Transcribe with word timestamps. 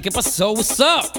que 0.00 0.10
passou? 0.10 0.54
What's 0.54 0.80
up? 0.80 1.17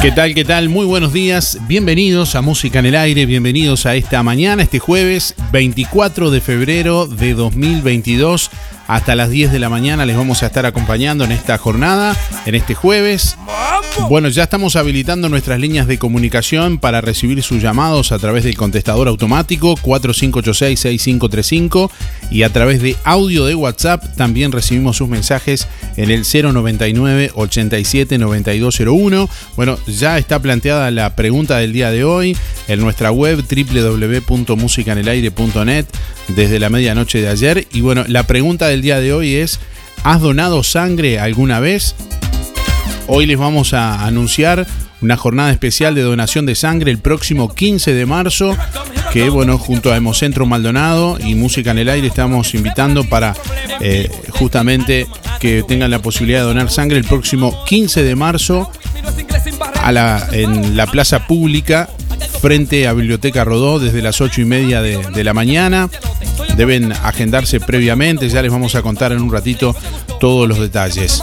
¿Qué 0.00 0.12
tal? 0.12 0.34
¿Qué 0.34 0.46
tal? 0.46 0.70
Muy 0.70 0.86
buenos 0.86 1.12
días. 1.12 1.58
Bienvenidos 1.68 2.34
a 2.34 2.40
Música 2.40 2.78
en 2.78 2.86
el 2.86 2.96
Aire. 2.96 3.26
Bienvenidos 3.26 3.84
a 3.84 3.96
esta 3.96 4.22
mañana, 4.22 4.62
este 4.62 4.78
jueves 4.78 5.34
24 5.52 6.30
de 6.30 6.40
febrero 6.40 7.06
de 7.06 7.34
2022. 7.34 8.50
Hasta 8.86 9.14
las 9.14 9.28
10 9.28 9.52
de 9.52 9.58
la 9.58 9.68
mañana 9.68 10.06
les 10.06 10.16
vamos 10.16 10.42
a 10.42 10.46
estar 10.46 10.64
acompañando 10.64 11.24
en 11.24 11.32
esta 11.32 11.58
jornada, 11.58 12.16
en 12.46 12.54
este 12.54 12.74
jueves. 12.74 13.36
Bueno, 14.08 14.28
ya 14.28 14.42
estamos 14.42 14.74
habilitando 14.74 15.28
nuestras 15.28 15.60
líneas 15.60 15.86
de 15.86 15.98
comunicación 15.98 16.78
para 16.78 17.00
recibir 17.00 17.44
sus 17.44 17.62
llamados 17.62 18.10
a 18.10 18.18
través 18.18 18.42
del 18.42 18.56
contestador 18.56 19.06
automático 19.06 19.76
4586-6535 19.76 21.88
y 22.30 22.42
a 22.42 22.52
través 22.52 22.82
de 22.82 22.96
audio 23.04 23.44
de 23.44 23.54
WhatsApp 23.54 24.16
también 24.16 24.50
recibimos 24.50 24.96
sus 24.96 25.08
mensajes 25.08 25.68
en 25.96 26.10
el 26.10 26.24
099 26.24 27.30
87 27.34 28.18
9201. 28.18 29.30
Bueno, 29.54 29.78
ya 29.86 30.18
está 30.18 30.40
planteada 30.40 30.90
la 30.90 31.14
pregunta 31.14 31.58
del 31.58 31.72
día 31.72 31.92
de 31.92 32.02
hoy 32.02 32.36
en 32.66 32.80
nuestra 32.80 33.12
web 33.12 33.44
www.musicanelaire.net 33.48 35.86
desde 36.28 36.58
la 36.58 36.68
medianoche 36.68 37.20
de 37.20 37.28
ayer. 37.28 37.68
Y 37.72 37.80
bueno, 37.80 38.04
la 38.08 38.24
pregunta 38.24 38.66
del 38.66 38.82
día 38.82 38.98
de 39.00 39.12
hoy 39.12 39.36
es, 39.36 39.60
¿has 40.02 40.20
donado 40.20 40.64
sangre 40.64 41.20
alguna 41.20 41.60
vez? 41.60 41.94
Hoy 43.12 43.26
les 43.26 43.36
vamos 43.36 43.74
a 43.74 44.06
anunciar 44.06 44.68
una 45.00 45.16
jornada 45.16 45.50
especial 45.50 45.96
de 45.96 46.02
donación 46.02 46.46
de 46.46 46.54
sangre 46.54 46.92
el 46.92 46.98
próximo 46.98 47.52
15 47.52 47.92
de 47.92 48.06
marzo, 48.06 48.56
que 49.12 49.28
bueno, 49.30 49.58
junto 49.58 49.92
a 49.92 49.96
Hemocentro 49.96 50.46
Maldonado 50.46 51.18
y 51.18 51.34
Música 51.34 51.72
en 51.72 51.78
el 51.78 51.88
Aire 51.88 52.06
estamos 52.06 52.54
invitando 52.54 53.02
para 53.02 53.34
eh, 53.80 54.08
justamente 54.28 55.08
que 55.40 55.64
tengan 55.64 55.90
la 55.90 55.98
posibilidad 55.98 56.38
de 56.38 56.46
donar 56.46 56.70
sangre 56.70 56.98
el 56.98 57.04
próximo 57.04 57.64
15 57.64 58.04
de 58.04 58.14
marzo 58.14 58.70
en 60.30 60.76
la 60.76 60.86
plaza 60.86 61.26
pública 61.26 61.90
frente 62.40 62.86
a 62.86 62.92
Biblioteca 62.92 63.42
Rodó 63.42 63.80
desde 63.80 64.02
las 64.02 64.20
8 64.20 64.40
y 64.40 64.44
media 64.44 64.82
de 64.82 65.24
la 65.24 65.34
mañana. 65.34 65.90
Deben 66.56 66.92
agendarse 66.92 67.58
previamente, 67.58 68.28
ya 68.28 68.40
les 68.40 68.52
vamos 68.52 68.76
a 68.76 68.82
contar 68.82 69.10
en 69.10 69.20
un 69.20 69.32
ratito 69.32 69.74
todos 70.20 70.48
los 70.48 70.60
detalles. 70.60 71.20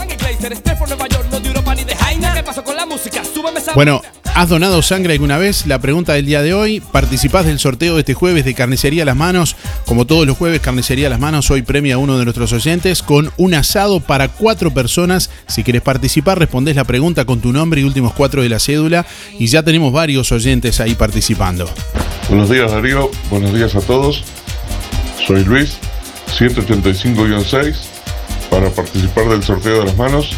Bueno, 3.74 4.02
¿has 4.34 4.48
donado 4.48 4.82
sangre 4.82 5.12
alguna 5.12 5.38
vez? 5.38 5.66
La 5.66 5.78
pregunta 5.78 6.14
del 6.14 6.26
día 6.26 6.42
de 6.42 6.54
hoy. 6.54 6.80
Participás 6.80 7.46
del 7.46 7.58
sorteo 7.58 7.94
de 7.94 8.00
este 8.00 8.14
jueves 8.14 8.44
de 8.44 8.54
Carnicería 8.54 9.04
Las 9.04 9.16
Manos. 9.16 9.56
Como 9.86 10.06
todos 10.06 10.26
los 10.26 10.36
jueves, 10.36 10.60
Carnicería 10.60 11.08
Las 11.08 11.20
Manos 11.20 11.50
hoy 11.50 11.62
premia 11.62 11.96
a 11.96 11.98
uno 11.98 12.18
de 12.18 12.24
nuestros 12.24 12.52
oyentes 12.52 13.02
con 13.02 13.30
un 13.36 13.54
asado 13.54 14.00
para 14.00 14.28
cuatro 14.28 14.72
personas. 14.72 15.30
Si 15.46 15.62
quieres 15.62 15.82
participar, 15.82 16.38
respondés 16.38 16.76
la 16.76 16.84
pregunta 16.84 17.24
con 17.24 17.40
tu 17.40 17.52
nombre 17.52 17.80
y 17.80 17.84
últimos 17.84 18.12
cuatro 18.14 18.42
de 18.42 18.48
la 18.48 18.58
cédula. 18.58 19.06
Y 19.38 19.46
ya 19.46 19.62
tenemos 19.62 19.92
varios 19.92 20.32
oyentes 20.32 20.80
ahí 20.80 20.94
participando. 20.94 21.68
Buenos 22.28 22.50
días, 22.50 22.70
Darío. 22.70 23.10
Buenos 23.30 23.52
días 23.54 23.74
a 23.76 23.80
todos. 23.80 24.24
Soy 25.26 25.44
Luis, 25.44 25.78
185-6, 26.38 27.74
para 28.50 28.70
participar 28.70 29.28
del 29.28 29.42
sorteo 29.42 29.80
de 29.80 29.86
las 29.86 29.96
manos. 29.96 30.30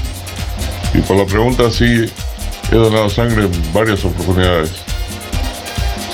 Y 0.95 0.99
por 0.99 1.17
la 1.17 1.27
pregunta, 1.27 1.71
sí, 1.71 2.07
he 2.71 2.77
donado 2.77 3.11
sangre 3.11 3.45
en 3.45 3.73
varias 3.73 4.05
oportunidades. 4.05 4.71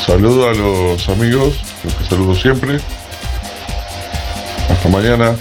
Saludo 0.05 0.49
a 0.49 0.55
los 0.55 1.09
amigos, 1.09 1.61
los 1.85 1.95
que 1.95 2.05
saludo 2.05 2.35
siempre. 2.35 2.79
Hasta 4.71 4.89
mañana. 4.89 5.37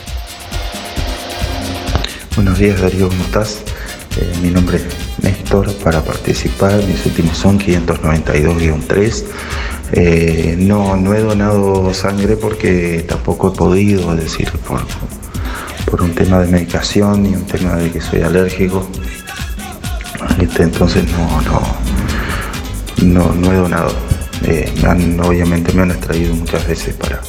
Buenos 2.36 2.60
días 2.60 2.82
Darío, 2.82 3.08
¿cómo 3.08 3.24
estás? 3.24 3.64
Eh, 4.18 4.34
mi 4.42 4.50
nombre 4.50 4.78
es 4.78 5.24
Néstor, 5.24 5.74
para 5.76 6.02
participar, 6.02 6.84
mis 6.84 7.06
últimos 7.06 7.38
son 7.38 7.60
592-3. 7.60 9.24
Eh, 9.94 10.56
no, 10.58 10.98
no 10.98 11.14
he 11.14 11.22
donado 11.22 11.94
sangre 11.94 12.36
porque 12.36 13.06
tampoco 13.08 13.54
he 13.54 13.58
podido, 13.58 14.14
es 14.14 14.24
decir, 14.24 14.52
por, 14.68 14.82
por 15.90 16.02
un 16.02 16.14
tema 16.14 16.40
de 16.40 16.48
medicación 16.48 17.26
y 17.26 17.36
un 17.36 17.46
tema 17.46 17.76
de 17.76 17.92
que 17.92 18.02
soy 18.02 18.22
alérgico. 18.22 18.86
Este, 20.40 20.64
entonces 20.64 21.04
no, 21.12 21.42
no, 23.02 23.34
no, 23.34 23.54
he 23.54 23.56
donado. 23.56 23.94
Eh, 24.44 24.72
obviamente 25.24 25.74
me 25.74 25.84
han 25.84 25.92
extraído 25.92 26.36
muchas 26.36 26.68
veces 26.68 26.94
para, 26.96 27.22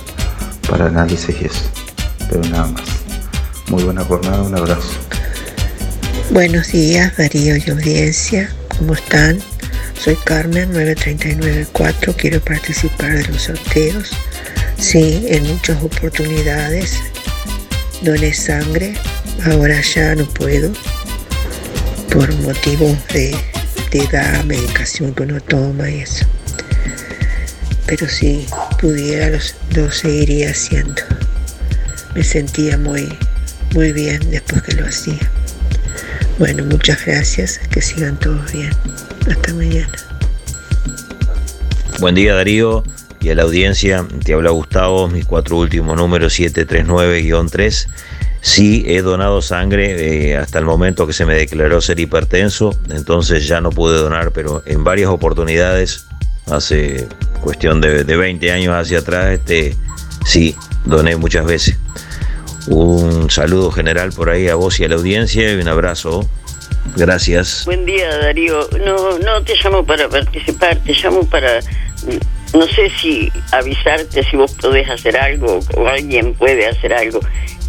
para 0.69 0.87
análisis 0.87 1.35
y 1.41 1.47
eso, 1.47 1.71
pero 2.29 2.43
nada 2.49 2.67
más. 2.67 2.83
Muy 3.69 3.83
buena 3.83 4.05
jornada, 4.05 4.43
un 4.43 4.55
abrazo. 4.57 4.91
Buenos 6.31 6.69
días, 6.69 7.17
Darío 7.17 7.57
y 7.57 7.71
audiencia, 7.71 8.51
¿cómo 8.79 8.95
están? 8.95 9.39
Soy 9.99 10.17
Carmen 10.25 10.73
9394, 10.73 12.15
quiero 12.17 12.41
participar 12.41 13.15
de 13.15 13.27
los 13.29 13.43
sorteos. 13.43 14.11
Sí, 14.79 15.25
en 15.29 15.47
muchas 15.47 15.83
oportunidades 15.83 16.99
doné 18.03 18.35
sangre, 18.35 18.95
ahora 19.45 19.81
ya 19.81 20.15
no 20.15 20.27
puedo 20.27 20.71
por 22.11 22.33
motivos 22.37 22.97
de, 23.13 23.37
edad, 23.93 24.45
medicación 24.45 25.15
que 25.15 25.23
uno 25.23 25.41
toma 25.41 25.89
y 25.89 26.01
eso. 26.01 26.27
Pero 27.87 28.07
si 28.09 28.47
pudiera 28.81 29.31
los- 29.31 29.55
lo 29.75 29.91
seguiría 29.91 30.51
haciendo. 30.51 31.01
Me 32.15 32.23
sentía 32.23 32.77
muy, 32.77 33.09
muy 33.75 33.93
bien 33.93 34.31
después 34.31 34.63
que 34.63 34.73
lo 34.75 34.87
hacía. 34.87 35.19
Bueno, 36.39 36.65
muchas 36.65 37.05
gracias, 37.07 37.59
que 37.71 37.81
sigan 37.81 38.19
todos 38.19 38.53
bien. 38.53 38.71
Hasta 39.31 39.55
mañana. 39.55 39.89
Buen 42.01 42.15
día 42.15 42.35
Darío 42.35 42.85
y 43.21 43.31
a 43.31 43.35
la 43.35 43.45
audiencia, 43.45 44.07
te 44.25 44.35
habla 44.35 44.51
Gustavo, 44.51 45.09
mis 45.09 45.25
cuatro 45.25 45.57
últimos 45.57 45.97
números 45.97 46.39
739-3. 46.39 47.87
Sí, 48.47 48.85
he 48.87 49.03
donado 49.03 49.43
sangre 49.43 50.31
eh, 50.31 50.37
hasta 50.37 50.61
el 50.61 50.65
momento 50.65 51.05
que 51.05 51.13
se 51.13 51.27
me 51.27 51.35
declaró 51.35 51.81
ser 51.81 51.99
hipertenso, 51.99 52.71
entonces 52.91 53.49
ya 53.49 53.61
no 53.61 53.71
pude 53.71 53.99
donar, 53.99 54.31
pero 54.31 54.63
en 54.67 54.85
varias 54.85 55.11
oportunidades, 55.11 56.07
hace 56.49 57.09
cuestión 57.43 57.81
de, 57.81 58.05
de 58.05 58.17
20 58.17 58.53
años 58.53 58.73
hacia 58.73 59.01
atrás, 59.01 59.33
este, 59.33 59.75
sí, 60.25 60.55
doné 60.85 61.17
muchas 61.17 61.45
veces. 61.45 61.77
Un 62.69 63.31
saludo 63.31 63.73
general 63.73 64.13
por 64.13 64.31
ahí 64.31 64.47
a 64.47 64.55
vos 64.55 64.79
y 64.79 64.85
a 64.85 64.89
la 64.89 64.95
audiencia 64.95 65.53
y 65.53 65.57
un 65.57 65.67
abrazo. 65.67 66.25
Gracias. 66.95 67.65
Buen 67.65 67.85
día, 67.85 68.17
Darío. 68.17 68.61
No, 68.85 69.19
no 69.19 69.43
te 69.43 69.55
llamo 69.57 69.85
para 69.85 70.09
participar, 70.09 70.79
te 70.85 70.93
llamo 70.93 71.29
para, 71.29 71.59
no 72.55 72.67
sé 72.69 72.91
si 73.01 73.29
avisarte 73.51 74.23
si 74.23 74.37
vos 74.37 74.53
podés 74.55 74.89
hacer 74.89 75.17
algo 75.17 75.59
o 75.77 75.89
alguien 75.89 76.33
puede 76.35 76.69
hacer 76.69 76.93
algo. 76.93 77.19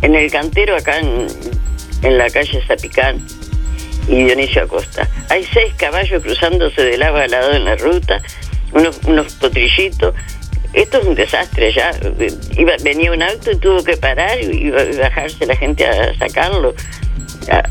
En 0.02 0.16
el 0.16 0.32
cantero 0.32 0.76
acá 0.76 1.00
en, 1.00 2.18
la 2.18 2.30
calle 2.30 2.62
Zapicán 2.68 3.26
y 4.08 4.24
Dionisio 4.24 4.64
Acosta, 4.64 5.08
hay 5.30 5.44
seis 5.52 5.74
caballos 5.76 6.22
cruzándose 6.24 6.82
de 6.82 6.98
lado 6.98 7.18
a 7.18 7.28
lado 7.28 7.54
en 7.54 7.66
la 7.66 7.76
ruta, 7.76 8.22
unos, 8.72 9.00
unos 9.06 9.34
potrillitos. 9.36 10.14
Esto 10.74 11.00
es 11.00 11.06
un 11.06 11.16
desastre 11.16 11.74
ya. 11.74 11.92
Iba, 12.58 12.74
venía 12.84 13.12
un 13.12 13.24
auto 13.24 13.52
y 13.52 13.56
tuvo 13.58 13.84
que 13.84 13.98
parar 13.98 14.40
y 14.40 14.70
bajarse 14.70 15.46
la 15.46 15.56
gente 15.56 15.86
a 15.88 16.16
sacarlo 16.18 16.76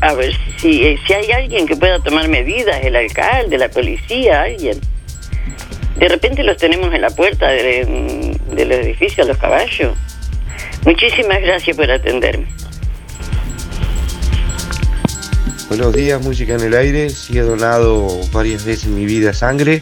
a, 0.01 0.13
ver 0.13 0.33
si, 0.57 0.97
si 1.05 1.13
hay 1.13 1.31
alguien 1.31 1.67
que 1.67 1.75
pueda 1.75 1.99
tomar 1.99 2.27
medidas, 2.27 2.83
el 2.83 2.95
alcalde, 2.95 3.57
la 3.57 3.69
policía, 3.69 4.41
alguien. 4.41 4.79
De 5.97 6.07
repente 6.07 6.43
los 6.43 6.57
tenemos 6.57 6.93
en 6.93 7.01
la 7.01 7.09
puerta 7.11 7.47
de- 7.49 8.35
del 8.51 8.71
edificio 8.71 9.23
los 9.25 9.37
caballos. 9.37 9.93
Muchísimas 10.85 11.41
gracias 11.41 11.75
por 11.75 11.89
atenderme. 11.89 12.47
Buenos 15.69 15.93
días, 15.93 16.21
música 16.21 16.55
en 16.55 16.61
el 16.61 16.73
aire. 16.73 17.09
Sí 17.09 17.37
he 17.37 17.41
donado 17.41 18.07
varias 18.31 18.63
veces 18.63 18.85
en 18.85 18.95
mi 18.95 19.05
vida 19.05 19.33
sangre. 19.33 19.81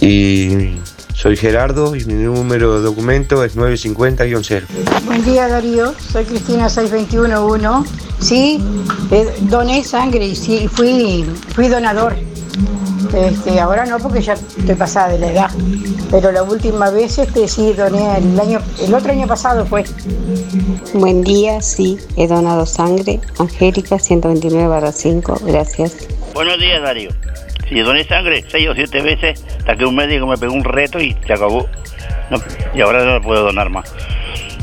Y 0.00 0.76
soy 1.14 1.36
Gerardo 1.36 1.96
y 1.96 2.04
mi 2.04 2.14
número 2.14 2.76
de 2.76 2.84
documento 2.84 3.42
es 3.44 3.56
950-0. 3.56 4.62
Buen 5.04 5.24
día 5.24 5.48
Darío, 5.48 5.94
soy 6.12 6.24
Cristina 6.24 6.68
6211. 6.68 7.90
Sí, 8.20 8.60
eh, 9.10 9.26
doné 9.40 9.82
sangre 9.84 10.26
y 10.26 10.36
sí, 10.36 10.68
fui, 10.68 11.24
fui 11.54 11.68
donador. 11.68 12.14
Este, 13.12 13.60
ahora 13.60 13.84
no 13.86 13.98
porque 13.98 14.20
ya 14.20 14.34
estoy 14.34 14.74
pasada 14.74 15.08
de 15.08 15.18
la 15.18 15.30
edad. 15.30 15.50
Pero 16.10 16.32
la 16.32 16.42
última 16.42 16.90
vez 16.90 17.18
este, 17.18 17.48
sí 17.48 17.72
doné 17.72 18.18
el 18.18 18.38
año, 18.38 18.60
el 18.80 18.94
otro 18.94 19.12
año 19.12 19.26
pasado 19.26 19.66
fue. 19.66 19.84
Buen 20.94 21.22
día, 21.22 21.60
sí, 21.60 21.98
he 22.16 22.26
donado 22.26 22.66
sangre. 22.66 23.20
Angélica 23.38 23.96
129-5, 23.96 25.40
gracias. 25.44 26.08
Buenos 26.34 26.58
días, 26.58 26.82
Darío. 26.82 27.10
Sí, 27.68 27.80
doné 27.80 28.04
sangre 28.04 28.44
seis 28.48 28.68
o 28.68 28.74
siete 28.74 29.00
veces 29.00 29.44
hasta 29.58 29.76
que 29.76 29.86
un 29.86 29.94
médico 29.96 30.26
me 30.26 30.36
pegó 30.36 30.52
un 30.52 30.64
reto 30.64 31.00
y 31.00 31.16
se 31.26 31.32
acabó. 31.32 31.66
No, 32.30 32.38
y 32.74 32.80
ahora 32.80 33.04
no 33.04 33.20
puedo 33.20 33.44
donar 33.44 33.70
más. 33.70 33.92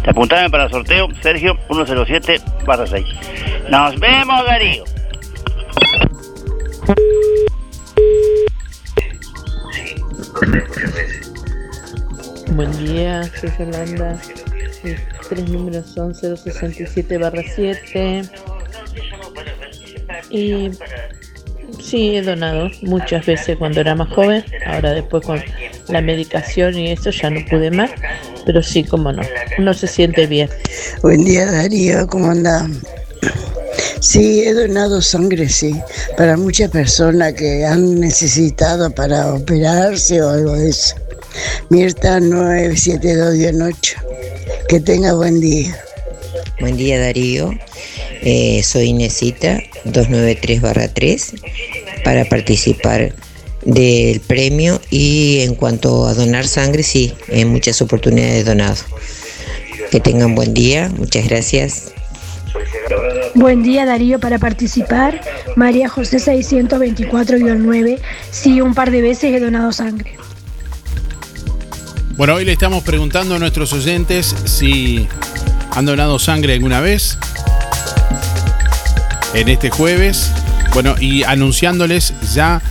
Te 0.04 0.10
apuntame 0.10 0.50
para 0.50 0.66
el 0.66 0.72
sorteo, 0.72 1.08
Sergio 1.22 1.58
107 1.68 2.42
barra 2.66 2.88
6. 2.88 3.06
Nos 3.70 4.00
vemos, 4.00 4.46
Darío. 4.46 4.84
Buen 12.56 12.72
día, 12.84 13.30
soy 13.40 13.52
Yolanda. 13.60 14.20
Tres 15.30 15.50
números 15.50 15.86
son 15.94 16.16
067 16.16 17.18
barra 17.20 17.44
7. 17.56 18.24
Y 20.32 20.72
sí, 21.80 22.16
he 22.16 22.22
donado 22.24 22.72
muchas 22.82 23.26
veces 23.26 23.58
cuando 23.58 23.82
era 23.82 23.94
más 23.94 24.10
joven. 24.10 24.44
Ahora 24.66 24.94
después 24.94 25.24
con 25.26 25.42
la 25.90 26.02
medicación 26.02 26.78
y 26.78 26.92
eso 26.92 27.12
ya 27.12 27.30
no 27.30 27.46
pude 27.46 27.70
más. 27.70 27.92
Pero 28.46 28.64
sí, 28.64 28.84
como 28.84 29.12
no. 29.12 29.22
Uno 29.60 29.74
se 29.76 29.86
siente 29.86 30.26
bien. 30.26 30.50
Buen 31.04 31.24
día 31.24 31.52
Darío, 31.52 32.08
¿cómo 32.08 32.32
anda? 32.32 32.68
Sí, 34.00 34.44
he 34.44 34.54
donado 34.54 35.02
sangre, 35.02 35.48
sí, 35.48 35.80
para 36.18 36.36
muchas 36.36 36.72
personas 36.72 37.34
que 37.34 37.66
han 37.66 38.00
necesitado 38.00 38.90
para 38.90 39.34
operarse 39.34 40.22
o 40.22 40.30
algo 40.30 40.54
de 40.54 40.70
eso. 40.70 40.96
Mirta 41.70 42.20
972-8. 42.20 43.96
Que 44.68 44.80
tenga 44.80 45.14
buen 45.14 45.40
día. 45.40 45.78
Buen 46.60 46.78
día 46.78 47.00
Darío, 47.00 47.52
Eh, 48.24 48.62
soy 48.64 48.90
Inesita 48.90 49.60
293-3 49.86 51.34
para 52.04 52.24
participar 52.26 53.16
del 53.66 54.20
premio 54.20 54.80
y 54.92 55.40
en 55.42 55.56
cuanto 55.56 56.06
a 56.06 56.14
donar 56.14 56.48
sangre, 56.48 56.84
sí, 56.84 57.14
en 57.30 57.48
muchas 57.48 57.82
oportunidades 57.82 58.46
donado. 58.46 58.78
Que 59.90 60.00
tengan 60.00 60.36
buen 60.36 60.54
día, 60.54 60.92
muchas 60.98 61.28
gracias. 61.28 61.92
Buen 63.34 63.64
día 63.64 63.86
Darío 63.86 64.20
para 64.20 64.40
participar. 64.40 65.22
María 65.56 65.90
José 65.90 66.18
624-9. 66.18 68.00
Sí, 68.30 68.62
un 68.62 68.74
par 68.74 68.92
de 68.92 69.02
veces 69.02 69.34
he 69.34 69.40
donado 69.40 69.72
sangre. 69.72 70.18
Bueno, 72.18 72.36
hoy 72.36 72.46
le 72.46 72.52
estamos 72.52 72.84
preguntando 72.84 73.36
a 73.36 73.40
nuestros 73.40 73.74
oyentes 73.74 74.36
si 74.46 75.08
han 75.72 75.86
donado 75.86 76.20
sangre 76.20 76.54
alguna 76.54 76.82
vez 76.82 77.18
en 79.34 79.50
este 79.50 79.70
jueves. 79.70 80.32
Bueno, 80.74 80.96
y 81.00 81.24
anunciándoles 81.24 82.14
ya 82.34 82.62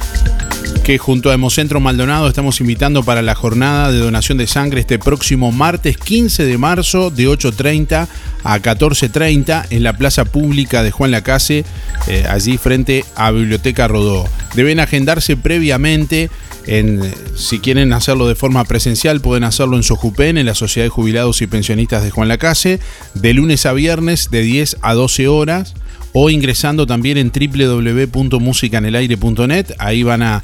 que 0.85 0.99
junto 0.99 1.31
a 1.31 1.35
Hemocentro 1.35 1.81
Maldonado 1.81 2.29
estamos 2.29 2.61
invitando 2.61 3.03
para 3.03 3.23
la 3.23 3.35
jornada 3.35 3.91
de 3.91 3.99
donación 3.99 4.39
de 4.39 4.47
sangre 4.47 4.81
este 4.81 4.99
próximo 4.99 5.53
martes 5.53 5.97
15 5.97 6.45
de 6.45 6.59
marzo 6.59 7.11
de 7.11 7.29
8.30 7.29 8.09
a 8.45 8.59
14.30 8.59 9.67
en 9.71 9.83
la 9.83 9.97
plaza 9.97 10.25
pública 10.25 10.83
de 10.83 10.91
Juan 10.91 11.11
Lacase, 11.11 11.65
eh, 12.07 12.25
allí 12.29 12.59
frente 12.59 13.05
a 13.17 13.31
Biblioteca 13.31 13.89
Rodó. 13.89 14.27
Deben 14.55 14.81
agendarse 14.81 15.37
previamente. 15.37 16.31
En, 16.67 17.01
si 17.37 17.59
quieren 17.59 17.93
hacerlo 17.93 18.29
de 18.29 18.35
forma 18.35 18.65
presencial, 18.65 19.21
pueden 19.21 19.45
hacerlo 19.45 19.77
en 19.77 19.83
Sojupen, 19.83 20.37
en 20.37 20.47
la 20.47 20.55
Sociedad 20.55 20.87
de 20.87 20.91
Jubilados 20.91 21.41
y 21.43 21.47
Pensionistas 21.47 22.05
de 22.05 22.11
Juan 22.11 22.29
Lacase, 22.29 22.81
de 23.15 23.35
lunes 23.35 23.65
a 23.67 23.73
viernes 23.73 24.31
de 24.31 24.43
10 24.43 24.77
a 24.83 24.95
12 24.95 25.27
horas 25.29 25.75
o 26.12 26.29
ingresando 26.31 26.87
también 26.87 27.19
en 27.19 27.31
www.musicanelaire.net. 27.31 29.75
Ahí 29.79 30.02
van 30.02 30.23
a, 30.23 30.43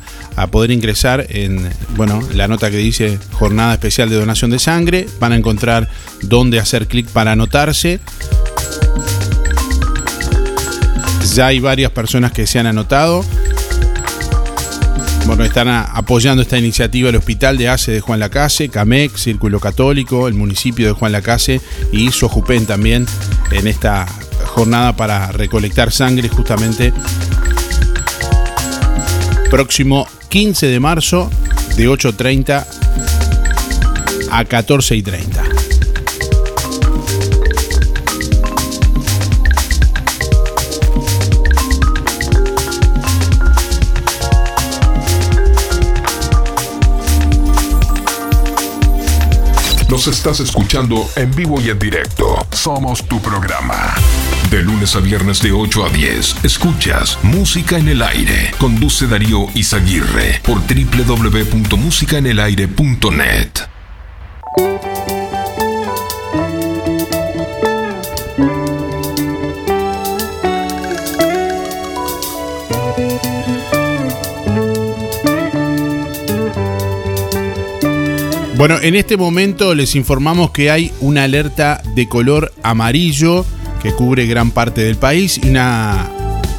poder 0.51 0.71
ingresar 0.71 1.27
en 1.31 1.67
bueno, 1.97 2.21
la 2.35 2.47
nota 2.49 2.71
que 2.71 2.77
dice 2.77 3.19
Jornada 3.33 3.73
Especial 3.75 4.11
de 4.11 4.17
Donación 4.17 4.51
de 4.51 4.59
Sangre. 4.59 5.07
Van 5.19 5.33
a 5.33 5.37
encontrar 5.37 5.89
dónde 6.23 6.61
hacer 6.61 6.87
clic 6.87 7.09
para 7.09 7.33
anotarse. 7.33 8.01
Ya 11.35 11.47
hay 11.49 11.59
varias 11.61 11.91
personas 11.91 12.33
que 12.33 12.47
se 12.47 12.59
han 12.59 12.67
anotado. 12.67 13.25
Bueno, 15.27 15.45
están 15.45 15.69
apoyando 15.69 16.41
esta 16.41 16.57
iniciativa 16.57 17.09
el 17.09 17.17
Hospital 17.17 17.59
de 17.59 17.69
ACE 17.69 17.91
de 17.91 18.01
Juan 18.01 18.21
Lacase, 18.21 18.69
CAMEC, 18.69 19.17
Círculo 19.17 19.59
Católico, 19.59 20.29
el 20.29 20.35
municipio 20.35 20.87
de 20.87 20.93
Juan 20.93 21.11
Lacase 21.11 21.61
y 21.91 22.13
Sojupen 22.13 22.65
también 22.65 23.07
en 23.51 23.67
esta 23.67 24.07
jornada 24.57 24.97
para 24.97 25.31
recolectar 25.33 25.93
sangre 25.93 26.31
justamente 26.31 26.91
próximo 29.51 30.09
15 30.31 30.69
de 30.69 30.81
marzo 30.81 31.31
de 31.77 31.91
8.30 31.91 32.67
a 34.31 34.45
14.30. 34.45 35.57
Nos 49.91 50.07
estás 50.07 50.41
escuchando 50.41 51.07
en 51.15 51.31
vivo 51.35 51.61
y 51.61 51.69
en 51.69 51.79
directo. 51.79 52.47
Somos 52.53 53.07
tu 53.07 53.21
programa. 53.21 53.95
De 54.51 54.63
lunes 54.63 54.95
a 54.95 55.01
viernes 55.01 55.43
de 55.43 55.51
8 55.51 55.87
a 55.87 55.89
10, 55.91 56.45
escuchas 56.45 57.19
Música 57.25 57.79
en 57.79 57.89
el 57.89 58.01
Aire. 58.01 58.53
Conduce 58.59 59.09
Darío 59.09 59.49
Izaguirre 59.55 60.41
por 60.45 60.61
www.musicaenelaire.net. 60.61 63.49
Bueno, 78.57 78.77
en 78.81 78.95
este 78.95 79.17
momento 79.17 79.75
les 79.75 79.97
informamos 79.97 80.53
que 80.53 80.71
hay 80.71 80.93
una 81.01 81.25
alerta 81.25 81.83
de 81.95 82.09
color 82.09 82.53
amarillo 82.63 83.45
que 83.83 83.93
cubre 83.93 84.27
gran 84.27 84.51
parte 84.51 84.83
del 84.83 84.97
país 84.97 85.39
y 85.43 85.49
una, 85.49 86.09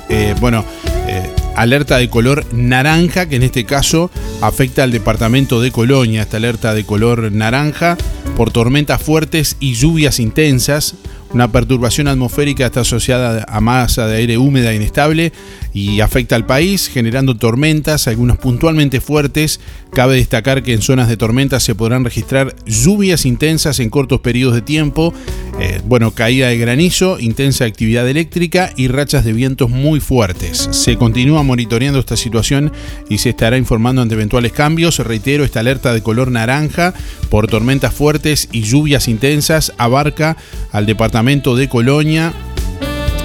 eh, 0.09 0.35
bueno, 0.39 0.63
eh, 1.07 1.29
alerta 1.55 1.97
de 1.97 2.09
color 2.09 2.45
naranja 2.53 3.27
que 3.27 3.37
en 3.37 3.43
este 3.43 3.65
caso 3.65 4.11
afecta 4.41 4.83
al 4.83 4.91
departamento 4.91 5.61
de 5.61 5.71
Colonia. 5.71 6.21
Esta 6.21 6.37
alerta 6.37 6.73
de 6.73 6.85
color 6.85 7.31
naranja 7.31 7.97
por 8.35 8.51
tormentas 8.51 9.01
fuertes 9.01 9.57
y 9.59 9.73
lluvias 9.73 10.19
intensas. 10.19 10.95
Una 11.33 11.51
perturbación 11.51 12.07
atmosférica 12.07 12.65
está 12.65 12.81
asociada 12.81 13.45
a 13.49 13.59
masa 13.59 14.07
de 14.07 14.17
aire 14.17 14.37
húmeda 14.37 14.71
e 14.71 14.77
inestable 14.77 15.33
y 15.73 15.99
afecta 15.99 16.35
al 16.35 16.45
país, 16.45 16.87
generando 16.87 17.35
tormentas, 17.35 18.07
algunas 18.07 18.37
puntualmente 18.37 19.01
fuertes. 19.01 19.59
Cabe 19.91 20.15
destacar 20.15 20.63
que 20.63 20.73
en 20.73 20.81
zonas 20.81 21.09
de 21.09 21.17
tormentas 21.17 21.63
se 21.63 21.75
podrán 21.75 22.05
registrar 22.05 22.55
lluvias 22.65 23.25
intensas 23.25 23.79
en 23.79 23.89
cortos 23.89 24.21
periodos 24.21 24.55
de 24.55 24.61
tiempo, 24.61 25.13
eh, 25.59 25.81
bueno, 25.85 26.11
caída 26.11 26.47
de 26.47 26.57
granizo, 26.57 27.19
intensa 27.19 27.65
actividad 27.65 28.07
eléctrica 28.07 28.71
y 28.77 28.87
rachas 28.87 29.25
de 29.25 29.33
vientos 29.33 29.69
muy 29.69 29.99
fuertes. 29.99 30.69
Se 30.71 30.95
continúa 30.95 31.43
monitoreando 31.43 31.99
esta 31.99 32.15
situación 32.15 32.71
y 33.09 33.17
se 33.17 33.29
estará 33.29 33.57
informando 33.57 34.01
ante 34.01 34.15
eventuales 34.15 34.53
cambios. 34.53 34.99
Reitero, 34.99 35.43
esta 35.43 35.59
alerta 35.59 35.93
de 35.93 36.01
color 36.01 36.31
naranja 36.31 36.93
por 37.29 37.47
tormentas 37.47 37.93
fuertes 37.93 38.47
y 38.51 38.61
lluvias 38.61 39.07
intensas 39.07 39.73
abarca 39.77 40.37
al 40.71 40.85
departamento 40.85 41.16
de 41.55 41.67
Colonia, 41.67 42.31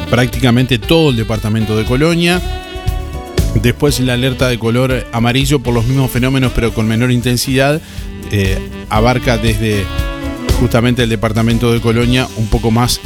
prácticamente 0.08 0.78
todo 0.78 1.10
el 1.10 1.16
departamento 1.16 1.76
de 1.76 1.84
Colonia. 1.84 2.40
Después 3.62 4.00
la 4.00 4.14
alerta 4.14 4.48
de 4.48 4.58
color 4.58 5.06
amarillo 5.12 5.60
por 5.60 5.74
los 5.74 5.84
mismos 5.84 6.10
fenómenos 6.10 6.52
pero 6.54 6.72
con 6.72 6.88
menor 6.88 7.10
intensidad 7.10 7.82
eh, 8.30 8.58
abarca 8.88 9.36
desde 9.36 9.84
justamente 10.58 11.02
el 11.02 11.10
departamento 11.10 11.70
de 11.70 11.80
Colonia 11.80 12.26
un 12.38 12.46
poco 12.46 12.70
más 12.70 12.98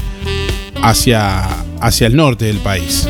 hacia, 0.80 1.48
hacia 1.80 2.06
el 2.06 2.14
norte 2.14 2.44
del 2.44 2.58
país. 2.58 3.08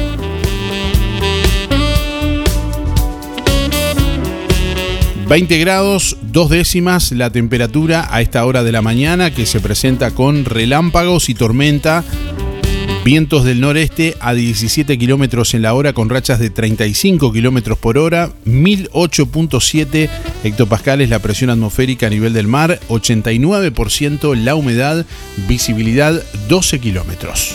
...20 5.28 5.58
grados, 5.58 6.16
dos 6.22 6.50
décimas 6.50 7.10
la 7.10 7.30
temperatura 7.30 8.06
a 8.10 8.22
esta 8.22 8.44
hora 8.46 8.62
de 8.62 8.70
la 8.70 8.80
mañana... 8.80 9.32
...que 9.32 9.44
se 9.44 9.60
presenta 9.60 10.12
con 10.12 10.44
relámpagos 10.44 11.28
y 11.28 11.34
tormenta... 11.34 12.04
Vientos 13.06 13.44
del 13.44 13.60
noreste 13.60 14.16
a 14.18 14.34
17 14.34 14.98
kilómetros 14.98 15.54
en 15.54 15.62
la 15.62 15.74
hora 15.74 15.92
con 15.92 16.10
rachas 16.10 16.40
de 16.40 16.50
35 16.50 17.32
kilómetros 17.32 17.78
por 17.78 17.98
hora, 17.98 18.30
1008.7 18.46 20.10
hectopascales 20.42 21.08
la 21.08 21.20
presión 21.20 21.50
atmosférica 21.50 22.08
a 22.08 22.10
nivel 22.10 22.32
del 22.32 22.48
mar, 22.48 22.80
89% 22.88 24.34
la 24.34 24.56
humedad, 24.56 25.06
visibilidad 25.46 26.20
12 26.48 26.80
kilómetros. 26.80 27.54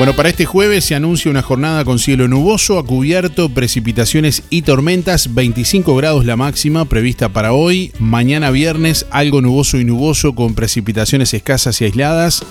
Bueno, 0.00 0.16
para 0.16 0.30
este 0.30 0.46
jueves 0.46 0.86
se 0.86 0.94
anuncia 0.94 1.30
una 1.30 1.42
jornada 1.42 1.84
con 1.84 1.98
cielo 1.98 2.26
nuboso, 2.26 2.78
a 2.78 2.86
cubierto, 2.86 3.50
precipitaciones 3.50 4.44
y 4.48 4.62
tormentas, 4.62 5.34
25 5.34 5.94
grados 5.94 6.24
la 6.24 6.36
máxima 6.36 6.86
prevista 6.86 7.28
para 7.28 7.52
hoy, 7.52 7.92
mañana 7.98 8.50
viernes 8.50 9.04
algo 9.10 9.42
nuboso 9.42 9.76
y 9.76 9.84
nuboso 9.84 10.34
con 10.34 10.54
precipitaciones 10.54 11.34
escasas 11.34 11.82
y 11.82 11.84
aisladas, 11.84 12.42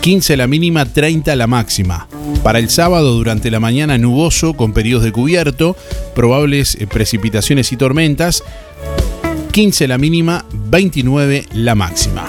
15 0.00 0.36
la 0.36 0.48
mínima, 0.48 0.84
30 0.84 1.36
la 1.36 1.46
máxima. 1.46 2.08
Para 2.42 2.58
el 2.58 2.70
sábado 2.70 3.14
durante 3.14 3.48
la 3.52 3.60
mañana 3.60 3.96
nuboso 3.96 4.54
con 4.54 4.72
periodos 4.72 5.04
de 5.04 5.12
cubierto, 5.12 5.76
probables 6.16 6.74
eh, 6.80 6.88
precipitaciones 6.88 7.70
y 7.70 7.76
tormentas, 7.76 8.42
15 9.52 9.86
la 9.86 9.96
mínima, 9.96 10.44
29 10.52 11.46
la 11.52 11.76
máxima. 11.76 12.28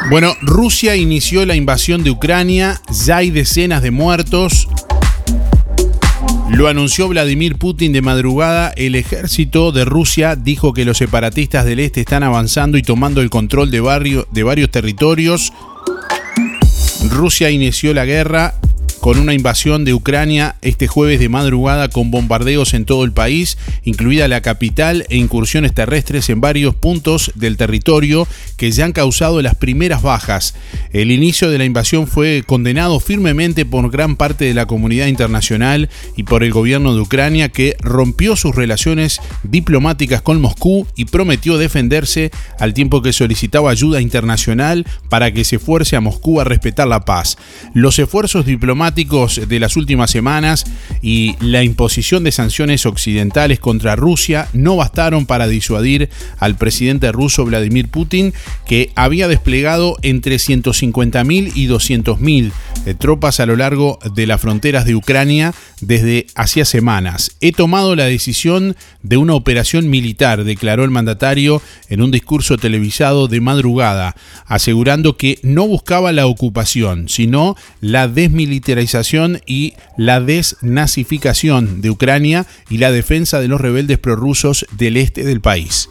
Bueno, 0.09 0.35
Rusia 0.41 0.95
inició 0.95 1.45
la 1.47 1.55
invasión 1.55 2.03
de 2.03 2.11
Ucrania, 2.11 2.79
ya 3.05 3.17
hay 3.17 3.31
decenas 3.31 3.81
de 3.81 3.89
muertos. 3.89 4.67
Lo 6.51 6.67
anunció 6.67 7.07
Vladimir 7.07 7.57
Putin 7.57 7.91
de 7.91 8.03
madrugada. 8.03 8.71
El 8.77 8.93
ejército 8.93 9.71
de 9.71 9.83
Rusia 9.83 10.35
dijo 10.35 10.73
que 10.73 10.85
los 10.85 10.99
separatistas 10.99 11.65
del 11.65 11.79
este 11.79 12.01
están 12.01 12.21
avanzando 12.21 12.77
y 12.77 12.83
tomando 12.83 13.19
el 13.19 13.31
control 13.31 13.71
de, 13.71 14.25
de 14.31 14.43
varios 14.43 14.69
territorios. 14.69 15.51
Rusia 17.09 17.49
inició 17.49 17.93
la 17.95 18.05
guerra 18.05 18.53
con 19.05 19.19
una 19.19 19.35
invasión 19.35 19.85
de 19.85 19.93
Ucrania 19.93 20.55
este 20.63 20.87
jueves 20.87 21.19
de 21.19 21.29
madrugada 21.29 21.89
con 21.89 22.09
bombardeos 22.09 22.73
en 22.73 22.85
todo 22.85 23.03
el 23.03 23.11
país, 23.11 23.55
incluida 23.83 24.27
la 24.27 24.41
capital 24.41 25.05
e 25.09 25.17
incursiones 25.17 25.75
terrestres 25.75 26.27
en 26.31 26.41
varios 26.41 26.73
puntos 26.73 27.31
del 27.35 27.55
territorio 27.55 28.27
que 28.57 28.71
ya 28.71 28.83
han 28.83 28.93
causado 28.93 29.43
las 29.43 29.53
primeras 29.53 30.01
bajas. 30.01 30.55
El 30.91 31.11
inicio 31.11 31.51
de 31.51 31.59
la 31.59 31.65
invasión 31.65 32.07
fue 32.07 32.43
condenado 32.47 32.99
firmemente 32.99 33.63
por 33.63 33.91
gran 33.91 34.15
parte 34.15 34.45
de 34.45 34.55
la 34.55 34.65
comunidad 34.65 35.05
internacional 35.05 35.87
y 36.17 36.23
por 36.23 36.43
el 36.43 36.51
gobierno 36.51 36.95
de 36.95 37.01
Ucrania 37.01 37.49
que 37.49 37.77
rompió 37.81 38.35
sus 38.35 38.55
relaciones 38.55 39.21
diplomáticas 39.43 40.23
con 40.23 40.41
Moscú 40.41 40.87
y 40.95 41.05
prometió 41.05 41.59
defenderse 41.59 42.31
al 42.59 42.73
tiempo 42.73 43.03
que 43.03 43.13
solicitaba 43.13 43.69
ayuda 43.69 44.01
internacional 44.01 44.83
para 45.09 45.31
que 45.31 45.43
se 45.43 45.59
fuerce 45.59 45.95
a 45.95 46.01
Moscú 46.01 46.41
a 46.41 46.43
respetar 46.43 46.87
la 46.87 47.05
paz. 47.05 47.37
Los 47.75 47.99
esfuerzos 47.99 48.47
diplomáticos 48.47 48.94
de 48.95 49.59
las 49.59 49.75
últimas 49.75 50.09
semanas 50.09 50.65
y 51.01 51.35
la 51.41 51.63
imposición 51.63 52.23
de 52.23 52.31
sanciones 52.31 52.85
occidentales 52.85 53.59
contra 53.59 53.95
Rusia 53.95 54.47
no 54.53 54.77
bastaron 54.77 55.25
para 55.25 55.47
disuadir 55.47 56.09
al 56.39 56.55
presidente 56.55 57.11
ruso 57.11 57.45
Vladimir 57.45 57.89
Putin, 57.89 58.33
que 58.65 58.91
había 58.95 59.27
desplegado 59.27 59.97
entre 60.01 60.37
150.000 60.37 61.51
y 61.55 61.67
200.000 61.67 62.51
eh, 62.85 62.93
tropas 62.93 63.39
a 63.39 63.45
lo 63.45 63.55
largo 63.55 63.99
de 64.13 64.27
las 64.27 64.39
fronteras 64.39 64.85
de 64.85 64.95
Ucrania 64.95 65.53
desde 65.87 66.27
hacía 66.35 66.65
semanas. 66.65 67.31
He 67.41 67.51
tomado 67.51 67.95
la 67.95 68.05
decisión 68.05 68.75
de 69.03 69.17
una 69.17 69.35
operación 69.35 69.89
militar, 69.89 70.43
declaró 70.43 70.83
el 70.83 70.91
mandatario 70.91 71.61
en 71.89 72.01
un 72.01 72.11
discurso 72.11 72.57
televisado 72.57 73.27
de 73.27 73.41
madrugada, 73.41 74.15
asegurando 74.45 75.17
que 75.17 75.39
no 75.43 75.67
buscaba 75.67 76.11
la 76.11 76.27
ocupación, 76.27 77.09
sino 77.09 77.55
la 77.81 78.07
desmilitarización 78.07 79.41
y 79.45 79.73
la 79.97 80.21
desnazificación 80.21 81.81
de 81.81 81.89
Ucrania 81.89 82.45
y 82.69 82.77
la 82.77 82.91
defensa 82.91 83.39
de 83.39 83.47
los 83.47 83.61
rebeldes 83.61 83.97
prorrusos 83.97 84.65
del 84.77 84.97
este 84.97 85.23
del 85.23 85.41
país. 85.41 85.89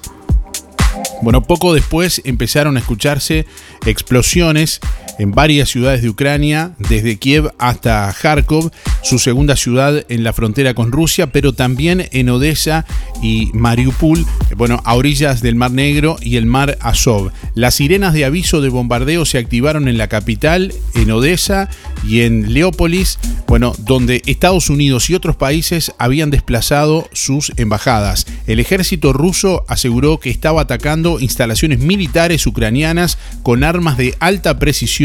Bueno, 1.23 1.43
poco 1.43 1.75
después 1.75 2.21
empezaron 2.25 2.77
a 2.77 2.81
escucharse 2.81 3.47
explosiones 3.87 4.81
en 5.19 5.33
varias 5.33 5.69
ciudades 5.69 6.03
de 6.03 6.09
Ucrania, 6.09 6.73
desde 6.79 7.19
Kiev 7.19 7.53
hasta 7.59 8.15
Kharkov, 8.21 8.71
su 9.03 9.19
segunda 9.19 9.57
ciudad 9.57 10.05
en 10.09 10.25
la 10.25 10.33
frontera 10.33 10.75
con 10.75 10.93
Rusia, 10.93 11.29
pero 11.29 11.53
también 11.53 12.09
en 12.13 12.29
Odessa 12.31 12.85
y 13.23 13.51
Mariupol, 13.53 14.25
bueno, 14.57 14.81
a 14.85 14.95
orillas 14.95 15.41
del 15.41 15.55
Mar 15.55 15.71
Negro 15.71 16.17
y 16.21 16.37
el 16.37 16.47
Mar 16.47 16.79
Azov. 16.81 17.31
Las 17.55 17.77
sirenas 17.77 18.13
de 18.13 18.25
aviso 18.25 18.61
de 18.61 18.69
bombardeo 18.69 19.25
se 19.25 19.39
activaron 19.39 19.89
en 19.89 19.99
la 19.99 20.09
capital, 20.09 20.73
en 20.95 21.11
Odessa 21.11 21.69
y 22.07 22.23
en 22.23 22.53
Leópolis, 22.53 23.19
bueno, 23.47 23.75
donde 23.79 24.23
Estados 24.27 24.71
Unidos 24.71 25.11
y 25.11 25.15
otros 25.15 25.37
países 25.37 25.93
habían 25.99 26.31
desplazado 26.31 27.09
sus 27.13 27.53
embajadas. 27.57 28.27
El 28.47 28.61
ejército 28.61 29.13
ruso 29.13 29.65
aseguró 29.69 30.19
que 30.19 30.31
estaba 30.31 30.63
atacando 30.63 31.21
instalaciones 31.21 31.79
militares 31.79 32.47
ucranianas 32.47 33.19
con 33.43 33.65
armas 33.65 33.97
de 33.97 34.15
alta 34.21 34.59
precisión, 34.59 35.04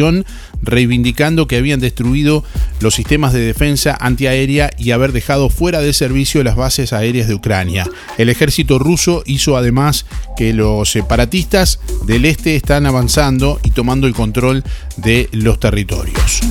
reivindicando 0.62 1.48
que 1.48 1.58
habían 1.58 1.80
destruido 1.80 2.44
los 2.80 2.96
sistemas 2.96 3.34
de 3.34 3.40
defensa 3.40 3.98
antiaérea 4.00 4.70
y 4.78 4.92
haber 4.92 5.12
dejado 5.12 5.50
fuera 5.50 5.82
de 5.82 5.94
servicio 5.94 6.44
las 6.44 6.56
bases 6.56 6.94
aéreas 6.94 7.28
de 7.28 7.36
Ucrania. 7.36 7.90
El 8.18 8.30
ejército 8.30 8.80
ruso 8.80 9.24
hizo 9.26 9.58
además 9.58 10.06
que 10.38 10.54
los 10.54 10.92
separatistas 10.92 11.80
del 12.06 12.26
este 12.26 12.56
están 12.56 12.86
avanzando 12.86 13.60
y 13.64 13.72
tomando 13.72 14.08
el 14.08 14.14
control 14.14 14.64
de 14.98 15.30
los 15.32 15.60
territorios. 15.60 16.42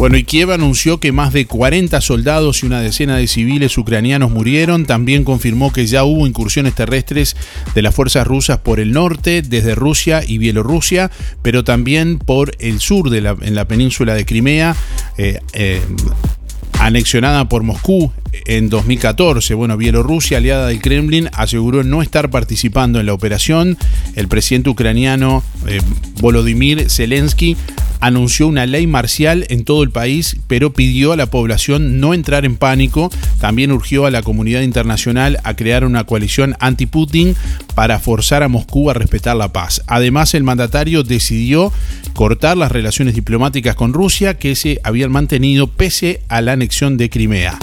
Bueno, 0.00 0.16
y 0.16 0.24
Kiev 0.24 0.50
anunció 0.50 0.98
que 0.98 1.12
más 1.12 1.34
de 1.34 1.44
40 1.44 2.00
soldados 2.00 2.62
y 2.62 2.66
una 2.66 2.80
decena 2.80 3.18
de 3.18 3.26
civiles 3.26 3.76
ucranianos 3.76 4.30
murieron. 4.30 4.86
También 4.86 5.24
confirmó 5.24 5.74
que 5.74 5.86
ya 5.86 6.04
hubo 6.04 6.26
incursiones 6.26 6.74
terrestres 6.74 7.36
de 7.74 7.82
las 7.82 7.94
fuerzas 7.94 8.26
rusas 8.26 8.60
por 8.60 8.80
el 8.80 8.92
norte, 8.92 9.42
desde 9.42 9.74
Rusia 9.74 10.22
y 10.26 10.38
Bielorrusia, 10.38 11.10
pero 11.42 11.64
también 11.64 12.18
por 12.18 12.52
el 12.60 12.80
sur 12.80 13.10
de 13.10 13.20
la, 13.20 13.36
en 13.42 13.54
la 13.54 13.66
península 13.66 14.14
de 14.14 14.24
Crimea. 14.24 14.74
Eh, 15.18 15.38
eh, 15.52 15.82
anexionada 16.78 17.46
por 17.50 17.62
Moscú 17.62 18.10
en 18.46 18.70
2014. 18.70 19.52
Bueno, 19.52 19.76
Bielorrusia, 19.76 20.38
aliada 20.38 20.68
del 20.68 20.80
Kremlin, 20.80 21.28
aseguró 21.34 21.84
no 21.84 22.00
estar 22.00 22.30
participando 22.30 23.00
en 23.00 23.04
la 23.04 23.12
operación. 23.12 23.76
El 24.16 24.28
presidente 24.28 24.70
ucraniano 24.70 25.44
eh, 25.66 25.82
Volodymyr 26.22 26.88
Zelensky 26.88 27.58
anunció 28.00 28.46
una 28.46 28.66
ley 28.66 28.86
marcial 28.86 29.46
en 29.48 29.64
todo 29.64 29.82
el 29.82 29.90
país, 29.90 30.36
pero 30.46 30.72
pidió 30.72 31.12
a 31.12 31.16
la 31.16 31.26
población 31.26 32.00
no 32.00 32.14
entrar 32.14 32.44
en 32.44 32.56
pánico. 32.56 33.10
También 33.40 33.72
urgió 33.72 34.06
a 34.06 34.10
la 34.10 34.22
comunidad 34.22 34.62
internacional 34.62 35.38
a 35.44 35.54
crear 35.54 35.84
una 35.84 36.04
coalición 36.04 36.56
anti-Putin 36.60 37.36
para 37.74 37.98
forzar 37.98 38.42
a 38.42 38.48
Moscú 38.48 38.90
a 38.90 38.94
respetar 38.94 39.36
la 39.36 39.52
paz. 39.52 39.82
Además, 39.86 40.34
el 40.34 40.42
mandatario 40.42 41.02
decidió 41.02 41.72
cortar 42.14 42.56
las 42.56 42.72
relaciones 42.72 43.14
diplomáticas 43.14 43.74
con 43.74 43.92
Rusia 43.92 44.34
que 44.34 44.54
se 44.56 44.80
habían 44.82 45.12
mantenido 45.12 45.66
pese 45.66 46.22
a 46.28 46.40
la 46.40 46.52
anexión 46.52 46.96
de 46.96 47.10
Crimea. 47.10 47.58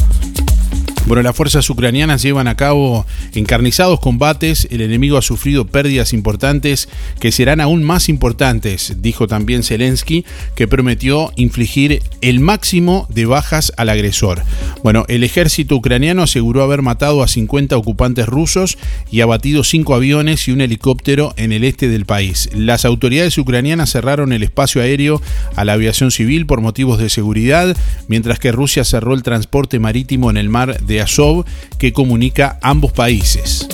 Bueno, 1.07 1.23
las 1.23 1.37
fuerzas 1.37 1.69
ucranianas 1.69 2.21
llevan 2.21 2.49
a 2.49 2.57
cabo 2.57 3.05
encarnizados 3.33 4.01
combates, 4.01 4.67
el 4.71 4.81
enemigo 4.81 5.17
ha 5.17 5.21
sufrido 5.21 5.65
pérdidas 5.65 6.11
importantes 6.11 6.89
que 7.21 7.31
serán 7.31 7.61
aún 7.61 7.81
más 7.81 8.09
importantes, 8.09 8.97
dijo 8.99 9.25
también 9.25 9.63
Zelensky, 9.63 10.25
que 10.53 10.67
prometió 10.67 11.31
infligir 11.37 12.01
el 12.19 12.41
máximo 12.41 13.07
de 13.09 13.25
bajas 13.25 13.71
al 13.77 13.87
agresor. 13.87 14.43
Bueno, 14.83 15.05
el 15.07 15.23
ejército 15.23 15.77
ucraniano 15.77 16.23
aseguró 16.23 16.61
haber 16.61 16.81
matado 16.81 17.23
a 17.23 17.29
50 17.29 17.77
ocupantes 17.77 18.25
rusos 18.25 18.77
y 19.09 19.21
abatido 19.21 19.63
5 19.63 19.95
aviones 19.95 20.45
y 20.49 20.51
un 20.51 20.59
helicóptero 20.59 21.33
en 21.37 21.53
el 21.53 21.63
este 21.63 21.87
del 21.87 22.05
país. 22.05 22.49
Las 22.53 22.83
autoridades 22.83 23.37
ucranianas 23.37 23.93
cerraron 23.93 24.33
el 24.33 24.43
espacio 24.43 24.81
aéreo 24.81 25.21
a 25.55 25.63
la 25.63 25.71
aviación 25.71 26.11
civil 26.11 26.45
por 26.45 26.59
motivos 26.59 26.99
de 26.99 27.07
seguridad, 27.07 27.77
mientras 28.09 28.39
que 28.39 28.51
Rusia 28.51 28.83
cerró 28.83 29.13
el 29.13 29.23
transporte 29.23 29.79
marítimo 29.79 30.29
en 30.29 30.35
el 30.35 30.49
mar 30.49 30.81
de 30.81 30.96
Azov 31.01 31.45
que 31.77 31.93
comunica 31.93 32.59
ambos 32.61 32.91
países. 32.91 33.67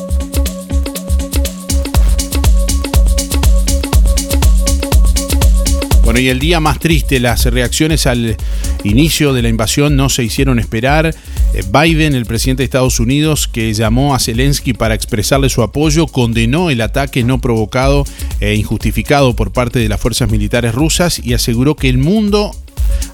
Bueno, 6.04 6.20
y 6.20 6.28
el 6.28 6.40
día 6.40 6.60
más 6.60 6.80
triste, 6.80 7.20
las 7.20 7.46
reacciones 7.46 8.08
al 8.08 8.36
inicio 8.84 9.34
de 9.34 9.42
la 9.42 9.48
invasión 9.48 9.96
no 9.96 10.10
se 10.10 10.24
hicieron 10.24 10.60
esperar. 10.60 11.16
Eh, 11.54 11.64
Biden, 11.72 12.14
el 12.14 12.26
presidente 12.26 12.62
de 12.62 12.66
Estados 12.66 13.00
Unidos, 13.00 13.48
que 13.48 13.74
llamó 13.74 14.14
a 14.14 14.20
Zelensky 14.20 14.74
para 14.74 14.96
expresarle 14.96 15.50
su 15.50 15.64
apoyo, 15.64 16.08
condenó 16.08 16.70
el 16.70 16.82
ataque 16.82 17.24
no 17.24 17.40
provocado 17.40 18.04
e 18.42 18.54
injustificado 18.56 19.34
por 19.36 19.54
parte 19.54 19.80
de 19.80 19.88
las 19.88 20.02
fuerzas 20.02 20.30
militares 20.30 20.76
rusas 20.76 21.20
y 21.24 21.34
aseguró 21.34 21.76
que 21.76 21.88
el 21.88 21.98
mundo 21.98 22.52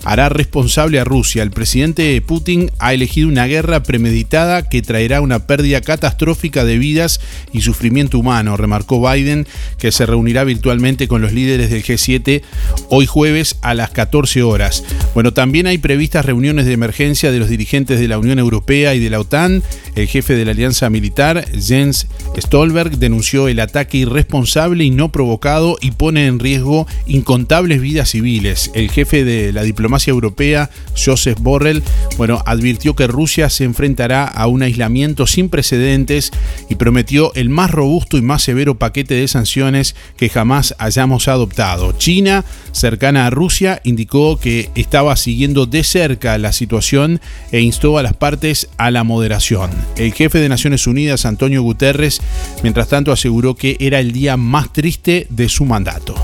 hará 0.03 0.29
responsable 0.29 0.99
a 0.99 1.03
Rusia. 1.03 1.43
El 1.43 1.51
presidente 1.51 2.21
Putin 2.21 2.71
ha 2.79 2.93
elegido 2.93 3.27
una 3.27 3.47
guerra 3.47 3.83
premeditada 3.83 4.67
que 4.67 4.81
traerá 4.81 5.21
una 5.21 5.45
pérdida 5.45 5.81
catastrófica 5.81 6.65
de 6.65 6.77
vidas 6.77 7.19
y 7.51 7.61
sufrimiento 7.61 8.19
humano, 8.19 8.57
remarcó 8.57 9.01
Biden, 9.01 9.47
que 9.77 9.91
se 9.91 10.05
reunirá 10.05 10.43
virtualmente 10.43 11.07
con 11.07 11.21
los 11.21 11.33
líderes 11.33 11.69
del 11.69 11.83
G7 11.83 12.41
hoy 12.89 13.05
jueves 13.05 13.57
a 13.61 13.73
las 13.73 13.91
14 13.91 14.43
horas. 14.43 14.83
Bueno, 15.13 15.33
también 15.33 15.67
hay 15.67 15.77
previstas 15.77 16.25
reuniones 16.25 16.65
de 16.65 16.73
emergencia 16.73 17.31
de 17.31 17.39
los 17.39 17.49
dirigentes 17.49 17.99
de 17.99 18.07
la 18.07 18.19
Unión 18.19 18.39
Europea 18.39 18.95
y 18.95 18.99
de 18.99 19.09
la 19.09 19.19
OTAN. 19.19 19.63
El 19.99 20.07
jefe 20.07 20.37
de 20.37 20.45
la 20.45 20.51
Alianza 20.51 20.89
Militar, 20.89 21.45
Jens 21.51 22.07
Stolberg, 22.37 22.99
denunció 22.99 23.49
el 23.49 23.59
ataque 23.59 23.97
irresponsable 23.97 24.85
y 24.85 24.91
no 24.91 25.11
provocado 25.11 25.75
y 25.81 25.91
pone 25.91 26.25
en 26.25 26.39
riesgo 26.39 26.87
incontables 27.05 27.81
vidas 27.81 28.11
civiles. 28.11 28.71
El 28.73 28.89
jefe 28.89 29.25
de 29.25 29.51
la 29.51 29.61
diplomacia 29.63 30.11
europea, 30.11 30.69
Joseph 30.95 31.39
Borrell, 31.41 31.83
bueno, 32.15 32.41
advirtió 32.45 32.95
que 32.95 33.07
Rusia 33.07 33.49
se 33.49 33.65
enfrentará 33.65 34.23
a 34.23 34.47
un 34.47 34.63
aislamiento 34.63 35.27
sin 35.27 35.49
precedentes 35.49 36.31
y 36.69 36.75
prometió 36.75 37.33
el 37.35 37.49
más 37.49 37.69
robusto 37.69 38.17
y 38.17 38.21
más 38.21 38.41
severo 38.41 38.75
paquete 38.75 39.15
de 39.15 39.27
sanciones 39.27 39.97
que 40.15 40.29
jamás 40.29 40.75
hayamos 40.77 41.27
adoptado. 41.27 41.91
China, 41.91 42.45
cercana 42.71 43.25
a 43.25 43.31
Rusia, 43.31 43.81
indicó 43.83 44.39
que 44.39 44.69
estaba 44.75 45.17
siguiendo 45.17 45.65
de 45.65 45.83
cerca 45.83 46.37
la 46.37 46.53
situación 46.53 47.19
e 47.51 47.59
instó 47.59 47.97
a 47.97 48.03
las 48.03 48.13
partes 48.13 48.69
a 48.77 48.91
la 48.91 49.03
moderación. 49.03 49.71
El 49.95 50.13
jefe 50.13 50.39
de 50.39 50.49
Naciones 50.49 50.87
Unidas, 50.87 51.25
Antonio 51.25 51.61
Guterres, 51.61 52.21
mientras 52.63 52.87
tanto 52.87 53.11
aseguró 53.11 53.55
que 53.55 53.77
era 53.79 53.99
el 53.99 54.11
día 54.11 54.37
más 54.37 54.71
triste 54.71 55.27
de 55.29 55.49
su 55.49 55.65
mandato. 55.65 56.15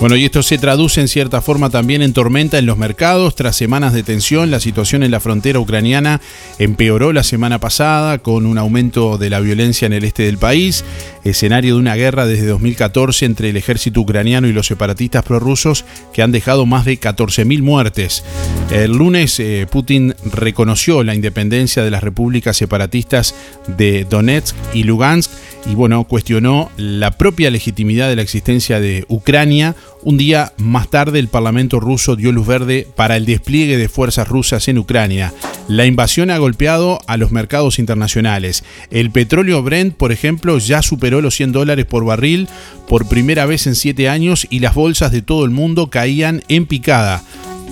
Bueno, 0.00 0.14
y 0.14 0.24
esto 0.24 0.44
se 0.44 0.58
traduce 0.58 1.00
en 1.00 1.08
cierta 1.08 1.40
forma 1.40 1.70
también 1.70 2.02
en 2.02 2.12
tormenta 2.12 2.56
en 2.56 2.66
los 2.66 2.78
mercados. 2.78 3.34
Tras 3.34 3.56
semanas 3.56 3.92
de 3.92 4.04
tensión, 4.04 4.48
la 4.48 4.60
situación 4.60 5.02
en 5.02 5.10
la 5.10 5.18
frontera 5.18 5.58
ucraniana 5.58 6.20
empeoró 6.60 7.12
la 7.12 7.24
semana 7.24 7.58
pasada 7.58 8.18
con 8.18 8.46
un 8.46 8.58
aumento 8.58 9.18
de 9.18 9.28
la 9.28 9.40
violencia 9.40 9.86
en 9.86 9.92
el 9.92 10.04
este 10.04 10.22
del 10.22 10.38
país, 10.38 10.84
escenario 11.24 11.74
de 11.74 11.80
una 11.80 11.96
guerra 11.96 12.26
desde 12.26 12.46
2014 12.46 13.24
entre 13.24 13.50
el 13.50 13.56
ejército 13.56 14.00
ucraniano 14.00 14.46
y 14.46 14.52
los 14.52 14.68
separatistas 14.68 15.24
prorrusos 15.24 15.84
que 16.12 16.22
han 16.22 16.30
dejado 16.30 16.64
más 16.64 16.84
de 16.84 17.00
14.000 17.00 17.60
muertes. 17.62 18.22
El 18.70 18.92
lunes 18.92 19.40
eh, 19.40 19.66
Putin 19.68 20.14
reconoció 20.32 21.02
la 21.02 21.16
independencia 21.16 21.82
de 21.82 21.90
las 21.90 22.04
repúblicas 22.04 22.56
separatistas 22.56 23.34
de 23.66 24.06
Donetsk 24.08 24.54
y 24.74 24.84
Lugansk 24.84 25.32
y 25.66 25.74
bueno, 25.74 26.04
cuestionó 26.04 26.70
la 26.76 27.10
propia 27.10 27.50
legitimidad 27.50 28.08
de 28.08 28.16
la 28.16 28.22
existencia 28.22 28.80
de 28.80 29.04
Ucrania. 29.08 29.74
Un 30.02 30.16
día 30.16 30.52
más 30.58 30.88
tarde 30.88 31.18
el 31.18 31.28
Parlamento 31.28 31.80
ruso 31.80 32.14
dio 32.14 32.30
luz 32.30 32.46
verde 32.46 32.86
para 32.94 33.16
el 33.16 33.26
despliegue 33.26 33.76
de 33.76 33.88
fuerzas 33.88 34.28
rusas 34.28 34.68
en 34.68 34.78
Ucrania. 34.78 35.34
La 35.66 35.86
invasión 35.86 36.30
ha 36.30 36.38
golpeado 36.38 37.00
a 37.06 37.16
los 37.16 37.32
mercados 37.32 37.78
internacionales. 37.78 38.64
El 38.90 39.10
petróleo 39.10 39.62
Brent, 39.62 39.94
por 39.94 40.12
ejemplo, 40.12 40.58
ya 40.58 40.82
superó 40.82 41.20
los 41.20 41.34
100 41.34 41.52
dólares 41.52 41.84
por 41.84 42.04
barril 42.04 42.48
por 42.88 43.08
primera 43.08 43.44
vez 43.44 43.66
en 43.66 43.74
7 43.74 44.08
años 44.08 44.46
y 44.48 44.60
las 44.60 44.74
bolsas 44.74 45.12
de 45.12 45.20
todo 45.20 45.44
el 45.44 45.50
mundo 45.50 45.90
caían 45.90 46.42
en 46.48 46.66
picada 46.66 47.22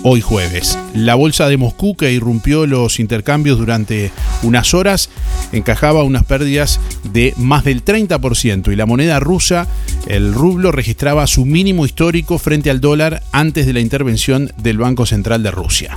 hoy 0.03 0.21
jueves. 0.21 0.79
La 0.95 1.15
bolsa 1.15 1.49
de 1.49 1.57
Moscú, 1.57 1.97
que 1.97 2.13
irrumpió 2.13 2.67
los 2.67 3.01
intercambios 3.01 3.59
durante 3.59 4.11
unas 4.43 4.75
horas, 4.75 5.11
encajaba 5.53 6.03
unas 6.03 6.25
pérdidas 6.25 6.81
de 7.13 7.35
más 7.37 7.65
del 7.65 7.85
30% 7.85 8.73
y 8.73 8.77
la 8.77 8.87
moneda 8.87 9.21
rusa, 9.21 9.67
el 10.07 10.35
rublo, 10.35 10.73
registraba 10.73 11.27
su 11.27 11.45
mínimo 11.45 11.85
histórico 11.85 12.39
frente 12.39 12.71
al 12.71 12.81
dólar 12.81 13.23
antes 13.33 13.67
de 13.67 13.73
la 13.73 13.81
intervención 13.81 14.53
del 14.57 14.79
Banco 14.79 15.07
Central 15.07 15.43
de 15.43 15.51
Rusia. 15.51 15.97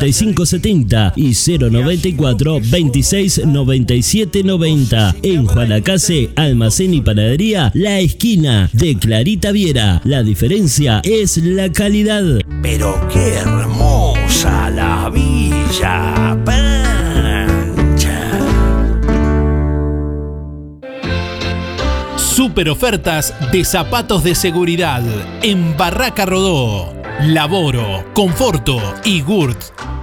5570 0.00 1.12
y 1.16 1.32
094 1.32 2.60
26 2.70 3.46
97 3.46 4.42
90. 4.42 5.16
En 5.22 5.46
Juanacase, 5.46 6.30
Almacén 6.36 6.94
y 6.94 7.00
Panadería, 7.00 7.70
La 7.74 8.00
Esquina 8.00 8.70
de 8.72 8.96
Clarita 8.96 9.52
Viera. 9.52 10.00
La 10.04 10.22
diferencia 10.22 11.00
es 11.04 11.36
la 11.38 11.70
calidad. 11.72 12.24
Pero 12.62 12.98
qué 13.12 13.34
hermosa 13.34 14.70
la 14.70 15.10
Villa 15.10 16.38
Pancha. 16.44 17.36
Super 22.16 22.68
ofertas 22.68 23.34
de 23.50 23.64
zapatos 23.64 24.22
de 24.22 24.34
seguridad 24.34 25.02
en 25.42 25.76
Barraca 25.76 26.26
Rodó. 26.26 26.95
Laboro, 27.20 28.04
Conforto 28.12 28.78
y 29.02 29.22
Gurt 29.22 29.58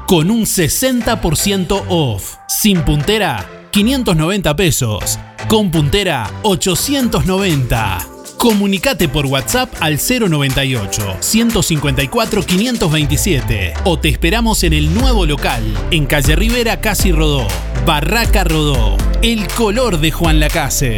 con 0.07 0.31
un 0.31 0.41
60% 0.41 1.83
off. 1.87 2.37
Sin 2.47 2.81
puntera, 2.81 3.67
590 3.71 4.55
pesos. 4.55 5.19
Con 5.47 5.69
puntera, 5.69 6.29
890. 6.41 8.07
Comunicate 8.37 9.07
por 9.07 9.27
WhatsApp 9.27 9.69
al 9.79 9.99
098 9.99 11.17
154 11.19 12.43
527 12.43 13.73
o 13.85 13.99
te 13.99 14.09
esperamos 14.09 14.63
en 14.63 14.73
el 14.73 14.93
nuevo 14.93 15.25
local 15.25 15.63
en 15.91 16.07
Calle 16.07 16.35
Rivera 16.35 16.81
Casi 16.81 17.11
Rodó, 17.11 17.47
Barraca 17.85 18.43
Rodó, 18.43 18.97
el 19.21 19.47
color 19.49 19.99
de 19.99 20.11
Juan 20.11 20.39
Lacase. 20.39 20.97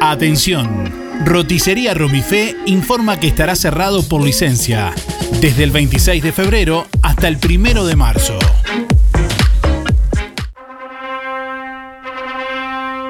Atención, 0.00 0.92
Roticería 1.24 1.94
Romifé 1.94 2.54
informa 2.66 3.18
que 3.18 3.28
estará 3.28 3.56
cerrado 3.56 4.06
por 4.06 4.22
licencia 4.22 4.92
desde 5.40 5.64
el 5.64 5.70
26 5.70 6.22
de 6.22 6.32
febrero 6.32 6.86
hasta 7.02 7.28
el 7.28 7.38
1 7.42 7.86
de 7.86 7.96
marzo. 7.96 8.38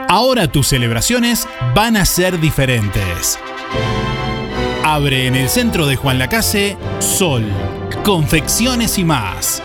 Ahora 0.09 0.51
tus 0.51 0.69
celebraciones 0.69 1.49
van 1.75 1.97
a 1.97 2.05
ser 2.05 2.41
diferentes. 2.41 3.39
Abre 4.85 5.27
en 5.27 5.35
el 5.35 5.49
centro 5.49 5.87
de 5.87 5.97
Juan 5.97 6.21
Lacase 6.21 6.77
Sol, 7.01 7.45
confecciones 8.05 8.97
y 8.99 9.05
más. 9.05 9.61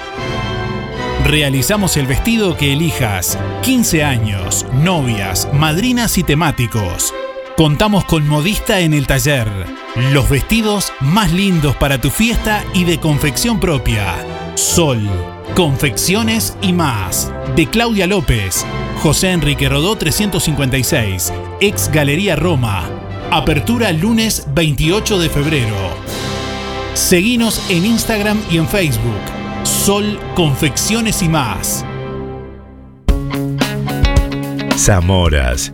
Realizamos 1.26 1.98
el 1.98 2.08
vestido 2.08 2.58
que 2.58 2.74
elijas, 2.74 3.38
15 3.62 4.04
años, 4.04 4.66
novias, 4.74 5.48
madrinas 5.54 6.18
y 6.18 6.24
temáticos. 6.24 7.14
Contamos 7.56 8.06
con 8.06 8.28
modista 8.28 8.80
en 8.80 8.94
el 8.94 9.06
taller. 9.06 9.48
Los 10.12 10.30
vestidos 10.30 10.92
más 11.00 11.32
lindos 11.32 11.76
para 11.76 12.02
tu 12.02 12.10
fiesta 12.10 12.66
y 12.74 12.86
de 12.86 13.00
confección 13.00 13.60
propia. 13.60 14.16
Sol, 14.56 15.00
confecciones 15.56 16.58
y 16.62 16.74
más. 16.74 17.32
De 17.56 17.68
Claudia 17.68 18.08
López, 18.08 18.66
José 19.04 19.32
Enrique 19.32 19.70
Rodó 19.70 19.96
356, 19.96 21.32
ex 21.62 21.92
Galería 21.92 22.36
Roma. 22.36 22.90
Apertura 23.30 23.92
lunes 23.92 24.48
28 24.56 25.20
de 25.20 25.30
febrero. 25.30 25.76
Seguinos 26.96 27.62
en 27.70 27.86
Instagram 27.86 28.42
y 28.50 28.58
en 28.58 28.68
Facebook. 28.68 29.41
Sol, 29.64 30.20
confecciones 30.36 31.22
y 31.22 31.30
más. 31.30 31.86
Zamoras 34.78 35.74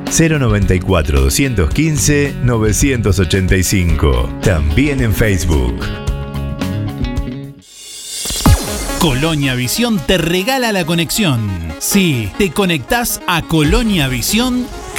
094 0.11 1.21
215 1.21 2.35
985. 2.43 4.29
También 4.41 5.01
en 5.01 5.13
Facebook. 5.13 5.79
Colonia 8.99 9.55
Visión 9.55 9.99
te 10.05 10.19
regala 10.19 10.71
la 10.71 10.85
conexión. 10.85 11.49
Sí, 11.79 12.29
te 12.37 12.51
conectás 12.51 13.21
a 13.25 13.41
Colonia 13.41 14.07
Visión 14.09 14.67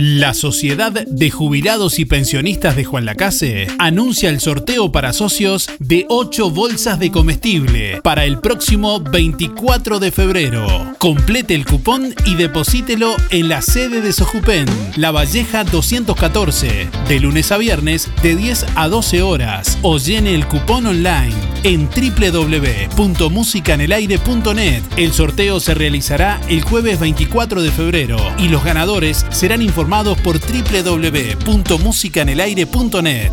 La 0.00 0.32
Sociedad 0.32 0.92
de 0.92 1.28
Jubilados 1.28 1.98
y 1.98 2.04
Pensionistas 2.04 2.76
de 2.76 2.84
Juan 2.84 3.04
Lacase 3.04 3.66
anuncia 3.80 4.30
el 4.30 4.38
sorteo 4.38 4.92
para 4.92 5.12
socios 5.12 5.68
de 5.80 6.06
8 6.08 6.50
bolsas 6.50 7.00
de 7.00 7.10
comestible 7.10 8.00
para 8.04 8.24
el 8.24 8.38
próximo 8.38 9.00
24 9.00 9.98
de 9.98 10.12
febrero. 10.12 10.94
Complete 10.98 11.56
el 11.56 11.66
cupón 11.66 12.14
y 12.24 12.36
deposítelo 12.36 13.16
en 13.30 13.48
la 13.48 13.60
sede 13.60 14.00
de 14.00 14.12
Sojupen, 14.12 14.66
La 14.94 15.10
Valleja 15.10 15.64
214, 15.64 16.88
de 17.08 17.18
lunes 17.18 17.50
a 17.50 17.58
viernes 17.58 18.08
de 18.22 18.36
10 18.36 18.66
a 18.76 18.86
12 18.86 19.22
horas 19.22 19.78
o 19.82 19.98
llene 19.98 20.36
el 20.36 20.46
cupón 20.46 20.86
online 20.86 21.34
en 21.64 21.88
www.musicanelaire.net. 21.88 24.82
El 24.96 25.12
sorteo 25.12 25.58
se 25.58 25.74
realizará 25.74 26.40
el 26.48 26.62
jueves 26.62 27.00
24 27.00 27.62
de 27.62 27.72
febrero 27.72 28.16
y 28.38 28.46
los 28.46 28.62
ganadores 28.62 29.26
serán 29.30 29.60
informados 29.60 29.87
por 30.22 30.38
www.musicanelaire.net. 30.38 33.32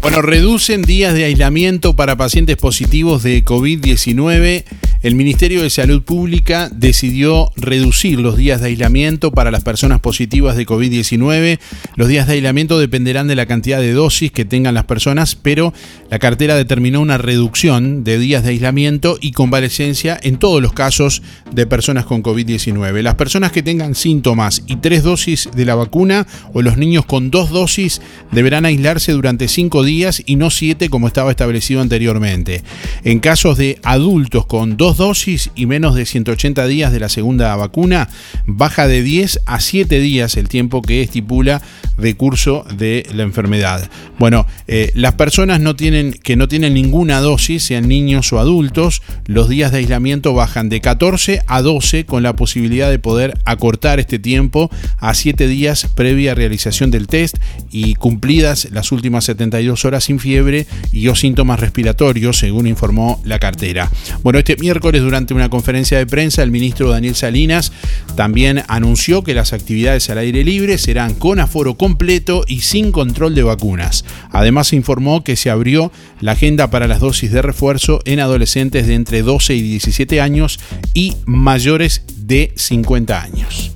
Bueno, 0.00 0.22
reducen 0.22 0.82
días 0.82 1.14
de 1.14 1.24
aislamiento 1.24 1.96
para 1.96 2.16
pacientes 2.16 2.56
positivos 2.58 3.24
de 3.24 3.44
COVID-19. 3.44 4.62
El 5.04 5.16
Ministerio 5.16 5.62
de 5.62 5.68
Salud 5.68 6.02
Pública 6.02 6.70
decidió 6.74 7.52
reducir 7.56 8.18
los 8.20 8.38
días 8.38 8.62
de 8.62 8.68
aislamiento 8.68 9.32
para 9.32 9.50
las 9.50 9.62
personas 9.62 10.00
positivas 10.00 10.56
de 10.56 10.64
COVID-19. 10.64 11.58
Los 11.96 12.08
días 12.08 12.26
de 12.26 12.32
aislamiento 12.32 12.78
dependerán 12.78 13.28
de 13.28 13.34
la 13.34 13.44
cantidad 13.44 13.80
de 13.80 13.92
dosis 13.92 14.32
que 14.32 14.46
tengan 14.46 14.72
las 14.72 14.84
personas, 14.84 15.34
pero 15.34 15.74
la 16.10 16.18
cartera 16.18 16.56
determinó 16.56 17.02
una 17.02 17.18
reducción 17.18 18.02
de 18.02 18.18
días 18.18 18.44
de 18.44 18.52
aislamiento 18.52 19.18
y 19.20 19.32
convalecencia 19.32 20.18
en 20.22 20.38
todos 20.38 20.62
los 20.62 20.72
casos 20.72 21.22
de 21.52 21.66
personas 21.66 22.06
con 22.06 22.22
COVID-19. 22.22 23.02
Las 23.02 23.16
personas 23.16 23.52
que 23.52 23.62
tengan 23.62 23.94
síntomas 23.94 24.62
y 24.66 24.76
tres 24.76 25.02
dosis 25.02 25.50
de 25.54 25.66
la 25.66 25.74
vacuna 25.74 26.26
o 26.54 26.62
los 26.62 26.78
niños 26.78 27.04
con 27.04 27.30
dos 27.30 27.50
dosis 27.50 28.00
deberán 28.32 28.64
aislarse 28.64 29.12
durante 29.12 29.48
cinco 29.48 29.82
días 29.82 30.22
y 30.24 30.36
no 30.36 30.48
siete 30.48 30.88
como 30.88 31.08
estaba 31.08 31.30
establecido 31.30 31.82
anteriormente. 31.82 32.62
En 33.04 33.20
casos 33.20 33.58
de 33.58 33.78
adultos 33.82 34.46
con 34.46 34.78
dos 34.78 34.93
dosis 34.96 35.50
y 35.54 35.66
menos 35.66 35.94
de 35.94 36.06
180 36.06 36.66
días 36.66 36.92
de 36.92 37.00
la 37.00 37.08
segunda 37.08 37.54
vacuna, 37.56 38.08
baja 38.46 38.86
de 38.86 39.02
10 39.02 39.40
a 39.46 39.60
7 39.60 39.98
días 40.00 40.36
el 40.36 40.48
tiempo 40.48 40.82
que 40.82 41.02
estipula 41.02 41.62
de 41.98 42.14
curso 42.16 42.64
de 42.76 43.06
la 43.14 43.22
enfermedad. 43.22 43.88
Bueno, 44.18 44.46
eh, 44.66 44.90
las 44.94 45.14
personas 45.14 45.60
no 45.60 45.76
tienen, 45.76 46.12
que 46.12 46.36
no 46.36 46.48
tienen 46.48 46.74
ninguna 46.74 47.20
dosis, 47.20 47.62
sean 47.64 47.88
niños 47.88 48.32
o 48.32 48.38
adultos, 48.38 49.02
los 49.26 49.48
días 49.48 49.72
de 49.72 49.78
aislamiento 49.78 50.34
bajan 50.34 50.68
de 50.68 50.80
14 50.80 51.42
a 51.46 51.62
12 51.62 52.06
con 52.06 52.22
la 52.22 52.34
posibilidad 52.36 52.90
de 52.90 52.98
poder 52.98 53.38
acortar 53.44 54.00
este 54.00 54.18
tiempo 54.18 54.70
a 54.98 55.14
7 55.14 55.46
días 55.46 55.86
previa 55.94 56.34
realización 56.34 56.90
del 56.90 57.06
test 57.06 57.36
y 57.70 57.94
cumplidas 57.94 58.68
las 58.70 58.92
últimas 58.92 59.24
72 59.24 59.84
horas 59.84 60.04
sin 60.04 60.18
fiebre 60.18 60.66
y 60.92 61.08
o 61.08 61.14
síntomas 61.14 61.60
respiratorios, 61.60 62.38
según 62.38 62.66
informó 62.66 63.20
la 63.24 63.38
cartera. 63.38 63.90
Bueno, 64.22 64.38
este 64.38 64.56
miércoles 64.56 64.83
durante 64.92 65.34
una 65.34 65.48
conferencia 65.48 65.98
de 65.98 66.06
prensa, 66.06 66.42
el 66.42 66.50
ministro 66.50 66.90
Daniel 66.90 67.14
Salinas 67.14 67.72
también 68.16 68.62
anunció 68.68 69.24
que 69.24 69.34
las 69.34 69.52
actividades 69.52 70.10
al 70.10 70.18
aire 70.18 70.44
libre 70.44 70.78
serán 70.78 71.14
con 71.14 71.40
aforo 71.40 71.76
completo 71.76 72.44
y 72.46 72.60
sin 72.60 72.92
control 72.92 73.34
de 73.34 73.42
vacunas. 73.42 74.04
Además 74.30 74.72
informó 74.72 75.24
que 75.24 75.36
se 75.36 75.50
abrió 75.50 75.90
la 76.20 76.32
agenda 76.32 76.70
para 76.70 76.86
las 76.86 77.00
dosis 77.00 77.32
de 77.32 77.42
refuerzo 77.42 78.00
en 78.04 78.20
adolescentes 78.20 78.86
de 78.86 78.94
entre 78.94 79.22
12 79.22 79.54
y 79.54 79.62
17 79.62 80.20
años 80.20 80.60
y 80.92 81.14
mayores 81.24 82.02
de 82.16 82.52
50 82.56 83.22
años. 83.22 83.74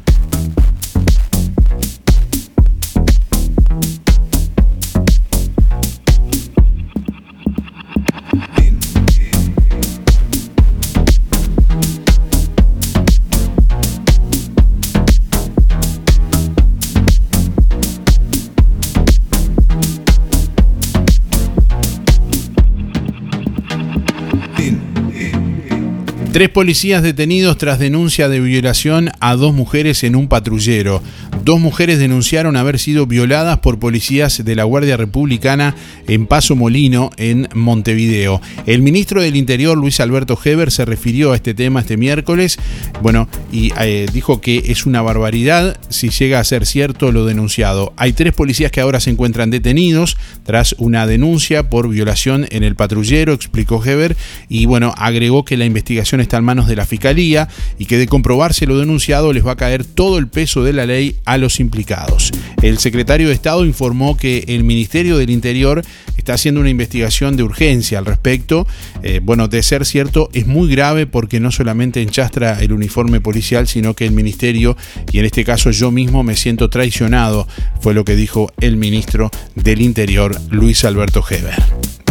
Tres 26.39 26.51
policías 26.51 27.03
detenidos 27.03 27.59
tras 27.59 27.81
denuncia 27.81 28.29
de 28.29 28.39
violación 28.39 29.11
a 29.19 29.35
dos 29.35 29.53
mujeres 29.53 30.05
en 30.05 30.15
un 30.15 30.29
patrullero. 30.29 31.03
Dos 31.43 31.59
mujeres 31.59 31.99
denunciaron 31.99 32.57
haber 32.57 32.79
sido 32.79 33.09
violadas 33.09 33.59
por 33.59 33.81
policías 33.81 34.45
de 34.45 34.55
la 34.55 34.63
Guardia 34.63 34.97
Republicana 34.97 35.75
en 36.07 36.29
Paso 36.29 36.55
Molino, 36.55 37.11
en 37.17 37.49
Montevideo. 37.55 38.41
El 38.67 38.83
ministro 38.83 39.21
del 39.21 39.35
Interior, 39.35 39.77
Luis 39.77 39.99
Alberto 39.99 40.39
Heber, 40.45 40.71
se 40.71 40.85
refirió 40.85 41.33
a 41.33 41.37
este 41.37 41.55
tema 41.55 41.81
este 41.81 41.97
miércoles, 41.97 42.59
bueno, 43.03 43.29
y 43.51 43.73
eh, 43.81 44.07
dijo 44.13 44.41
que 44.41 44.63
es 44.67 44.87
una 44.87 45.03
barbaridad 45.03 45.77
si 45.89 46.11
llega 46.11 46.39
a 46.39 46.45
ser 46.45 46.67
cierto 46.67 47.11
lo 47.11 47.25
denunciado. 47.25 47.93
Hay 47.97 48.13
tres 48.13 48.33
policías 48.33 48.71
que 48.71 48.81
ahora 48.81 49.01
se 49.01 49.11
encuentran 49.11 49.51
detenidos 49.51 50.17
tras 50.45 50.77
una 50.79 51.05
denuncia 51.09 51.69
por 51.69 51.89
violación 51.89 52.47
en 52.51 52.63
el 52.63 52.77
patrullero, 52.77 53.33
explicó 53.33 53.85
Heber, 53.85 54.17
y 54.49 54.67
bueno, 54.67 54.95
agregó 54.97 55.45
que 55.45 55.57
la 55.57 55.65
investigación 55.65 56.21
en 56.37 56.45
manos 56.45 56.69
de 56.69 56.77
la 56.77 56.87
Fiscalía 56.87 57.49
y 57.79 57.87
que 57.87 57.99
de 57.99 58.07
comprobarse 58.07 58.67
lo 58.67 58.79
denunciado 58.79 59.33
les 59.33 59.47
va 59.47 59.53
a 59.53 59.57
caer 59.57 59.85
todo 59.85 60.19
el 60.19 60.29
peso 60.29 60.63
de 60.63 60.73
la 60.73 60.87
ley 60.87 61.17
a 61.25 61.39
los 61.39 61.61
implicados. 61.61 62.31
El 62.63 62.79
secretario 62.79 63.29
de 63.29 63.35
Estado 63.35 63.65
informó 63.65 64.17
que 64.17 64.45
el 64.49 64.65
Ministerio 64.65 65.17
del 65.17 65.31
Interior 65.31 65.83
está 66.17 66.35
haciendo 66.35 66.61
una 66.61 66.71
investigación 66.71 67.37
de 67.37 67.43
urgencia 67.43 67.99
al 67.99 68.05
respecto. 68.07 68.67
Eh, 69.03 69.21
bueno, 69.23 69.49
de 69.49 69.63
ser 69.63 69.87
cierto, 69.87 70.29
es 70.33 70.47
muy 70.47 70.69
grave 70.69 71.07
porque 71.07 71.41
no 71.41 71.51
solamente 71.51 72.03
enchastra 72.03 72.61
el 72.61 72.73
uniforme 72.73 73.21
policial, 73.21 73.67
sino 73.67 73.95
que 73.95 74.05
el 74.05 74.13
Ministerio, 74.13 74.77
y 75.13 75.21
en 75.21 75.25
este 75.25 75.45
caso 75.45 75.71
yo 75.71 75.91
mismo 75.91 76.23
me 76.25 76.37
siento 76.37 76.69
traicionado, 76.69 77.49
fue 77.81 77.95
lo 77.95 78.05
que 78.05 78.17
dijo 78.17 78.53
el 78.61 78.77
ministro 78.77 79.31
del 79.55 79.81
Interior, 79.81 80.39
Luis 80.51 80.85
Alberto 80.85 81.25
Heber. 81.29 82.08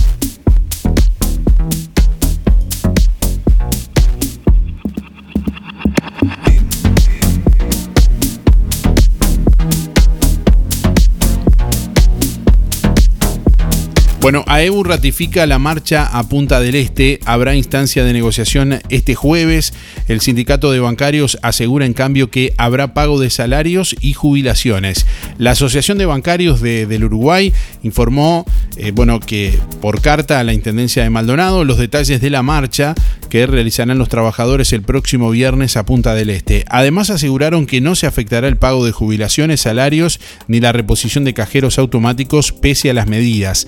Bueno, 14.27 14.43
AEBU 14.45 14.83
ratifica 14.83 15.45
la 15.47 15.57
marcha 15.57 16.05
a 16.05 16.27
Punta 16.27 16.59
del 16.59 16.75
Este. 16.75 17.21
Habrá 17.23 17.55
instancia 17.55 18.03
de 18.03 18.11
negociación 18.11 18.81
este 18.89 19.15
jueves. 19.15 19.73
El 20.09 20.19
sindicato 20.19 20.69
de 20.69 20.81
bancarios 20.81 21.37
asegura 21.43 21.85
en 21.85 21.93
cambio 21.93 22.29
que 22.29 22.51
habrá 22.57 22.93
pago 22.93 23.21
de 23.21 23.29
salarios 23.29 23.95
y 24.01 24.11
jubilaciones. 24.11 25.05
La 25.37 25.51
Asociación 25.51 25.97
de 25.97 26.07
Bancarios 26.07 26.59
de- 26.59 26.85
del 26.87 27.05
Uruguay 27.05 27.53
informó 27.83 28.43
eh, 28.75 28.91
bueno, 28.91 29.21
que 29.21 29.57
por 29.81 30.01
carta 30.01 30.41
a 30.41 30.43
la 30.43 30.53
Intendencia 30.53 31.03
de 31.03 31.09
Maldonado 31.09 31.63
los 31.63 31.77
detalles 31.77 32.19
de 32.19 32.29
la 32.29 32.43
marcha 32.43 32.95
que 33.29 33.47
realizarán 33.47 33.97
los 33.97 34.09
trabajadores 34.09 34.71
el 34.73 34.81
próximo 34.81 35.29
viernes 35.31 35.77
a 35.77 35.85
Punta 35.85 36.13
del 36.15 36.29
Este. 36.31 36.65
Además 36.67 37.09
aseguraron 37.09 37.65
que 37.65 37.79
no 37.79 37.95
se 37.95 38.07
afectará 38.07 38.49
el 38.49 38.57
pago 38.57 38.85
de 38.85 38.91
jubilaciones, 38.91 39.61
salarios 39.61 40.19
ni 40.49 40.59
la 40.59 40.73
reposición 40.73 41.23
de 41.23 41.33
cajeros 41.33 41.79
automáticos 41.79 42.51
pese 42.51 42.89
a 42.89 42.93
las 42.93 43.07
medidas. 43.07 43.67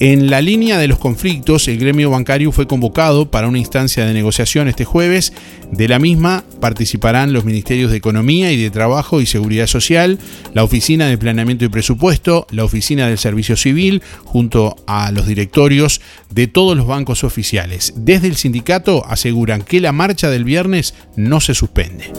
En 0.00 0.30
la 0.30 0.40
línea 0.40 0.78
de 0.78 0.86
los 0.86 1.00
conflictos, 1.00 1.66
el 1.66 1.78
gremio 1.78 2.08
bancario 2.10 2.52
fue 2.52 2.68
convocado 2.68 3.32
para 3.32 3.48
una 3.48 3.58
instancia 3.58 4.06
de 4.06 4.14
negociación 4.14 4.68
este 4.68 4.84
jueves. 4.84 5.32
De 5.72 5.88
la 5.88 5.98
misma 5.98 6.44
participarán 6.60 7.32
los 7.32 7.44
ministerios 7.44 7.90
de 7.90 7.96
Economía 7.96 8.52
y 8.52 8.62
de 8.62 8.70
Trabajo 8.70 9.20
y 9.20 9.26
Seguridad 9.26 9.66
Social, 9.66 10.20
la 10.54 10.62
Oficina 10.62 11.08
de 11.08 11.18
Planeamiento 11.18 11.64
y 11.64 11.68
Presupuesto, 11.68 12.46
la 12.52 12.62
Oficina 12.62 13.08
del 13.08 13.18
Servicio 13.18 13.56
Civil, 13.56 14.00
junto 14.22 14.76
a 14.86 15.10
los 15.10 15.26
directorios 15.26 16.00
de 16.30 16.46
todos 16.46 16.76
los 16.76 16.86
bancos 16.86 17.24
oficiales. 17.24 17.92
Desde 17.96 18.28
el 18.28 18.36
sindicato 18.36 19.04
aseguran 19.04 19.62
que 19.62 19.80
la 19.80 19.90
marcha 19.90 20.30
del 20.30 20.44
viernes 20.44 20.94
no 21.16 21.40
se 21.40 21.54
suspende. 21.54 22.12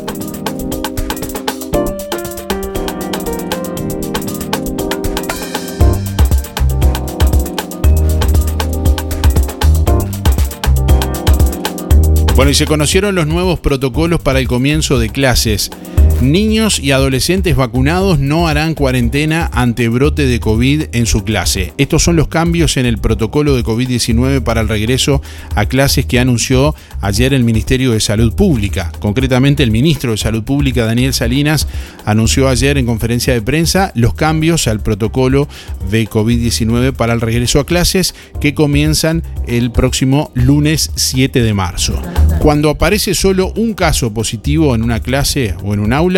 Bueno, 12.39 12.51
y 12.51 12.55
se 12.55 12.65
conocieron 12.65 13.15
los 13.15 13.27
nuevos 13.27 13.59
protocolos 13.59 14.21
para 14.21 14.39
el 14.39 14.47
comienzo 14.47 14.97
de 14.97 15.09
clases. 15.09 15.69
Niños 16.21 16.81
y 16.81 16.91
adolescentes 16.91 17.55
vacunados 17.55 18.19
no 18.19 18.49
harán 18.49 18.73
cuarentena 18.73 19.49
ante 19.53 19.87
brote 19.87 20.25
de 20.25 20.41
COVID 20.41 20.87
en 20.91 21.05
su 21.05 21.23
clase. 21.23 21.71
Estos 21.77 22.03
son 22.03 22.17
los 22.17 22.27
cambios 22.27 22.75
en 22.75 22.85
el 22.85 22.97
protocolo 22.97 23.55
de 23.55 23.63
COVID-19 23.63 24.43
para 24.43 24.59
el 24.59 24.67
regreso 24.67 25.21
a 25.55 25.65
clases 25.67 26.05
que 26.05 26.19
anunció 26.19 26.75
ayer 26.99 27.33
el 27.33 27.45
Ministerio 27.45 27.93
de 27.93 28.01
Salud 28.01 28.33
Pública. 28.33 28.91
Concretamente, 28.99 29.63
el 29.63 29.71
ministro 29.71 30.11
de 30.11 30.17
Salud 30.17 30.43
Pública, 30.43 30.85
Daniel 30.85 31.13
Salinas, 31.13 31.69
anunció 32.03 32.49
ayer 32.49 32.77
en 32.77 32.85
conferencia 32.85 33.33
de 33.33 33.41
prensa 33.41 33.93
los 33.95 34.13
cambios 34.13 34.67
al 34.67 34.81
protocolo 34.81 35.47
de 35.89 36.05
COVID-19 36.05 36.91
para 36.91 37.13
el 37.13 37.21
regreso 37.21 37.61
a 37.61 37.65
clases 37.65 38.13
que 38.41 38.53
comienzan 38.53 39.23
el 39.47 39.71
próximo 39.71 40.31
lunes 40.33 40.91
7 40.95 41.41
de 41.41 41.53
marzo. 41.53 42.01
Cuando 42.39 42.69
aparece 42.69 43.15
solo 43.15 43.53
un 43.55 43.73
caso 43.73 44.13
positivo 44.13 44.75
en 44.75 44.83
una 44.83 45.01
clase 45.01 45.55
o 45.63 45.73
en 45.73 45.79
un 45.79 45.93
aula, 45.93 46.08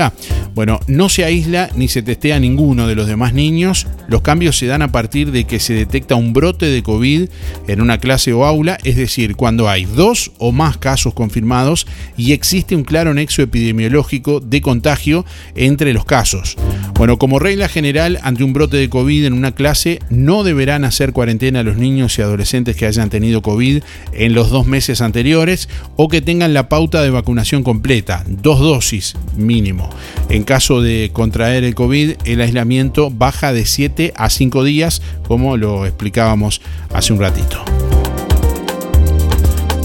bueno, 0.54 0.80
no 0.88 1.10
se 1.10 1.24
aísla 1.24 1.70
ni 1.76 1.88
se 1.88 2.02
testea 2.02 2.40
ninguno 2.40 2.88
de 2.88 2.96
los 2.96 3.08
demás 3.08 3.34
niños. 3.34 3.88
Los 4.08 4.22
cambios 4.22 4.58
se 4.58 4.68
dan 4.68 4.82
a 4.82 4.92
partir 4.92 5.32
de 5.32 5.46
que 5.46 5.60
se 5.60 5.74
detecta 5.74 6.16
un 6.16 6.34
brote 6.34 6.66
de 6.66 6.84
COVID 6.84 7.30
en 7.68 7.82
una 7.82 8.00
clase 8.00 8.34
o 8.34 8.46
aula, 8.46 8.78
es 8.84 8.96
decir, 8.96 9.36
cuando 9.36 9.70
hay 9.70 9.86
dos 9.86 10.32
o 10.40 10.52
más 10.52 10.78
casos 10.78 11.14
confirmados 11.14 11.88
y 12.18 12.34
existe 12.34 12.76
un 12.76 12.84
claro 12.84 13.14
nexo 13.14 13.42
epidemiológico 13.42 14.40
de 14.40 14.62
contagio 14.62 15.26
entre 15.56 15.94
los 15.94 16.06
casos. 16.06 16.58
Bueno, 16.96 17.18
como 17.18 17.40
regla 17.40 17.68
general, 17.68 18.20
ante 18.22 18.44
un 18.44 18.54
brote 18.54 18.78
de 18.78 18.90
COVID 18.90 19.26
en 19.26 19.34
una 19.34 19.54
clase, 19.54 20.00
no 20.10 20.44
deberán 20.44 20.84
hacer 20.84 21.14
cuarentena 21.14 21.64
los 21.64 21.78
niños 21.78 22.18
y 22.20 22.22
adolescentes 22.22 22.76
que 22.76 22.86
hayan 22.86 23.10
tenido 23.10 23.42
COVID 23.42 23.82
en 24.14 24.34
los 24.34 24.50
dos 24.50 24.68
meses 24.68 25.02
anteriores 25.02 25.70
o 25.96 26.10
que 26.10 26.22
tengan 26.22 26.54
la 26.54 26.70
pauta 26.70 27.02
de 27.02 27.10
vacunación 27.10 27.64
completa, 27.64 28.24
dos 28.28 28.60
dosis 28.60 29.16
mínimo. 29.36 29.81
En 30.30 30.44
caso 30.44 30.82
de 30.82 31.12
contraer 31.14 31.64
el 31.64 31.76
COVID, 31.76 32.14
el 32.26 32.42
aislamiento 32.42 33.10
baja 33.10 33.54
de 33.54 33.66
7 33.66 34.14
a 34.16 34.30
5 34.30 34.64
días, 34.64 35.02
como 35.28 35.58
lo 35.58 35.86
explicábamos 35.86 36.62
hace 36.94 37.14
un 37.14 37.20
ratito. 37.20 37.64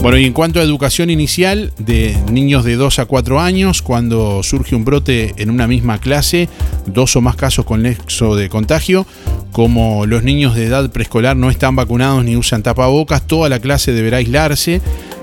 Bueno, 0.01 0.19
y 0.19 0.25
en 0.25 0.33
cuanto 0.33 0.59
a 0.59 0.63
educación 0.63 1.09
inicial 1.09 1.73
de 1.79 2.15
niños 2.31 2.63
de 2.63 2.75
2 2.75 2.99
a 2.99 3.05
4 3.05 3.41
años, 3.41 3.81
cuando 3.81 4.43
surge 4.43 4.75
un 4.75 4.85
brote 4.85 5.33
en 5.37 5.49
una 5.49 5.67
misma 5.67 5.99
clase, 5.99 6.47
dos 6.85 7.15
o 7.15 7.21
más 7.21 7.35
casos 7.35 7.65
con 7.65 7.81
nexo 7.81 8.35
de 8.35 8.47
contagio, 8.47 9.07
como 9.51 10.05
los 10.05 10.23
niños 10.23 10.55
de 10.55 10.65
edad 10.65 10.91
preescolar 10.91 11.35
no 11.35 11.49
están 11.49 11.75
vacunados 11.75 12.23
ni 12.23 12.37
usan 12.37 12.61
tapabocas, 12.61 13.25
toda 13.25 13.49
la 13.49 13.59
clase 13.59 13.91
deberá 13.91 14.17
aislarse, 14.17 14.81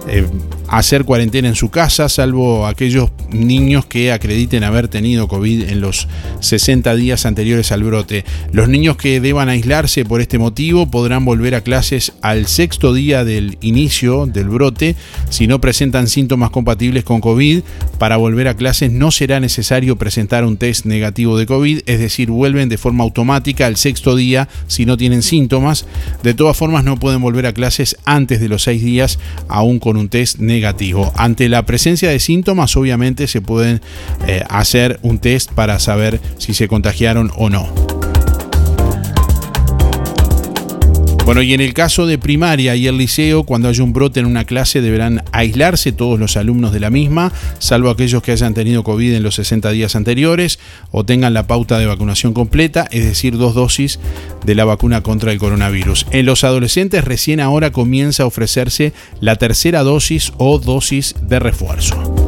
eh, 0.08 0.26
hacer 0.78 1.04
cuarentena 1.04 1.46
en 1.48 1.54
su 1.54 1.70
casa, 1.70 2.08
salvo 2.08 2.66
aquellos 2.66 3.10
niños 3.30 3.86
que 3.86 4.10
acrediten 4.10 4.64
haber 4.64 4.88
tenido 4.88 5.28
COVID 5.28 5.68
en 5.68 5.80
los 5.80 6.08
60 6.40 6.96
días 6.96 7.26
anteriores 7.26 7.70
al 7.70 7.84
brote. 7.84 8.24
Los 8.50 8.68
niños 8.68 8.96
que 8.96 9.20
deban 9.20 9.48
aislarse 9.48 10.04
por 10.04 10.20
este 10.20 10.38
motivo 10.38 10.90
podrán 10.90 11.24
volver 11.24 11.54
a 11.54 11.60
clases 11.60 12.12
al 12.22 12.48
sexto 12.48 12.92
día 12.92 13.24
del 13.24 13.56
inicio 13.60 14.26
del 14.26 14.48
brote. 14.48 14.96
Si 15.30 15.46
no 15.46 15.60
presentan 15.60 16.08
síntomas 16.08 16.50
compatibles 16.50 17.04
con 17.04 17.20
COVID, 17.20 17.62
para 17.98 18.16
volver 18.16 18.48
a 18.48 18.56
clases 18.56 18.90
no 18.90 19.12
será 19.12 19.38
necesario 19.38 19.94
presentar 19.96 20.44
un 20.44 20.56
test 20.56 20.86
negativo 20.86 21.38
de 21.38 21.46
COVID, 21.46 21.82
es 21.86 22.00
decir, 22.00 22.30
vuelven 22.30 22.68
de 22.68 22.78
forma 22.78 23.04
automática 23.04 23.66
al 23.66 23.76
sexto 23.76 24.16
día 24.16 24.48
si 24.66 24.86
no 24.86 24.96
tienen 24.96 25.22
síntomas. 25.22 25.86
De 26.24 26.34
todas 26.34 26.56
formas, 26.56 26.82
no 26.82 26.98
pueden 26.98 27.20
volver 27.22 27.46
a 27.46 27.52
clases 27.52 27.96
antes 28.04 28.40
de 28.40 28.48
los 28.48 28.64
seis 28.64 28.82
días, 28.82 29.20
aún 29.46 29.78
con 29.78 29.96
un 29.96 30.08
test 30.08 30.40
negativo. 30.40 30.63
Ante 31.16 31.48
la 31.48 31.64
presencia 31.66 32.10
de 32.10 32.18
síntomas, 32.18 32.76
obviamente 32.76 33.26
se 33.26 33.40
pueden 33.40 33.80
eh, 34.26 34.42
hacer 34.48 34.98
un 35.02 35.18
test 35.18 35.52
para 35.52 35.78
saber 35.78 36.20
si 36.38 36.54
se 36.54 36.68
contagiaron 36.68 37.30
o 37.36 37.50
no. 37.50 37.93
Bueno, 41.24 41.40
y 41.40 41.54
en 41.54 41.62
el 41.62 41.72
caso 41.72 42.06
de 42.06 42.18
primaria 42.18 42.76
y 42.76 42.86
el 42.86 42.98
liceo, 42.98 43.44
cuando 43.44 43.68
haya 43.68 43.82
un 43.82 43.94
brote 43.94 44.20
en 44.20 44.26
una 44.26 44.44
clase, 44.44 44.82
deberán 44.82 45.24
aislarse 45.32 45.90
todos 45.90 46.20
los 46.20 46.36
alumnos 46.36 46.70
de 46.70 46.80
la 46.80 46.90
misma, 46.90 47.32
salvo 47.58 47.88
aquellos 47.88 48.22
que 48.22 48.32
hayan 48.32 48.52
tenido 48.52 48.84
COVID 48.84 49.14
en 49.14 49.22
los 49.22 49.36
60 49.36 49.70
días 49.70 49.96
anteriores 49.96 50.58
o 50.90 51.06
tengan 51.06 51.32
la 51.32 51.46
pauta 51.46 51.78
de 51.78 51.86
vacunación 51.86 52.34
completa, 52.34 52.86
es 52.90 53.06
decir, 53.06 53.38
dos 53.38 53.54
dosis 53.54 54.00
de 54.44 54.54
la 54.54 54.66
vacuna 54.66 55.02
contra 55.02 55.32
el 55.32 55.38
coronavirus. 55.38 56.06
En 56.10 56.26
los 56.26 56.44
adolescentes 56.44 57.02
recién 57.04 57.40
ahora 57.40 57.72
comienza 57.72 58.24
a 58.24 58.26
ofrecerse 58.26 58.92
la 59.20 59.36
tercera 59.36 59.82
dosis 59.82 60.34
o 60.36 60.58
dosis 60.58 61.14
de 61.22 61.38
refuerzo. 61.38 62.23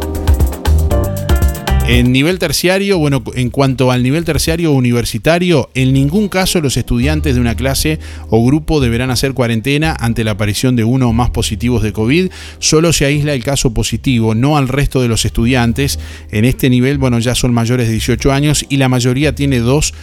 En 1.88 2.11
nivel 2.11 2.40
terciario, 2.40 2.99
bueno, 2.99 3.22
en 3.37 3.49
cuanto 3.49 3.92
al 3.92 4.03
nivel 4.03 4.25
terciario 4.25 4.72
universitario, 4.72 5.70
en 5.75 5.92
ningún 5.92 6.29
caso 6.29 6.61
los 6.61 6.77
estudiantes 6.77 7.37
de 7.37 7.40
una 7.40 7.55
clase 7.55 8.01
o 8.29 8.44
grupo 8.44 8.81
deberán 8.81 9.11
hacer 9.11 9.35
cuarentena 9.35 9.96
ante 10.01 10.25
la 10.25 10.33
aparición 10.33 10.75
de 10.75 10.83
uno 10.83 11.09
o 11.09 11.12
más 11.12 11.31
positivos 11.31 11.85
de 11.85 11.92
COVID. 11.92 12.33
Solo 12.59 12.92
se 12.92 13.05
aísla 13.05 13.35
el 13.35 13.44
caso 13.44 13.72
positivo, 13.72 14.35
no 14.35 14.57
al 14.57 14.66
resto 14.66 15.01
de 15.01 15.07
los 15.07 15.25
estudiantes. 15.25 16.01
En 16.33 16.44
este 16.44 16.70
nivel, 16.70 16.99
bueno, 16.99 17.20
ya 17.20 17.37
son 17.37 17.55
mayores 17.55 17.87
de 17.87 17.92
18 17.92 18.33
años 18.33 18.66
y 18.68 18.79
la 18.79 18.88
mayoría 18.88 19.37
tiene 19.37 19.61
dos 19.61 19.94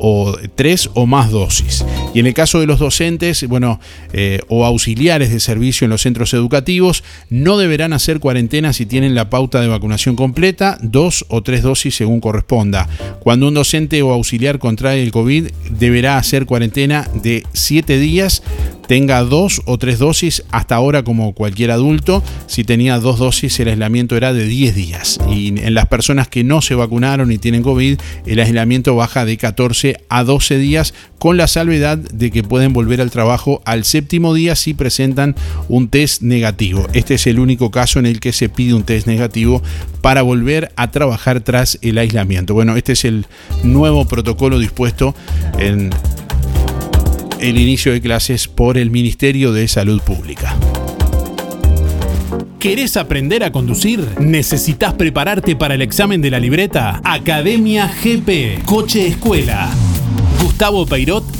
o 0.00 0.36
tres 0.54 0.90
o 0.94 1.06
más 1.06 1.30
dosis. 1.30 1.84
Y 2.14 2.20
en 2.20 2.26
el 2.26 2.34
caso 2.34 2.58
de 2.58 2.66
los 2.66 2.80
docentes, 2.80 3.46
bueno, 3.46 3.78
eh, 4.12 4.40
o 4.48 4.64
auxiliares 4.64 5.30
de 5.30 5.38
servicio 5.38 5.84
en 5.84 5.90
los 5.90 6.02
centros 6.02 6.34
educativos, 6.34 7.04
no 7.28 7.58
deberán 7.58 7.92
hacer 7.92 8.18
cuarentena 8.18 8.72
si 8.72 8.86
tienen 8.86 9.14
la 9.14 9.30
pauta 9.30 9.60
de 9.60 9.68
vacunación 9.68 10.16
completa, 10.16 10.78
dos 10.82 11.24
o 11.28 11.42
tres 11.42 11.62
dosis 11.62 11.94
según 11.94 12.20
corresponda. 12.20 12.88
Cuando 13.20 13.48
un 13.48 13.54
docente 13.54 14.02
o 14.02 14.12
auxiliar 14.12 14.58
contrae 14.58 15.02
el 15.02 15.12
COVID, 15.12 15.48
deberá 15.70 16.16
hacer 16.16 16.46
cuarentena 16.46 17.08
de 17.14 17.44
siete 17.52 17.98
días 17.98 18.42
tenga 18.90 19.22
dos 19.22 19.62
o 19.66 19.78
tres 19.78 20.00
dosis, 20.00 20.42
hasta 20.50 20.74
ahora 20.74 21.04
como 21.04 21.32
cualquier 21.32 21.70
adulto, 21.70 22.24
si 22.48 22.64
tenía 22.64 22.98
dos 22.98 23.20
dosis 23.20 23.60
el 23.60 23.68
aislamiento 23.68 24.16
era 24.16 24.32
de 24.32 24.44
10 24.44 24.74
días. 24.74 25.20
Y 25.30 25.60
en 25.60 25.74
las 25.74 25.86
personas 25.86 26.26
que 26.26 26.42
no 26.42 26.60
se 26.60 26.74
vacunaron 26.74 27.30
y 27.30 27.38
tienen 27.38 27.62
COVID, 27.62 28.00
el 28.26 28.40
aislamiento 28.40 28.96
baja 28.96 29.24
de 29.24 29.36
14 29.36 29.96
a 30.08 30.24
12 30.24 30.58
días, 30.58 30.92
con 31.20 31.36
la 31.36 31.46
salvedad 31.46 31.98
de 31.98 32.32
que 32.32 32.42
pueden 32.42 32.72
volver 32.72 33.00
al 33.00 33.12
trabajo 33.12 33.62
al 33.64 33.84
séptimo 33.84 34.34
día 34.34 34.56
si 34.56 34.74
presentan 34.74 35.36
un 35.68 35.88
test 35.88 36.22
negativo. 36.22 36.88
Este 36.92 37.14
es 37.14 37.28
el 37.28 37.38
único 37.38 37.70
caso 37.70 38.00
en 38.00 38.06
el 38.06 38.18
que 38.18 38.32
se 38.32 38.48
pide 38.48 38.74
un 38.74 38.82
test 38.82 39.06
negativo 39.06 39.62
para 40.00 40.22
volver 40.22 40.72
a 40.74 40.90
trabajar 40.90 41.42
tras 41.42 41.78
el 41.82 41.98
aislamiento. 41.98 42.54
Bueno, 42.54 42.74
este 42.74 42.94
es 42.94 43.04
el 43.04 43.26
nuevo 43.62 44.08
protocolo 44.08 44.58
dispuesto 44.58 45.14
en 45.58 45.90
el 47.40 47.58
inicio 47.58 47.92
de 47.92 48.00
clases 48.00 48.48
por 48.48 48.76
el 48.76 48.90
Ministerio 48.90 49.52
de 49.52 49.66
Salud 49.66 50.00
Pública. 50.02 50.54
¿Querés 52.58 52.98
aprender 52.98 53.42
a 53.42 53.50
conducir? 53.50 54.06
¿Necesitas 54.20 54.92
prepararte 54.92 55.56
para 55.56 55.74
el 55.74 55.82
examen 55.82 56.20
de 56.20 56.30
la 56.30 56.38
libreta? 56.38 57.00
Academia 57.02 57.90
GP, 58.02 58.62
Coche 58.66 59.06
Escuela. 59.06 59.70
Gustavo 60.42 60.84
Peirot 60.84 61.39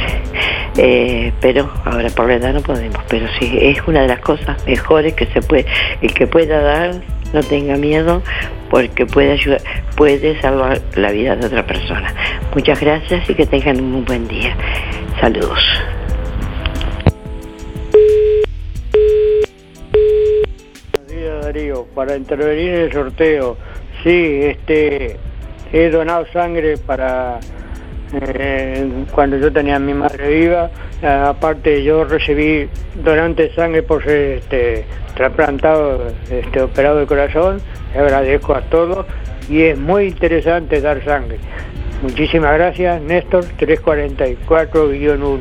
Eh, 0.77 1.33
pero 1.41 1.71
ahora 1.85 2.09
por 2.11 2.27
la 2.27 2.35
edad 2.35 2.53
no 2.53 2.61
podemos, 2.61 3.01
pero 3.09 3.27
sí, 3.39 3.57
es 3.61 3.79
una 3.87 4.03
de 4.03 4.09
las 4.09 4.21
cosas 4.21 4.65
mejores 4.67 5.15
que 5.15 5.27
se 5.27 5.41
puede, 5.41 5.67
el 6.03 6.13
que 6.13 6.27
pueda 6.27 6.61
dar, 6.61 6.95
no 7.35 7.43
tenga 7.43 7.77
miedo, 7.77 8.23
porque 8.71 9.05
puede 9.05 9.33
ayudar, 9.33 9.61
puede 9.97 10.41
salvar 10.41 10.81
la 10.95 11.11
vida 11.11 11.37
de 11.37 11.47
otra 11.47 11.67
persona. 11.67 12.15
Muchas 12.55 12.81
gracias 12.81 13.29
y 13.29 13.35
que 13.35 13.45
tengan 13.45 13.81
un 13.81 14.05
buen 14.05 14.27
día. 14.29 14.57
Saludos. 15.21 15.59
Buenos 20.93 21.09
días 21.09 21.45
Darío, 21.45 21.87
para 21.95 22.17
intervenir 22.17 22.69
en 22.69 22.81
el 22.83 22.93
sorteo, 22.93 23.57
sí, 24.05 24.41
este, 24.43 25.17
he 25.73 25.91
donado 25.91 26.27
sangre 26.33 26.79
para 26.79 27.41
eh, 28.23 29.05
cuando 29.13 29.37
yo 29.39 29.53
tenía 29.53 29.77
a 29.77 29.79
mi 29.79 29.95
madre 29.95 30.29
viva, 30.29 30.71
Eh, 31.05 31.07
aparte 31.07 31.83
yo 31.83 32.05
recibí 32.05 32.67
donante 32.95 33.43
de 33.43 33.55
sangre 33.55 33.83
por 33.83 34.03
ser 34.03 34.39
este, 34.39 34.87
trasplantado, 35.15 36.01
este, 36.31 36.63
operado 36.63 36.99
de 36.99 37.05
corazón, 37.05 37.61
agradezco 37.95 38.55
a 38.55 38.63
todos 38.63 39.05
y 39.47 39.65
es 39.65 39.79
muy 39.79 40.07
interesante 40.07 40.81
dar 40.81 41.05
sangre. 41.05 41.37
Muchísimas 42.01 42.55
gracias, 42.55 43.03
Néstor 43.03 43.45
344-1. 43.59 45.41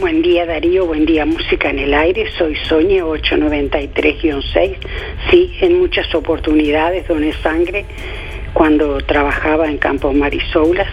Buen 0.00 0.22
día 0.22 0.46
Darío, 0.46 0.86
buen 0.86 1.04
día 1.04 1.26
Música 1.26 1.68
en 1.68 1.78
el 1.78 1.92
Aire, 1.92 2.24
soy 2.38 2.56
Soñe 2.66 3.02
893-6. 3.02 4.76
Sí, 5.30 5.52
en 5.60 5.78
muchas 5.78 6.14
oportunidades 6.14 7.06
doné 7.06 7.34
sangre 7.42 7.84
cuando 8.54 8.96
trabajaba 9.02 9.68
en 9.68 9.76
Campos 9.76 10.14
Marisoulas. 10.14 10.88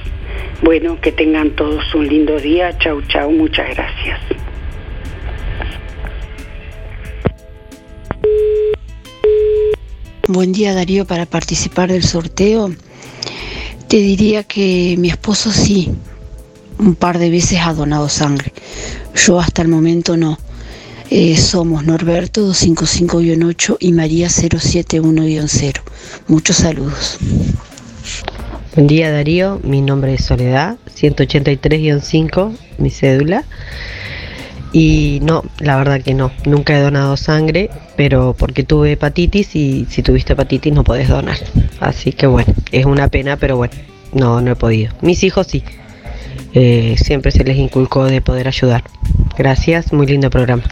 Bueno, 0.61 0.99
que 0.99 1.13
tengan 1.13 1.51
todos 1.51 1.95
un 1.95 2.05
lindo 2.05 2.37
día. 2.37 2.77
Chau, 2.79 3.01
chau, 3.03 3.31
muchas 3.31 3.69
gracias. 3.75 4.19
Buen 10.27 10.51
día 10.51 10.73
Darío, 10.73 11.05
para 11.05 11.25
participar 11.25 11.89
del 11.89 12.03
sorteo 12.03 12.71
te 13.87 13.97
diría 13.97 14.43
que 14.43 14.95
mi 14.97 15.07
esposo 15.07 15.49
sí, 15.51 15.89
un 16.77 16.95
par 16.95 17.19
de 17.19 17.29
veces 17.29 17.59
ha 17.61 17.73
donado 17.73 18.09
sangre. 18.09 18.51
Yo 19.17 19.39
hasta 19.39 19.63
el 19.63 19.67
momento 19.67 20.15
no. 20.15 20.37
Eh, 21.09 21.37
somos 21.37 21.85
Norberto 21.85 22.47
255-8 22.51 23.77
y 23.79 23.91
María 23.91 24.27
071-0. 24.27 25.73
Muchos 26.27 26.57
saludos. 26.57 27.17
Buen 28.75 28.87
día 28.87 29.11
Darío, 29.11 29.59
mi 29.63 29.81
nombre 29.81 30.13
es 30.13 30.25
Soledad, 30.25 30.77
183-5, 30.95 32.55
mi 32.77 32.91
cédula. 32.91 33.43
Y 34.71 35.19
no, 35.23 35.43
la 35.59 35.77
verdad 35.77 36.01
que 36.01 36.13
no, 36.13 36.31
nunca 36.45 36.77
he 36.77 36.81
donado 36.81 37.17
sangre, 37.17 37.71
pero 37.95 38.35
porque 38.37 38.63
tuve 38.63 38.91
hepatitis 38.91 39.55
y 39.55 39.87
si 39.89 40.03
tuviste 40.03 40.33
hepatitis 40.33 40.73
no 40.73 40.83
podés 40.83 41.07
donar. 41.07 41.39
Así 41.79 42.11
que 42.11 42.27
bueno, 42.27 42.53
es 42.71 42.85
una 42.85 43.07
pena, 43.07 43.37
pero 43.37 43.57
bueno, 43.57 43.73
no, 44.13 44.41
no 44.41 44.51
he 44.51 44.55
podido. 44.55 44.93
Mis 45.01 45.23
hijos 45.23 45.47
sí, 45.47 45.63
eh, 46.53 46.95
siempre 46.97 47.31
se 47.31 47.43
les 47.43 47.57
inculcó 47.57 48.05
de 48.05 48.21
poder 48.21 48.47
ayudar. 48.47 48.83
Gracias, 49.37 49.93
muy 49.93 50.07
lindo 50.07 50.29
programa. 50.29 50.63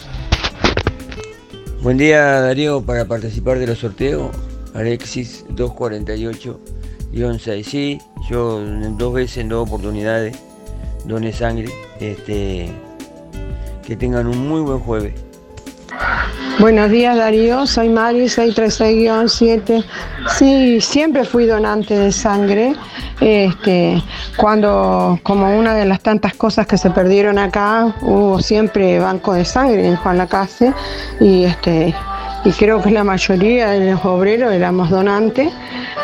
Buen 1.81 1.97
día 1.97 2.41
Darío, 2.41 2.81
para 2.81 3.05
participar 3.05 3.59
de 3.59 3.67
los 3.67 3.79
sorteos, 3.79 4.31
Alexis 4.73 5.45
248-6. 5.49 7.63
Sí, 7.63 7.99
yo 8.29 8.61
dos 8.97 9.13
veces, 9.13 9.37
en 9.37 9.49
dos 9.49 9.67
oportunidades, 9.67 10.37
doné 11.05 11.31
sangre. 11.31 11.69
Este, 11.99 12.69
que 13.85 13.95
tengan 13.95 14.27
un 14.27 14.47
muy 14.47 14.61
buen 14.61 14.79
jueves. 14.79 15.13
Buenos 16.59 16.89
días 16.89 17.17
Darío, 17.17 17.67
soy 17.67 17.89
Mari 17.89 18.25
636-7. 18.25 19.83
Sí, 20.37 20.79
siempre 20.81 21.25
fui 21.25 21.45
donante 21.45 21.97
de 21.97 22.11
sangre. 22.11 22.75
Este, 23.19 24.01
cuando, 24.37 25.19
como 25.23 25.57
una 25.57 25.73
de 25.73 25.85
las 25.85 26.01
tantas 26.01 26.33
cosas 26.33 26.65
que 26.67 26.77
se 26.77 26.89
perdieron 26.91 27.37
acá, 27.37 27.93
hubo 28.01 28.39
siempre 28.39 28.99
banco 28.99 29.33
de 29.33 29.45
sangre 29.45 29.87
en 29.87 29.95
Juan 29.97 30.17
Lacase 30.17 30.73
y 31.19 31.43
este 31.43 31.93
y 32.45 32.51
creo 32.51 32.79
que 32.79 32.91
la 32.91 33.03
mayoría 33.03 33.71
de 33.71 33.91
los 33.91 34.05
obreros 34.05 34.53
éramos 34.53 34.91
donantes. 34.91 35.51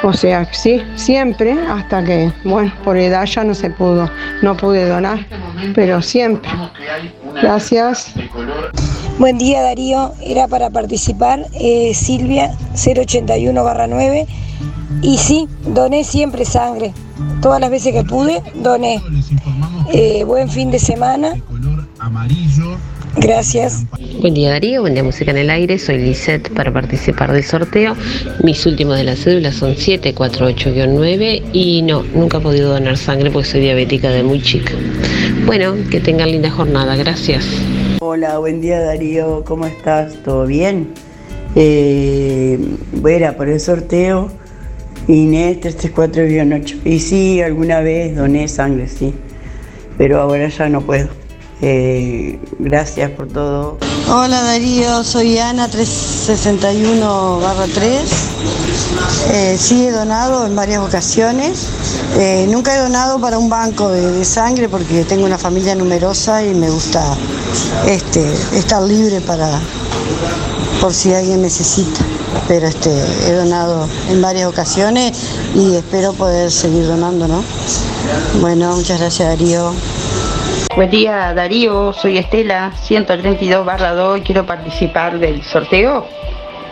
O 0.02 0.12
sea, 0.12 0.52
sí, 0.52 0.84
siempre, 0.96 1.56
hasta 1.70 2.04
que, 2.04 2.34
bueno, 2.44 2.74
por 2.84 2.98
edad 2.98 3.26
ya 3.26 3.44
no 3.44 3.54
se 3.54 3.70
pudo, 3.70 4.10
no 4.42 4.58
pude 4.58 4.88
donar, 4.88 5.20
pero 5.76 6.02
siempre. 6.02 6.50
Gracias. 7.39 8.12
Buen 9.20 9.38
día 9.38 9.62
Darío, 9.62 10.14
era 10.22 10.47
para 10.47 10.70
participar, 10.70 11.45
eh, 11.53 11.93
Silvia 11.93 12.51
081-9 12.74 14.28
y 15.01 15.18
sí, 15.18 15.47
doné 15.66 16.03
siempre 16.03 16.45
sangre, 16.45 16.93
todas 17.41 17.59
las 17.59 17.70
veces 17.70 17.93
que 17.93 18.03
pude, 18.03 18.41
doné. 18.55 19.01
Eh, 19.93 20.24
buen 20.24 20.49
fin 20.49 20.72
de 20.72 20.80
semana. 20.80 21.36
Gracias. 23.18 23.86
Buen 24.22 24.34
día 24.34 24.51
Darío, 24.51 24.82
buen 24.82 24.93
día 24.93 25.03
Música 25.03 25.32
en 25.32 25.38
el 25.38 25.49
Aire, 25.49 25.78
soy 25.78 25.97
Lisette 25.97 26.49
para 26.53 26.72
participar 26.72 27.34
del 27.34 27.43
sorteo. 27.43 27.95
Mis 28.43 28.66
últimos 28.66 28.97
de 28.97 29.03
la 29.03 29.16
cédula 29.16 29.51
son 29.51 29.76
748-9 29.76 31.43
y 31.51 31.82
no, 31.82 32.03
nunca 32.16 32.38
he 32.38 32.41
podido 32.41 32.72
donar 32.72 32.97
sangre 32.97 33.30
porque 33.30 33.49
soy 33.49 33.62
diabética 33.62 34.09
de 34.09 34.24
muy 34.24 34.41
chica. 34.41 34.74
Bueno, 35.45 35.76
que 35.89 35.99
tengan 35.99 36.32
linda 36.32 36.49
jornada, 36.49 36.95
gracias. 36.95 37.45
Hola, 38.04 38.39
buen 38.39 38.62
día 38.62 38.80
Darío, 38.80 39.43
¿cómo 39.45 39.68
estás? 39.68 40.16
¿Todo 40.24 40.47
bien? 40.47 40.91
Eh, 41.56 42.58
era 43.08 43.38
por 43.38 43.47
el 43.47 43.60
sorteo 43.60 44.32
Inés 45.08 45.60
334-8. 45.60 46.80
Y 46.84 46.97
sí, 46.97 47.43
alguna 47.43 47.82
vez 47.82 48.16
doné 48.16 48.47
sangre, 48.47 48.88
sí. 48.88 49.14
Pero 49.99 50.20
ahora 50.20 50.47
ya 50.47 50.68
no 50.68 50.82
puedo. 50.82 51.20
Eh, 51.62 52.39
gracias 52.57 53.12
por 53.12 53.28
todo. 53.28 53.78
Hola 54.09 54.41
Darío, 54.41 55.03
soy 55.03 55.38
Ana 55.38 55.70
361-3. 55.70 57.99
Eh, 59.32 59.57
sí 59.59 59.86
he 59.86 59.91
donado 59.91 60.47
en 60.47 60.55
varias 60.55 60.80
ocasiones. 60.80 61.68
Eh, 62.18 62.47
nunca 62.49 62.76
he 62.76 62.80
donado 62.80 63.22
para 63.22 63.38
un 63.38 63.49
banco 63.49 63.89
de, 63.89 64.12
de 64.12 64.26
sangre 64.26 64.68
porque 64.70 65.03
tengo 65.03 65.26
una 65.26 65.38
familia 65.38 65.76
numerosa 65.76 66.43
y 66.43 66.55
me 66.55 66.68
gusta 66.70 67.03
este, 67.88 68.26
estar 68.53 68.82
libre 68.82 69.22
para 69.22 69.62
por 70.82 70.93
si 70.95 71.14
alguien 71.14 71.43
necesita. 71.43 72.01
Pero 72.47 72.68
este, 72.68 72.89
he 73.28 73.34
donado 73.34 73.88
en 74.09 74.22
varias 74.22 74.49
ocasiones 74.49 75.16
y 75.53 75.76
espero 75.76 76.14
poder 76.14 76.51
seguir 76.51 76.88
donando, 76.88 77.28
¿no? 77.28 77.43
Bueno, 78.41 78.76
muchas 78.76 78.99
gracias 78.99 79.30
Darío. 79.30 79.74
Buen 80.76 80.89
día 80.89 81.34
Darío, 81.34 81.91
soy 81.91 82.17
Estela, 82.17 82.72
132 82.72 83.65
barra 83.65 83.91
2 83.93 84.19
y 84.19 84.22
quiero 84.22 84.45
participar 84.45 85.19
del 85.19 85.43
sorteo. 85.43 86.07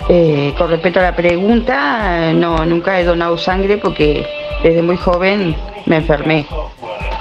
Eh, 0.08 0.54
con 0.58 0.70
respecto 0.70 1.00
a 1.00 1.04
la 1.04 1.16
pregunta, 1.16 2.32
no, 2.34 2.66
nunca 2.66 3.00
he 3.00 3.04
donado 3.04 3.38
sangre 3.38 3.78
porque 3.78 4.26
desde 4.64 4.82
muy 4.82 4.96
joven 4.96 5.56
me 5.86 5.98
enfermé, 5.98 6.48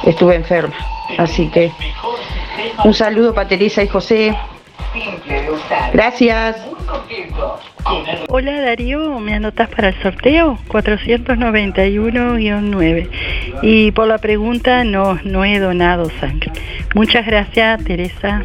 estuve 0.04 0.36
enferma. 0.36 0.74
Así 1.18 1.48
que 1.48 1.72
un 2.84 2.94
saludo 2.94 3.34
para 3.34 3.48
Teresa 3.48 3.82
y 3.82 3.88
José. 3.88 4.36
Gracias. 5.92 6.56
Hola 8.28 8.60
Darío, 8.60 9.18
¿me 9.18 9.34
anotas 9.34 9.70
para 9.70 9.88
el 9.88 10.02
sorteo? 10.02 10.58
491-9. 10.68 13.08
Y 13.62 13.92
por 13.92 14.06
la 14.06 14.18
pregunta, 14.18 14.84
no, 14.84 15.18
no 15.24 15.42
he 15.44 15.58
donado 15.58 16.10
sangre. 16.20 16.52
Muchas 16.94 17.24
gracias, 17.24 17.82
Teresa. 17.84 18.42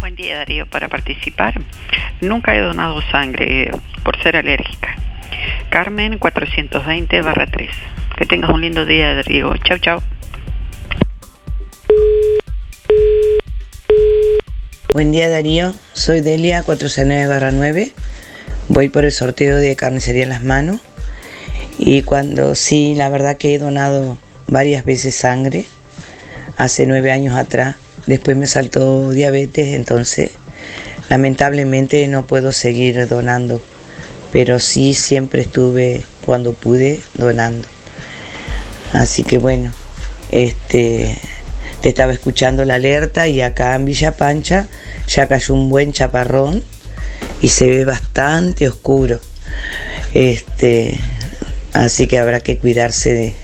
Buen 0.00 0.14
día 0.14 0.36
Darío, 0.36 0.66
para 0.66 0.88
participar. 0.88 1.60
Nunca 2.20 2.54
he 2.54 2.60
donado 2.60 3.02
sangre 3.10 3.72
por 4.04 4.16
ser 4.22 4.36
alérgica. 4.36 4.94
Carmen 5.68 6.18
420 6.18 7.22
barra 7.22 7.46
3. 7.46 7.70
Que 8.16 8.24
tengas 8.24 8.50
un 8.50 8.60
lindo 8.60 8.84
día 8.84 9.16
Darío. 9.16 9.52
Chau, 9.64 9.78
chau. 9.78 10.00
Buen 14.96 15.12
día 15.12 15.28
Darío, 15.28 15.74
soy 15.92 16.22
Delia 16.22 16.64
469-9. 16.64 17.92
Voy 18.68 18.88
por 18.88 19.04
el 19.04 19.12
sorteo 19.12 19.58
de 19.58 19.76
carnicería 19.76 20.22
en 20.22 20.30
las 20.30 20.42
manos. 20.42 20.80
Y 21.76 22.00
cuando 22.00 22.54
sí, 22.54 22.94
la 22.94 23.10
verdad 23.10 23.36
que 23.36 23.54
he 23.54 23.58
donado 23.58 24.16
varias 24.46 24.86
veces 24.86 25.14
sangre, 25.14 25.66
hace 26.56 26.86
nueve 26.86 27.12
años 27.12 27.36
atrás. 27.36 27.76
Después 28.06 28.38
me 28.38 28.46
saltó 28.46 29.10
diabetes, 29.10 29.74
entonces 29.74 30.30
lamentablemente 31.10 32.08
no 32.08 32.26
puedo 32.26 32.50
seguir 32.50 33.06
donando. 33.06 33.60
Pero 34.32 34.58
sí 34.58 34.94
siempre 34.94 35.42
estuve, 35.42 36.06
cuando 36.24 36.54
pude, 36.54 37.02
donando. 37.12 37.68
Así 38.94 39.24
que 39.24 39.36
bueno, 39.36 39.74
este 40.30 41.18
te 41.80 41.88
estaba 41.88 42.12
escuchando 42.12 42.64
la 42.64 42.74
alerta 42.74 43.28
y 43.28 43.40
acá 43.40 43.74
en 43.74 43.84
Villa 43.84 44.12
Pancha 44.16 44.66
ya 45.08 45.26
cayó 45.28 45.54
un 45.54 45.68
buen 45.68 45.92
chaparrón 45.92 46.62
y 47.40 47.48
se 47.48 47.68
ve 47.68 47.84
bastante 47.84 48.68
oscuro. 48.68 49.20
Este, 50.14 50.98
así 51.72 52.06
que 52.06 52.18
habrá 52.18 52.40
que 52.40 52.58
cuidarse 52.58 53.12
de, 53.12 53.34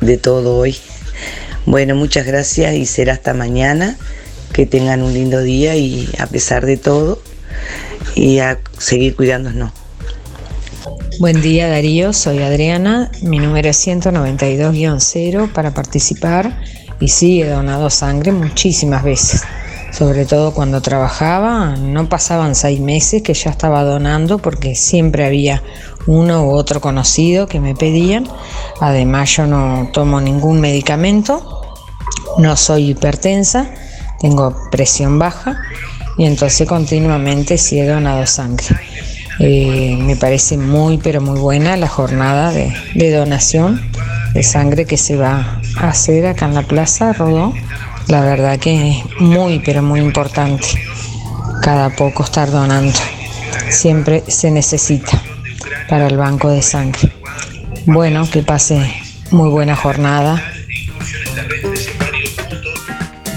de 0.00 0.16
todo 0.18 0.56
hoy. 0.56 0.76
Bueno, 1.66 1.94
muchas 1.94 2.26
gracias 2.26 2.74
y 2.74 2.86
será 2.86 3.14
hasta 3.14 3.34
mañana. 3.34 3.96
Que 4.52 4.66
tengan 4.66 5.02
un 5.02 5.14
lindo 5.14 5.40
día 5.40 5.76
y 5.76 6.08
a 6.18 6.26
pesar 6.26 6.66
de 6.66 6.76
todo, 6.76 7.22
y 8.16 8.40
a 8.40 8.58
seguir 8.78 9.14
cuidándonos. 9.14 9.72
Buen 11.20 11.40
día 11.40 11.68
Darío, 11.68 12.12
soy 12.12 12.40
Adriana, 12.40 13.12
mi 13.22 13.38
número 13.38 13.68
es 13.68 13.86
192-0 13.86 15.52
para 15.52 15.72
participar 15.72 16.58
y 17.00 17.08
sí, 17.08 17.42
he 17.42 17.48
donado 17.48 17.90
sangre 17.90 18.30
muchísimas 18.30 19.02
veces, 19.02 19.42
sobre 19.90 20.26
todo 20.26 20.52
cuando 20.52 20.80
trabajaba, 20.82 21.76
no 21.76 22.08
pasaban 22.08 22.54
seis 22.54 22.78
meses 22.78 23.22
que 23.22 23.34
ya 23.34 23.50
estaba 23.50 23.82
donando 23.82 24.38
porque 24.38 24.74
siempre 24.74 25.24
había 25.24 25.62
uno 26.06 26.44
u 26.44 26.50
otro 26.50 26.80
conocido 26.80 27.46
que 27.46 27.58
me 27.58 27.74
pedían, 27.74 28.28
además 28.80 29.36
yo 29.36 29.46
no 29.46 29.88
tomo 29.92 30.20
ningún 30.20 30.60
medicamento, 30.60 31.76
no 32.38 32.56
soy 32.56 32.90
hipertensa, 32.90 33.70
tengo 34.20 34.54
presión 34.70 35.18
baja 35.18 35.60
y 36.18 36.26
entonces 36.26 36.68
continuamente 36.68 37.56
sí 37.56 37.80
he 37.80 37.86
donado 37.86 38.26
sangre. 38.26 38.66
Eh, 39.42 39.96
me 39.98 40.16
parece 40.16 40.58
muy, 40.58 40.98
pero 40.98 41.22
muy 41.22 41.40
buena 41.40 41.74
la 41.78 41.88
jornada 41.88 42.52
de, 42.52 42.74
de, 42.94 43.10
donación 43.10 43.80
de 44.34 44.42
sangre 44.42 44.84
que 44.84 44.96
se 44.96 45.16
va 45.16 45.60
a 45.76 45.88
hacer 45.88 46.26
acá 46.26 46.46
en 46.46 46.54
la 46.54 46.62
Plaza 46.62 47.12
Rodó. 47.12 47.54
La 48.08 48.20
verdad 48.22 48.58
que 48.58 48.90
es 48.90 49.20
muy, 49.20 49.60
pero 49.60 49.82
muy 49.82 50.00
importante 50.00 50.66
cada 51.62 51.90
poco 51.90 52.24
estar 52.24 52.50
donando. 52.50 52.98
Siempre 53.68 54.24
se 54.26 54.50
necesita 54.50 55.22
para 55.88 56.06
el 56.06 56.16
banco 56.16 56.50
de 56.50 56.62
sangre. 56.62 57.12
Bueno, 57.86 58.28
que 58.30 58.42
pase 58.42 58.92
muy 59.30 59.48
buena 59.48 59.76
jornada. 59.76 60.42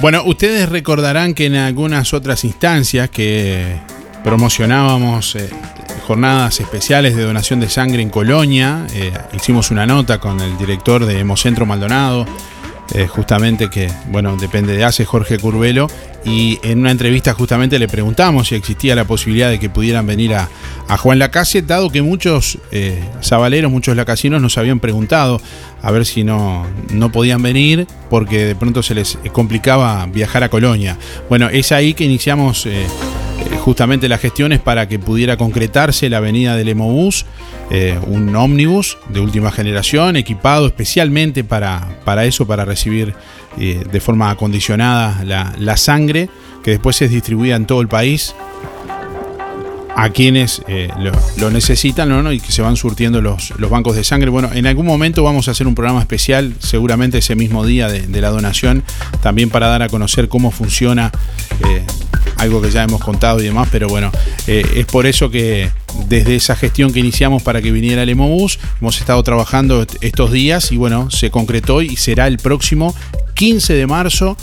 Bueno, 0.01 0.23
ustedes 0.25 0.67
recordarán 0.69 1.33
que 1.33 1.45
en 1.45 1.55
algunas 1.55 2.13
otras 2.13 2.43
instancias 2.43 3.09
que 3.09 3.77
promocionábamos 4.23 5.35
eh, 5.35 5.49
jornadas 6.03 6.59
especiales 6.59 7.15
de 7.15 7.23
donación 7.23 7.59
de 7.59 7.69
sangre 7.69 8.01
en 8.01 8.09
Colonia. 8.09 8.85
Eh, 8.93 9.11
hicimos 9.33 9.71
una 9.71 9.85
nota 9.85 10.19
con 10.19 10.39
el 10.41 10.57
director 10.57 11.05
de 11.05 11.19
Hemocentro 11.19 11.65
Maldonado, 11.65 12.25
eh, 12.93 13.07
justamente 13.07 13.69
que, 13.69 13.89
bueno, 14.07 14.35
depende 14.37 14.75
de 14.75 14.83
ACE, 14.83 15.05
Jorge 15.05 15.39
Curvelo, 15.39 15.87
y 16.25 16.59
en 16.63 16.79
una 16.79 16.91
entrevista 16.91 17.33
justamente 17.33 17.79
le 17.79 17.87
preguntamos 17.87 18.49
si 18.49 18.55
existía 18.55 18.95
la 18.95 19.05
posibilidad 19.05 19.49
de 19.49 19.59
que 19.59 19.69
pudieran 19.69 20.05
venir 20.05 20.35
a, 20.35 20.49
a 20.87 20.97
Juan 20.97 21.19
Lacase, 21.19 21.61
dado 21.61 21.89
que 21.89 22.01
muchos 22.01 22.59
eh, 22.71 23.03
muchos 23.69 23.95
lacasinos 23.95 24.41
nos 24.41 24.57
habían 24.57 24.79
preguntado 24.79 25.41
a 25.81 25.91
ver 25.91 26.05
si 26.05 26.23
no, 26.23 26.65
no 26.91 27.11
podían 27.11 27.41
venir 27.41 27.87
porque 28.09 28.45
de 28.45 28.55
pronto 28.55 28.83
se 28.83 28.95
les 28.95 29.17
complicaba 29.31 30.05
viajar 30.05 30.43
a 30.43 30.49
Colonia. 30.49 30.97
Bueno, 31.29 31.49
es 31.49 31.71
ahí 31.71 31.93
que 31.93 32.05
iniciamos 32.05 32.65
eh, 32.65 32.85
justamente 33.63 34.09
las 34.09 34.19
gestiones 34.19 34.59
para 34.59 34.89
que 34.89 34.99
pudiera 34.99 35.37
concretarse 35.37 36.09
la 36.09 36.17
avenida 36.17 36.57
del 36.57 36.67
Emobús, 36.67 37.25
eh, 37.71 37.97
un 38.07 38.35
ómnibus 38.35 38.97
de 39.07 39.21
última 39.21 39.53
generación 39.53 40.17
equipado 40.17 40.67
especialmente 40.67 41.45
para, 41.45 41.87
para 42.03 42.25
eso, 42.25 42.45
para 42.45 42.65
recibir 42.65 43.15
eh, 43.57 43.81
de 43.89 43.99
forma 44.01 44.29
acondicionada 44.31 45.23
la, 45.23 45.55
la, 45.57 45.77
sangre 45.77 46.27
que 46.61 46.71
después 46.71 47.01
es 47.01 47.09
distribuida 47.09 47.55
en 47.55 47.65
todo 47.65 47.79
el 47.79 47.87
país 47.87 48.35
a 49.95 50.09
quienes 50.09 50.61
eh, 50.67 50.89
lo, 51.37 51.51
necesitan 51.51 52.09
¿no? 52.09 52.31
y 52.31 52.39
que 52.39 52.51
se 52.51 52.61
van 52.61 52.75
surtiendo 52.75 53.21
los, 53.21 53.51
los, 53.57 53.69
bancos 53.69 53.95
de 53.95 54.03
sangre. 54.03 54.29
Bueno, 54.29 54.49
en 54.53 54.65
algún 54.65 54.85
momento 54.85 55.23
vamos 55.23 55.47
a 55.47 55.51
hacer 55.51 55.67
un 55.67 55.75
programa 55.75 55.99
especial, 55.99 56.53
seguramente 56.59 57.19
ese 57.19 57.35
mismo 57.35 57.65
día 57.65 57.87
de, 57.89 58.01
de 58.01 58.21
la 58.21 58.29
donación, 58.29 58.83
también 59.21 59.49
para 59.49 59.67
dar 59.67 59.83
a 59.83 59.89
conocer 59.89 60.27
cómo 60.29 60.51
funciona 60.51 61.11
eh, 61.67 61.83
algo 62.37 62.61
que 62.61 62.71
ya 62.71 62.83
hemos 62.83 63.01
contado 63.01 63.39
y 63.39 63.45
demás, 63.45 63.69
pero 63.71 63.87
bueno, 63.87 64.11
eh, 64.47 64.65
es 64.75 64.85
por 64.85 65.05
eso 65.05 65.29
que 65.29 65.71
desde 66.07 66.35
esa 66.35 66.55
gestión 66.55 66.91
que 66.91 66.99
iniciamos 66.99 67.43
para 67.43 67.61
que 67.61 67.71
viniera 67.71 68.03
el 68.03 68.09
Emobus, 68.09 68.59
hemos 68.81 68.99
estado 68.99 69.21
trabajando 69.23 69.85
estos 70.01 70.31
días 70.31 70.71
y 70.71 70.77
bueno, 70.77 71.09
se 71.11 71.29
concretó 71.29 71.81
y 71.81 71.95
será 71.95 72.27
el 72.27 72.37
próximo 72.37 72.95
15 73.35 73.73
de 73.73 73.87
marzo 73.87 74.37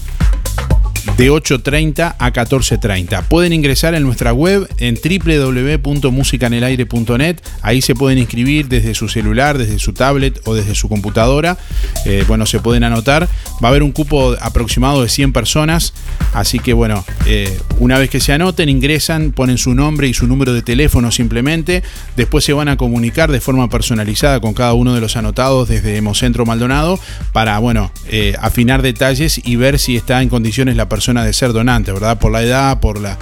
de 1.17 1.31
8.30 1.31 2.17
a 2.19 2.33
14.30. 2.33 3.23
Pueden 3.25 3.53
ingresar 3.53 3.95
en 3.95 4.03
nuestra 4.03 4.33
web 4.33 4.67
en 4.79 4.97
www.musicanelaire.net. 4.97 7.37
Ahí 7.61 7.83
se 7.83 7.95
pueden 7.95 8.19
inscribir 8.19 8.69
desde 8.69 8.95
su 8.95 9.09
celular, 9.09 9.59
desde 9.59 9.79
su 9.79 9.93
tablet 9.93 10.41
o 10.45 10.55
desde 10.55 10.75
su 10.75 10.89
computadora. 10.89 11.59
Eh, 12.07 12.25
bueno, 12.27 12.47
se 12.47 12.61
pueden 12.61 12.85
anotar. 12.85 13.29
Va 13.63 13.69
a 13.69 13.71
haber 13.71 13.83
un 13.83 13.93
cupo 13.93 14.37
aproximado 14.41 15.03
de 15.03 15.09
100 15.09 15.33
personas. 15.33 15.93
Así 16.33 16.59
que 16.59 16.73
bueno, 16.73 17.05
eh, 17.27 17.59
una 17.79 17.99
vez 17.99 18.09
que 18.09 18.21
se 18.21 18.33
anoten, 18.33 18.69
ingresan, 18.69 19.33
ponen 19.33 19.59
su 19.59 19.75
nombre 19.75 20.07
y 20.09 20.15
su 20.15 20.27
número 20.27 20.55
de 20.55 20.63
teléfono 20.63 21.11
simplemente. 21.11 21.83
Después 22.17 22.45
se 22.45 22.53
van 22.53 22.69
a 22.69 22.77
comunicar 22.77 23.33
de 23.33 23.41
forma 23.41 23.69
personalizada 23.69 24.41
con 24.41 24.55
cada 24.55 24.75
uno 24.75 24.95
de 24.95 25.01
los 25.01 25.17
anotados 25.17 25.69
desde 25.69 25.97
Hemocentro 25.97 26.47
Maldonado 26.47 27.01
para, 27.33 27.59
bueno, 27.59 27.91
eh, 28.09 28.35
afinar 28.41 28.83
detalles 28.83 29.41
y 29.45 29.57
ver 29.57 29.79
si 29.79 29.97
está 29.97 30.23
en 30.23 30.29
condiciones 30.29 30.77
la 30.77 30.89
persona 30.89 31.00
de 31.01 31.33
ser 31.33 31.53
donante, 31.53 31.93
¿verdad? 31.93 32.19
Por 32.19 32.33
la 32.33 32.43
edad, 32.43 32.81
por 32.81 33.01
la, 33.01 33.19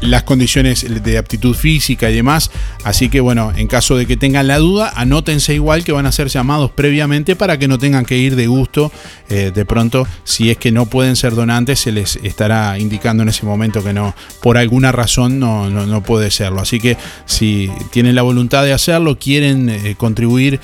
las 0.00 0.22
condiciones 0.22 1.02
de 1.02 1.18
aptitud 1.18 1.54
física 1.54 2.10
y 2.10 2.14
demás. 2.14 2.50
Así 2.84 3.08
que 3.08 3.20
bueno, 3.20 3.52
en 3.56 3.66
caso 3.66 3.96
de 3.96 4.06
que 4.06 4.16
tengan 4.16 4.46
la 4.46 4.58
duda, 4.58 4.92
anótense 4.94 5.54
igual 5.54 5.84
que 5.84 5.92
van 5.92 6.06
a 6.06 6.12
ser 6.12 6.28
llamados 6.28 6.70
previamente 6.70 7.36
para 7.36 7.58
que 7.58 7.68
no 7.68 7.78
tengan 7.78 8.04
que 8.04 8.18
ir 8.18 8.36
de 8.36 8.46
gusto. 8.46 8.92
Eh, 9.28 9.50
de 9.54 9.64
pronto, 9.64 10.06
si 10.24 10.50
es 10.50 10.58
que 10.58 10.70
no 10.72 10.86
pueden 10.86 11.16
ser 11.16 11.34
donantes, 11.34 11.80
se 11.80 11.92
les 11.92 12.16
estará 12.16 12.78
indicando 12.78 13.22
en 13.22 13.30
ese 13.30 13.46
momento 13.46 13.82
que 13.82 13.92
no, 13.92 14.14
por 14.42 14.58
alguna 14.58 14.92
razón 14.92 15.38
no, 15.38 15.70
no, 15.70 16.02
puede 16.02 16.30
serlo. 16.30 16.60
Así 16.60 16.80
que 16.80 16.96
si 17.24 17.70
tienen 17.90 18.14
la 18.14 18.22
voluntad 18.22 18.64
de 18.64 18.72
hacerlo, 18.72 19.18
quieren 19.18 19.68
eh, 19.70 19.94
contribuir 19.96 20.60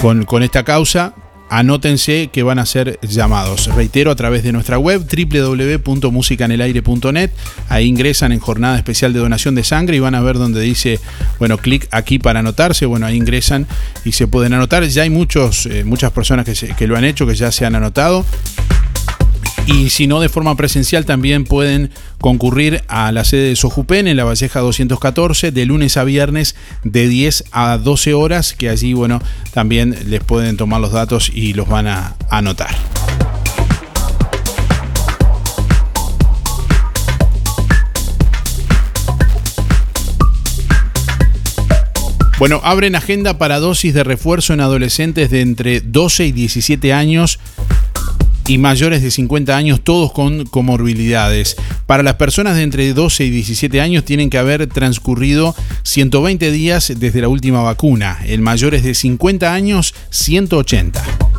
con, 0.00 0.24
con 0.24 0.42
esta 0.42 0.62
causa, 0.64 1.14
anótense 1.50 2.30
que 2.32 2.42
van 2.42 2.58
a 2.58 2.64
ser 2.64 2.98
llamados. 3.02 3.66
Reitero, 3.74 4.10
a 4.10 4.16
través 4.16 4.42
de 4.42 4.52
nuestra 4.52 4.78
web 4.78 5.04
www.musicanelaire.net. 5.04 7.30
Ahí 7.68 7.84
ingresan 7.86 8.32
en 8.32 8.38
jornada 8.38 8.76
especial 8.76 9.12
de 9.12 9.18
donación 9.18 9.54
de 9.54 9.64
sangre 9.64 9.96
y 9.96 10.00
van 10.00 10.14
a 10.14 10.22
ver 10.22 10.38
donde 10.38 10.62
dice, 10.62 10.98
bueno, 11.38 11.58
clic 11.58 11.86
aquí 11.90 12.18
para 12.18 12.40
anotarse. 12.40 12.86
Bueno, 12.86 13.04
ahí 13.06 13.16
ingresan 13.16 13.66
y 14.04 14.12
se 14.12 14.26
pueden 14.26 14.54
anotar. 14.54 14.86
Ya 14.86 15.02
hay 15.02 15.10
muchos, 15.10 15.66
eh, 15.66 15.84
muchas 15.84 16.12
personas 16.12 16.46
que, 16.46 16.54
que 16.74 16.86
lo 16.86 16.96
han 16.96 17.04
hecho, 17.04 17.26
que 17.26 17.34
ya 17.34 17.52
se 17.52 17.66
han 17.66 17.74
anotado. 17.74 18.24
Y 19.66 19.90
si 19.90 20.06
no 20.06 20.20
de 20.20 20.28
forma 20.28 20.56
presencial, 20.56 21.06
también 21.06 21.44
pueden 21.44 21.90
concurrir 22.20 22.82
a 22.88 23.12
la 23.12 23.24
sede 23.24 23.48
de 23.48 23.56
Sojupen 23.56 24.08
en 24.08 24.16
la 24.16 24.24
Valleja 24.24 24.60
214 24.60 25.52
de 25.52 25.66
lunes 25.66 25.96
a 25.96 26.04
viernes 26.04 26.56
de 26.82 27.08
10 27.08 27.44
a 27.52 27.78
12 27.78 28.14
horas, 28.14 28.54
que 28.54 28.68
allí, 28.68 28.94
bueno, 28.94 29.22
también 29.52 29.96
les 30.06 30.24
pueden 30.24 30.56
tomar 30.56 30.80
los 30.80 30.92
datos 30.92 31.30
y 31.32 31.52
los 31.54 31.68
van 31.68 31.86
a 31.86 32.16
anotar. 32.30 32.74
Bueno, 42.40 42.62
abren 42.64 42.96
agenda 42.96 43.36
para 43.36 43.58
dosis 43.58 43.92
de 43.92 44.02
refuerzo 44.02 44.54
en 44.54 44.60
adolescentes 44.60 45.30
de 45.30 45.42
entre 45.42 45.82
12 45.82 46.24
y 46.24 46.32
17 46.32 46.94
años 46.94 47.38
y 48.50 48.58
mayores 48.58 49.00
de 49.00 49.12
50 49.12 49.56
años, 49.56 49.80
todos 49.84 50.12
con 50.12 50.44
comorbilidades. 50.44 51.56
Para 51.86 52.02
las 52.02 52.14
personas 52.14 52.56
de 52.56 52.64
entre 52.64 52.92
12 52.92 53.26
y 53.26 53.30
17 53.30 53.80
años 53.80 54.04
tienen 54.04 54.28
que 54.28 54.38
haber 54.38 54.66
transcurrido 54.66 55.54
120 55.84 56.50
días 56.50 56.92
desde 56.96 57.20
la 57.20 57.28
última 57.28 57.62
vacuna. 57.62 58.18
En 58.24 58.42
mayores 58.42 58.82
de 58.82 58.94
50 58.94 59.54
años, 59.54 59.94
180. 60.10 61.29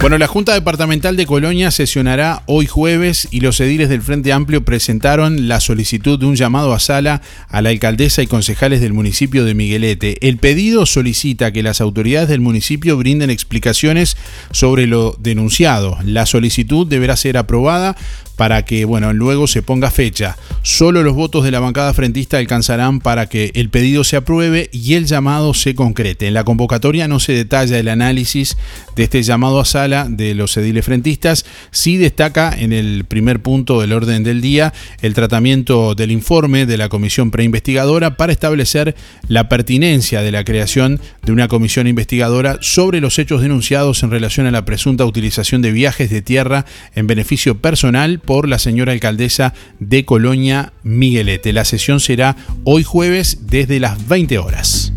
Bueno, 0.00 0.16
la 0.16 0.28
Junta 0.28 0.54
Departamental 0.54 1.14
de 1.16 1.26
Colonia 1.26 1.70
sesionará 1.70 2.42
hoy 2.46 2.66
jueves 2.66 3.28
y 3.30 3.40
los 3.40 3.60
ediles 3.60 3.90
del 3.90 4.00
Frente 4.00 4.32
Amplio 4.32 4.64
presentaron 4.64 5.46
la 5.46 5.60
solicitud 5.60 6.18
de 6.18 6.24
un 6.24 6.36
llamado 6.36 6.72
a 6.72 6.80
sala 6.80 7.20
a 7.50 7.60
la 7.60 7.68
alcaldesa 7.68 8.22
y 8.22 8.26
concejales 8.26 8.80
del 8.80 8.94
municipio 8.94 9.44
de 9.44 9.52
Miguelete. 9.52 10.16
El 10.26 10.38
pedido 10.38 10.86
solicita 10.86 11.52
que 11.52 11.62
las 11.62 11.82
autoridades 11.82 12.30
del 12.30 12.40
municipio 12.40 12.96
brinden 12.96 13.28
explicaciones 13.28 14.16
sobre 14.52 14.86
lo 14.86 15.16
denunciado. 15.18 15.98
La 16.02 16.24
solicitud 16.24 16.86
deberá 16.86 17.14
ser 17.14 17.36
aprobada 17.36 17.94
para 18.40 18.64
que, 18.64 18.86
bueno, 18.86 19.12
luego 19.12 19.46
se 19.46 19.60
ponga 19.60 19.90
fecha. 19.90 20.38
Solo 20.62 21.02
los 21.02 21.14
votos 21.14 21.44
de 21.44 21.50
la 21.50 21.60
bancada 21.60 21.92
frentista 21.92 22.38
alcanzarán 22.38 23.00
para 23.00 23.26
que 23.26 23.50
el 23.52 23.68
pedido 23.68 24.02
se 24.02 24.16
apruebe 24.16 24.70
y 24.72 24.94
el 24.94 25.04
llamado 25.04 25.52
se 25.52 25.74
concrete. 25.74 26.26
En 26.26 26.32
la 26.32 26.44
convocatoria 26.44 27.06
no 27.06 27.20
se 27.20 27.34
detalla 27.34 27.78
el 27.78 27.88
análisis 27.88 28.56
de 28.96 29.04
este 29.04 29.22
llamado 29.22 29.60
a 29.60 29.66
sala 29.66 30.06
de 30.08 30.34
los 30.34 30.56
ediles 30.56 30.86
frentistas, 30.86 31.44
sí 31.70 31.98
destaca 31.98 32.54
en 32.58 32.72
el 32.72 33.04
primer 33.04 33.42
punto 33.42 33.78
del 33.78 33.92
orden 33.92 34.24
del 34.24 34.40
día 34.40 34.72
el 35.02 35.12
tratamiento 35.12 35.94
del 35.94 36.10
informe 36.10 36.64
de 36.64 36.78
la 36.78 36.88
comisión 36.88 37.30
preinvestigadora 37.30 38.16
para 38.16 38.32
establecer 38.32 38.96
la 39.28 39.50
pertinencia 39.50 40.22
de 40.22 40.32
la 40.32 40.44
creación 40.44 40.98
de 41.22 41.32
una 41.32 41.48
comisión 41.48 41.86
investigadora 41.86 42.56
sobre 42.62 43.02
los 43.02 43.18
hechos 43.18 43.42
denunciados 43.42 44.02
en 44.02 44.10
relación 44.10 44.46
a 44.46 44.50
la 44.50 44.64
presunta 44.64 45.04
utilización 45.04 45.60
de 45.60 45.72
viajes 45.72 46.08
de 46.08 46.22
tierra 46.22 46.64
en 46.94 47.06
beneficio 47.06 47.58
personal 47.58 48.18
por 48.30 48.48
la 48.48 48.60
señora 48.60 48.92
alcaldesa 48.92 49.54
de 49.80 50.04
Colonia, 50.04 50.72
Miguelete. 50.84 51.52
La 51.52 51.64
sesión 51.64 51.98
será 51.98 52.36
hoy 52.62 52.84
jueves 52.84 53.48
desde 53.48 53.80
las 53.80 54.06
20 54.06 54.38
horas. 54.38 54.92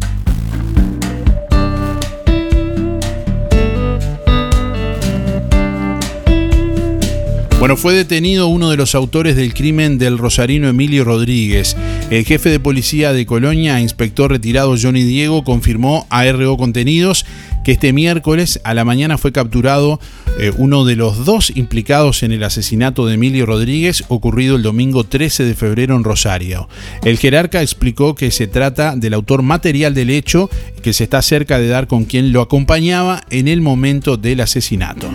Bueno, 7.64 7.78
fue 7.78 7.94
detenido 7.94 8.50
uno 8.50 8.70
de 8.70 8.76
los 8.76 8.94
autores 8.94 9.38
del 9.38 9.54
crimen 9.54 9.98
del 9.98 10.18
rosarino 10.18 10.68
Emilio 10.68 11.06
Rodríguez. 11.06 11.78
El 12.10 12.26
jefe 12.26 12.50
de 12.50 12.60
policía 12.60 13.14
de 13.14 13.26
Colonia, 13.26 13.80
inspector 13.80 14.30
retirado 14.30 14.76
Johnny 14.78 15.04
Diego, 15.04 15.46
confirmó 15.46 16.06
a 16.10 16.30
RO 16.30 16.58
Contenidos 16.58 17.26
que 17.64 17.72
este 17.72 17.94
miércoles 17.94 18.60
a 18.66 18.74
la 18.74 18.84
mañana 18.84 19.18
fue 19.18 19.32
capturado 19.32 20.02
eh, 20.40 20.52
uno 20.58 20.84
de 20.84 20.98
los 20.98 21.24
dos 21.24 21.54
implicados 21.56 22.22
en 22.24 22.34
el 22.34 22.44
asesinato 22.44 23.06
de 23.06 23.14
Emilio 23.14 23.46
Rodríguez 23.46 24.04
ocurrido 24.10 24.58
el 24.58 24.62
domingo 24.62 25.06
13 25.06 25.46
de 25.46 25.56
febrero 25.56 25.96
en 25.96 26.04
Rosario. 26.04 26.68
El 27.06 27.18
jerarca 27.18 27.62
explicó 27.62 28.14
que 28.14 28.32
se 28.32 28.48
trata 28.48 28.98
del 28.98 29.14
autor 29.14 29.42
material 29.42 29.94
del 29.94 30.10
hecho 30.10 30.50
que 30.82 30.92
se 30.92 31.06
está 31.06 31.22
cerca 31.22 31.60
de 31.60 31.70
dar 31.70 31.88
con 31.88 32.04
quien 32.04 32.34
lo 32.34 32.42
acompañaba 32.42 33.22
en 33.30 33.48
el 33.48 33.62
momento 33.62 34.18
del 34.18 34.42
asesinato. 34.42 35.10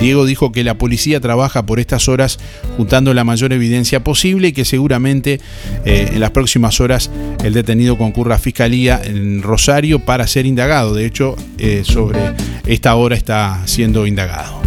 Diego 0.00 0.24
dijo 0.24 0.50
que 0.50 0.64
la 0.64 0.74
policía 0.74 1.20
trabaja 1.20 1.66
por 1.66 1.78
estas 1.78 2.08
horas 2.08 2.38
juntando 2.76 3.12
la 3.12 3.22
mayor 3.22 3.52
evidencia 3.52 4.02
posible 4.02 4.48
y 4.48 4.52
que 4.52 4.64
seguramente 4.64 5.40
eh, 5.84 6.10
en 6.12 6.20
las 6.20 6.30
próximas 6.30 6.80
horas 6.80 7.10
el 7.44 7.52
detenido 7.52 7.98
concurra 7.98 8.36
a 8.36 8.38
Fiscalía 8.38 9.00
en 9.04 9.42
Rosario 9.42 9.98
para 10.00 10.26
ser 10.26 10.46
indagado. 10.46 10.94
De 10.94 11.04
hecho, 11.04 11.36
eh, 11.58 11.82
sobre 11.84 12.20
esta 12.66 12.94
hora 12.94 13.14
está 13.14 13.62
siendo 13.66 14.06
indagado. 14.06 14.60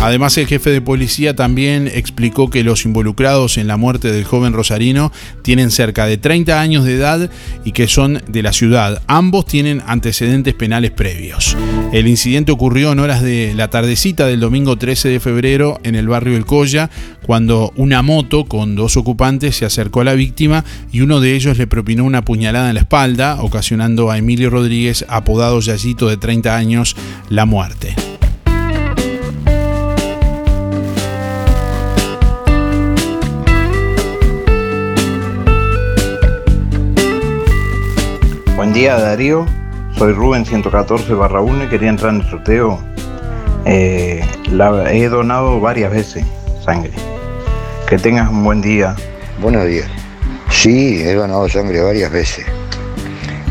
Además, 0.00 0.38
el 0.38 0.46
jefe 0.46 0.70
de 0.70 0.80
policía 0.80 1.34
también 1.34 1.90
explicó 1.92 2.50
que 2.50 2.62
los 2.62 2.84
involucrados 2.84 3.58
en 3.58 3.66
la 3.66 3.76
muerte 3.76 4.12
del 4.12 4.24
joven 4.24 4.52
rosarino 4.52 5.10
tienen 5.42 5.72
cerca 5.72 6.06
de 6.06 6.16
30 6.16 6.60
años 6.60 6.84
de 6.84 6.94
edad 6.94 7.30
y 7.64 7.72
que 7.72 7.88
son 7.88 8.22
de 8.28 8.42
la 8.42 8.52
ciudad. 8.52 9.02
Ambos 9.08 9.46
tienen 9.46 9.82
antecedentes 9.86 10.54
penales 10.54 10.92
previos. 10.92 11.56
El 11.92 12.06
incidente 12.06 12.52
ocurrió 12.52 12.92
en 12.92 13.00
horas 13.00 13.22
de 13.22 13.54
la 13.56 13.70
tardecita 13.70 14.26
del 14.26 14.38
domingo 14.38 14.76
13 14.76 15.08
de 15.08 15.20
febrero 15.20 15.80
en 15.82 15.96
el 15.96 16.06
barrio 16.06 16.36
El 16.36 16.46
Colla, 16.46 16.90
cuando 17.26 17.72
una 17.74 18.00
moto 18.02 18.44
con 18.44 18.76
dos 18.76 18.96
ocupantes 18.96 19.56
se 19.56 19.64
acercó 19.64 20.02
a 20.02 20.04
la 20.04 20.14
víctima 20.14 20.64
y 20.92 21.00
uno 21.00 21.20
de 21.20 21.34
ellos 21.34 21.58
le 21.58 21.66
propinó 21.66 22.04
una 22.04 22.24
puñalada 22.24 22.68
en 22.68 22.74
la 22.74 22.82
espalda, 22.82 23.38
ocasionando 23.40 24.12
a 24.12 24.18
Emilio 24.18 24.48
Rodríguez, 24.48 25.04
apodado 25.08 25.58
Yayito 25.58 26.08
de 26.08 26.18
30 26.18 26.56
años, 26.56 26.94
la 27.30 27.46
muerte. 27.46 27.96
Buen 38.58 38.72
día 38.72 38.98
Darío, 38.98 39.46
soy 39.96 40.12
Rubén 40.14 40.44
114 40.44 41.14
barra 41.14 41.40
1 41.40 41.62
y 41.62 41.68
quería 41.68 41.90
entrar 41.90 42.12
en 42.12 42.22
el 42.22 42.28
sorteo. 42.28 42.80
Eh, 43.64 44.20
la, 44.50 44.92
he 44.92 45.08
donado 45.08 45.60
varias 45.60 45.92
veces 45.92 46.24
sangre. 46.64 46.90
Que 47.88 47.98
tengas 47.98 48.28
un 48.28 48.42
buen 48.42 48.60
día. 48.60 48.96
Buenos 49.40 49.64
días. 49.64 49.88
Sí, 50.50 51.00
he 51.00 51.14
donado 51.14 51.48
sangre 51.48 51.80
varias 51.82 52.10
veces. 52.10 52.46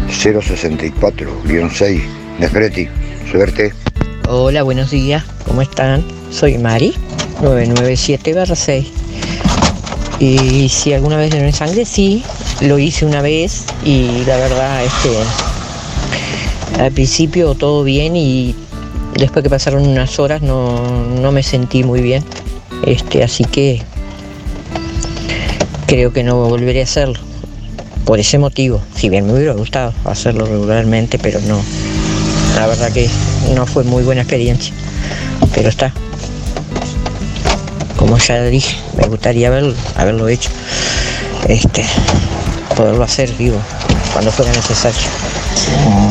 064-6, 0.10 2.02
Nefreti. 2.40 2.90
Suerte. 3.32 3.74
Hola, 4.28 4.64
buenos 4.64 4.92
días. 4.92 5.24
¿Cómo 5.48 5.62
están? 5.62 6.04
Soy 6.32 6.58
Mari, 6.58 6.94
997 7.42 8.34
barra 8.34 8.58
6. 8.58 8.92
Y 10.20 10.68
si 10.68 10.92
alguna 10.92 11.16
vez 11.16 11.32
doné 11.32 11.54
sangre, 11.54 11.86
sí, 11.86 12.26
lo 12.62 12.80
hice 12.80 13.06
una 13.06 13.22
vez 13.22 13.66
y 13.86 14.24
la 14.26 14.38
verdad 14.38 14.84
es 14.84 14.94
que 15.04 16.82
al 16.82 16.92
principio 16.92 17.56
todo 17.56 17.84
bien 17.84 18.16
y 18.16 18.56
después 19.16 19.44
que 19.44 19.50
pasaron 19.50 19.88
unas 19.88 20.20
horas 20.20 20.42
no, 20.42 21.32
me 21.32 21.44
sentí 21.44 21.84
muy 21.84 22.02
bien. 22.02 22.24
Este, 22.86 23.24
así 23.24 23.44
que 23.46 23.82
creo 25.88 26.14
que 26.14 26.24
no 26.24 26.36
volveré 26.36 26.82
a 26.82 26.84
hacerlo. 26.84 27.20
Por 28.06 28.20
ese 28.20 28.38
motivo, 28.38 28.82
si 28.96 29.10
bien 29.10 29.26
me 29.26 29.34
hubiera 29.34 29.54
gustado 29.54 29.94
hacerlo 30.06 30.46
regularmente, 30.46 31.20
pero 31.20 31.42
no. 31.42 31.62
La 32.56 32.68
verdad 32.68 32.92
que 32.92 33.10
no 33.54 33.66
fue 33.66 33.84
muy 33.84 34.04
buena 34.04 34.22
experiencia. 34.22 34.74
Pero 35.54 35.70
está. 35.70 35.92
Como 37.98 38.18
ya 38.18 38.42
dije, 38.44 38.78
me 38.98 39.08
gustaría 39.08 39.48
haberlo, 39.48 39.74
haberlo 39.96 40.28
hecho. 40.30 40.50
este, 41.48 41.84
poderlo 42.78 43.04
hacer 43.04 43.32
vivo 43.34 43.60
cuando 44.14 44.32
fuera 44.32 44.52
necesario. 44.52 45.10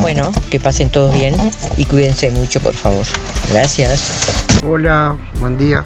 Bueno, 0.00 0.32
que 0.50 0.58
pasen 0.58 0.90
todos 0.90 1.14
bien 1.14 1.34
y 1.76 1.84
cuídense 1.84 2.30
mucho, 2.32 2.60
por 2.60 2.74
favor. 2.74 3.06
Gracias. 3.50 4.26
Hola, 4.66 5.16
buen 5.38 5.56
día. 5.56 5.84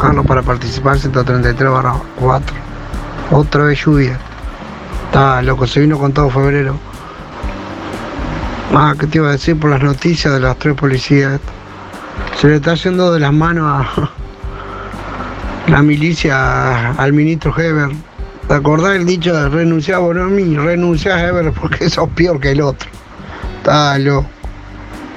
Carlos 0.00 0.26
para 0.26 0.42
participar 0.42 0.98
133 0.98 1.70
barra 1.70 1.94
4. 2.18 2.56
Otra 3.32 3.64
vez 3.64 3.84
lluvia. 3.84 4.18
Está 5.06 5.42
loco, 5.42 5.66
se 5.66 5.80
vino 5.80 5.98
con 5.98 6.12
todo 6.12 6.30
febrero. 6.30 6.76
Ah, 8.74 8.94
¿qué 8.98 9.06
te 9.06 9.18
iba 9.18 9.28
a 9.28 9.32
decir 9.32 9.60
por 9.60 9.70
las 9.70 9.82
noticias 9.82 10.32
de 10.32 10.40
las 10.40 10.58
tres 10.58 10.74
policías? 10.74 11.38
Se 12.40 12.48
le 12.48 12.56
está 12.56 12.72
haciendo 12.72 13.12
de 13.12 13.20
las 13.20 13.32
manos 13.32 13.66
a 13.66 14.10
la 15.70 15.82
milicia 15.82 16.92
al 16.92 17.12
ministro 17.12 17.54
Heber. 17.56 17.90
¿Te 18.48 18.54
acordás 18.54 18.96
el 18.96 19.06
dicho 19.06 19.34
de 19.34 19.48
renunciar 19.48 19.96
a 19.96 20.00
Bonomi? 20.00 20.56
Renunciar 20.56 21.18
a 21.18 21.28
Heber 21.28 21.52
porque 21.52 21.88
sos 21.90 22.08
peor 22.10 22.40
que 22.40 22.50
el 22.52 22.60
otro. 22.60 22.88
Loco. 23.98 24.26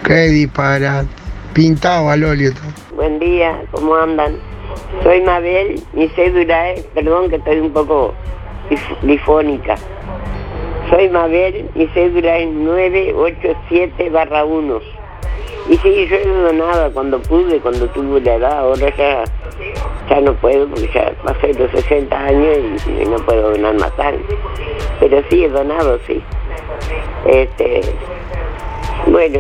Qué 0.06 0.28
disparate. 0.30 1.08
Pintado 1.54 2.10
al 2.10 2.24
óleo. 2.24 2.52
Buen 2.96 3.20
día, 3.20 3.62
¿cómo 3.72 3.96
andan? 3.96 4.36
Soy 5.04 5.22
Mabel, 5.22 5.82
mi 5.94 6.08
cédula 6.10 6.70
es, 6.72 6.84
perdón 6.94 7.30
que 7.30 7.38
estoy 7.38 7.60
un 7.60 7.72
poco 7.74 8.14
dif- 8.70 9.00
difónica. 9.02 9.76
Soy 10.90 11.10
Mabel, 11.10 11.70
mi 11.76 11.88
cédula 11.88 12.38
es 12.38 12.50
987 12.50 14.10
barra 14.12 14.46
1. 14.46 14.80
Y 15.70 15.78
sí, 15.78 16.08
yo 16.10 16.16
he 16.16 16.28
donado 16.28 16.94
cuando 16.94 17.20
pude, 17.22 17.60
cuando 17.60 17.88
tuve 17.90 18.22
la 18.22 18.36
edad, 18.36 18.60
ahora 18.60 18.96
ya, 18.96 19.24
ya 20.10 20.22
no 20.22 20.34
puedo 20.36 20.68
porque 20.68 20.90
ya 20.94 21.12
pasé 21.24 21.54
los 21.54 21.72
60 21.72 22.18
años 22.18 22.88
y, 22.88 23.06
no 23.06 23.18
puedo 23.18 23.52
donar 23.52 23.76
más 23.76 23.92
sangre. 23.96 24.24
Pero 25.00 25.22
sí 25.30 25.44
he 25.44 25.50
donado, 25.50 26.00
sí. 26.08 26.22
Este, 27.26 27.82
bueno, 29.08 29.40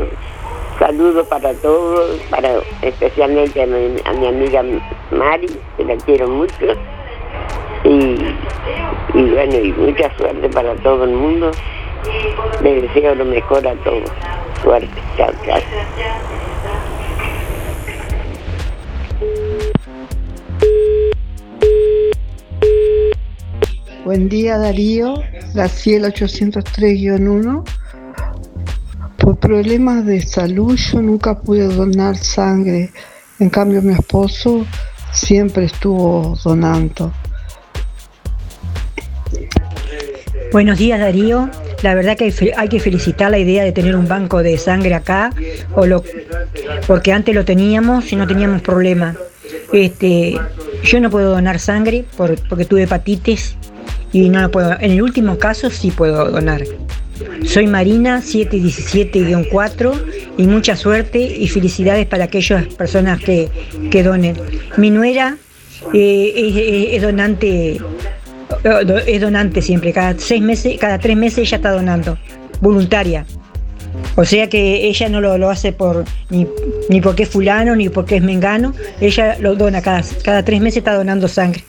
saludos 0.79 1.27
para 1.27 1.53
todos, 1.55 2.19
para 2.29 2.59
especialmente 2.81 3.61
a 3.61 3.65
mi, 3.65 4.27
amiga 4.27 4.63
Mari, 5.11 5.47
que 5.77 5.85
la 5.85 5.95
quiero 5.97 6.27
mucho. 6.27 6.53
Y, 7.83 8.17
y 9.13 9.31
bueno, 9.31 9.55
y 9.55 9.71
mucha 9.73 10.15
suerte 10.17 10.49
para 10.49 10.75
todo 10.75 11.03
el 11.05 11.11
mundo. 11.11 11.51
Les 12.61 12.81
deseo 12.81 13.15
lo 13.15 13.25
mejor 13.25 13.67
a 13.67 13.73
todos. 13.75 14.09
Suerte, 14.63 15.01
chao, 15.17 15.31
chao. 15.45 15.59
Buen 24.07 24.29
día 24.29 24.57
Darío, 24.57 25.21
la 25.53 25.67
Ciel 25.67 26.05
803-1. 26.05 27.63
Por 29.17 29.37
problemas 29.37 30.05
de 30.05 30.21
salud 30.21 30.77
yo 30.77 31.01
nunca 31.01 31.37
pude 31.37 31.65
donar 31.67 32.15
sangre. 32.15 32.89
En 33.37 33.49
cambio 33.49 33.81
mi 33.81 33.91
esposo 33.91 34.65
siempre 35.11 35.65
estuvo 35.65 36.37
donando. 36.41 37.11
Buenos 40.53 40.77
días 40.77 41.01
Darío. 41.01 41.49
La 41.83 41.93
verdad 41.93 42.15
que 42.15 42.33
hay 42.55 42.69
que 42.69 42.79
felicitar 42.79 43.29
la 43.29 43.39
idea 43.39 43.65
de 43.65 43.73
tener 43.73 43.93
un 43.97 44.07
banco 44.07 44.41
de 44.41 44.57
sangre 44.57 44.93
acá, 44.95 45.31
o 45.75 45.85
lo, 45.85 46.01
porque 46.87 47.11
antes 47.11 47.35
lo 47.35 47.43
teníamos 47.43 48.09
y 48.13 48.15
no 48.15 48.25
teníamos 48.25 48.61
problema. 48.61 49.17
Este, 49.73 50.39
yo 50.81 51.01
no 51.01 51.09
puedo 51.09 51.31
donar 51.31 51.59
sangre 51.59 52.05
por- 52.15 52.41
porque 52.47 52.63
tuve 52.63 52.83
hepatitis 52.83 53.57
y 54.13 54.29
no 54.29 54.41
lo 54.41 54.51
puedo. 54.51 54.71
En 54.79 54.91
el 54.91 55.01
último 55.01 55.37
caso 55.37 55.69
sí 55.69 55.91
puedo 55.91 56.29
donar. 56.31 56.63
Soy 57.45 57.65
Marina 57.67 58.21
717-4 58.21 60.03
y 60.37 60.43
mucha 60.47 60.75
suerte 60.75 61.19
y 61.19 61.47
felicidades 61.47 62.05
para 62.05 62.25
aquellas 62.25 62.65
personas 62.75 63.19
que, 63.19 63.49
que 63.89 64.03
donen. 64.03 64.35
Mi 64.77 64.89
nuera 64.91 65.37
eh, 65.93 66.33
es, 66.35 66.93
es- 66.95 67.01
donante 67.01 67.79
eh, 68.63 69.03
es 69.07 69.21
donante 69.21 69.61
siempre, 69.61 69.91
cada 69.93 70.15
seis 70.19 70.41
meses, 70.41 70.77
cada 70.79 70.99
tres 70.99 71.17
meses 71.17 71.39
ella 71.39 71.57
está 71.57 71.71
donando, 71.71 72.17
voluntaria. 72.61 73.25
O 74.15 74.23
sea 74.25 74.47
que 74.47 74.87
ella 74.87 75.09
no 75.09 75.19
lo, 75.21 75.37
lo 75.39 75.49
hace 75.49 75.71
por 75.73 76.05
ni, 76.29 76.47
ni 76.89 77.01
porque 77.01 77.23
es 77.23 77.29
fulano 77.29 77.75
ni 77.75 77.89
porque 77.89 78.17
es 78.17 78.23
mengano, 78.23 78.73
ella 79.01 79.37
lo 79.39 79.55
dona 79.55 79.81
cada, 79.81 80.03
cada 80.23 80.43
tres 80.45 80.61
meses 80.61 80.77
está 80.77 80.93
donando 80.93 81.27
sangre. 81.27 81.63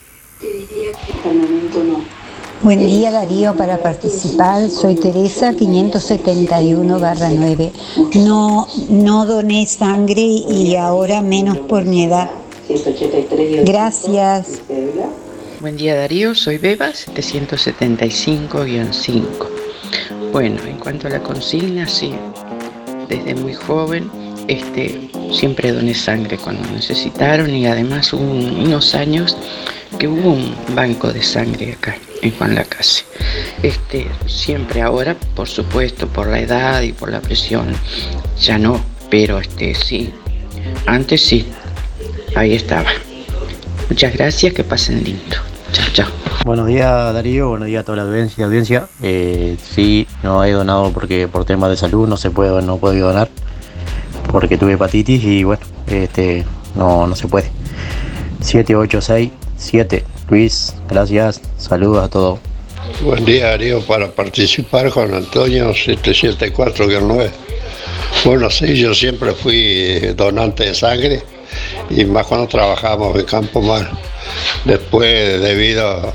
Buen 2.62 2.80
día 2.86 3.11
Darío, 3.12 3.54
para 3.56 3.78
participar 3.78 4.68
soy 4.68 4.96
Teresa 4.96 5.54
571 5.54 6.98
barra 6.98 7.30
9. 7.30 7.72
No, 8.16 8.66
no 8.90 9.24
doné 9.26 9.64
sangre 9.66 10.20
y 10.22 10.74
ahora 10.76 11.22
menos 11.22 11.56
por 11.59 11.84
mi 11.84 12.04
edad. 12.04 12.28
Gracias. 13.64 14.61
Buen 15.61 15.76
día 15.76 15.94
Darío, 15.96 16.34
soy 16.34 16.59
Beba 16.59 16.88
775-5. 16.88 19.22
Bueno, 20.32 20.61
en 20.64 20.78
cuanto 20.78 21.06
a 21.06 21.11
la 21.11 21.22
consigna, 21.22 21.86
sí, 21.88 22.12
desde 23.09 23.34
muy 23.36 23.54
joven 23.54 24.11
este, 24.48 25.11
siempre 25.32 25.72
doné 25.72 25.94
sangre 25.94 26.36
cuando 26.38 26.68
necesitaron 26.70 27.54
y 27.54 27.66
además 27.66 28.12
hubo 28.12 28.22
un- 28.22 28.61
unos 28.66 28.94
años 28.94 29.36
que 29.98 30.06
hubo 30.09 30.30
un 30.32 30.54
banco 30.74 31.11
de 31.12 31.22
sangre 31.22 31.72
acá 31.72 31.96
en 32.22 32.36
Juan 32.36 32.54
Lacase. 32.54 33.04
Este, 33.62 34.08
siempre 34.26 34.82
ahora, 34.82 35.16
por 35.34 35.48
supuesto, 35.48 36.08
por 36.08 36.28
la 36.28 36.40
edad 36.40 36.82
y 36.82 36.92
por 36.92 37.10
la 37.10 37.20
presión, 37.20 37.68
ya 38.40 38.58
no, 38.58 38.80
pero 39.10 39.38
este, 39.38 39.74
sí, 39.74 40.12
antes 40.86 41.22
sí, 41.22 41.46
ahí 42.34 42.54
estaba. 42.54 42.90
Muchas 43.88 44.12
gracias, 44.12 44.52
que 44.52 44.64
pasen 44.64 45.02
lindo. 45.02 45.36
Chao, 45.72 45.86
chao. 45.92 46.08
Buenos 46.44 46.66
días 46.66 47.12
Darío, 47.12 47.50
buenos 47.50 47.66
días 47.66 47.82
a 47.82 47.84
toda 47.84 47.96
la 47.96 48.02
audiencia. 48.02 48.44
audiencia. 48.46 48.88
Eh, 49.02 49.56
sí, 49.62 50.06
no 50.22 50.44
he 50.44 50.52
donado 50.52 50.92
porque 50.92 51.28
por 51.28 51.44
temas 51.44 51.70
de 51.70 51.76
salud 51.76 52.08
no 52.08 52.16
se 52.16 52.30
puede, 52.30 52.62
no 52.62 52.78
puedo 52.78 52.94
donar 53.06 53.28
porque 54.30 54.56
tuve 54.56 54.74
hepatitis 54.74 55.22
y 55.24 55.44
bueno, 55.44 55.62
este, 55.86 56.44
no, 56.74 57.06
no 57.06 57.16
se 57.16 57.28
puede. 57.28 57.50
7867 59.59 60.18
Luis, 60.28 60.74
gracias, 60.88 61.40
saludos 61.56 62.04
a 62.04 62.09
todos. 62.09 62.38
Buen 63.02 63.24
día, 63.24 63.48
Darío, 63.48 63.80
para 63.80 64.11
participar 64.11 64.90
con 64.90 65.14
Antonio 65.14 65.70
774-9. 65.70 67.30
Bueno, 68.24 68.50
sí, 68.50 68.76
yo 68.76 68.94
siempre 68.94 69.32
fui 69.32 69.56
eh, 69.56 70.14
donante 70.14 70.64
de 70.64 70.74
sangre 70.74 71.22
y 71.88 72.04
más 72.04 72.26
cuando 72.26 72.46
trabajamos 72.46 73.18
en 73.18 73.24
Campo 73.24 73.62
Mar. 73.62 73.90
Después, 74.64 75.40
debido 75.40 76.12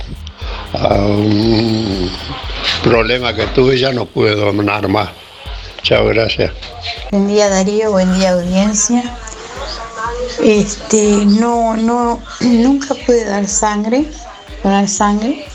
a 0.74 0.98
un 0.98 2.12
problema 2.84 3.34
que 3.36 3.48
tuve, 3.48 3.78
ya 3.78 3.92
no 3.92 4.06
pude 4.06 4.36
donar 4.36 4.88
más. 4.88 5.10
Chao, 5.82 6.06
gracias. 6.06 6.52
Buen 7.12 7.28
día 7.28 7.50
Darío, 7.50 7.92
buen 7.92 8.14
día 8.18 8.34
audiencia. 8.34 9.04
Este, 10.42 11.26
no, 11.26 11.76
no, 11.76 12.20
nunca 12.42 12.94
pude 12.94 13.26
dar 13.26 13.48
sangre, 13.48 14.10
donar 14.64 14.88
sangre. 14.88 15.46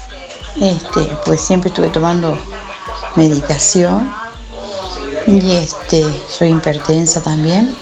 Este, 0.60 1.00
pues 1.24 1.40
siempre 1.40 1.68
estuve 1.68 1.88
tomando 1.88 2.38
medicación. 3.16 4.12
Y 5.26 5.52
este, 5.52 6.04
soy 6.28 6.50
hipertensa 6.50 7.22
también. 7.22 7.76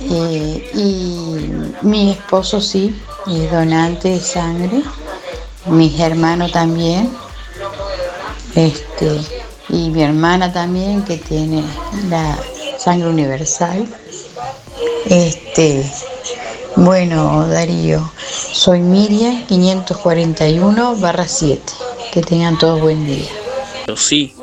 Eh, 0.00 0.70
y 0.74 1.86
mi 1.86 2.10
esposo 2.10 2.60
sí, 2.60 3.00
es 3.26 3.50
donante 3.50 4.10
de 4.10 4.20
sangre. 4.20 4.82
Mis 5.66 5.98
hermanos 6.00 6.52
también. 6.52 7.10
Este, 8.54 9.20
y 9.68 9.90
mi 9.90 10.02
hermana 10.02 10.52
también 10.52 11.02
que 11.02 11.16
tiene 11.16 11.64
la 12.08 12.36
sangre 12.78 13.08
universal. 13.08 13.86
Este, 15.06 15.84
bueno, 16.76 17.46
Darío, 17.48 18.10
soy 18.52 18.80
Miriam 18.80 19.46
541 19.46 20.96
barra 20.96 21.28
7. 21.28 21.60
Que 22.12 22.22
tengan 22.22 22.58
todos 22.58 22.80
buen 22.80 23.06
día. 23.06 23.30
Sí. 23.96 24.34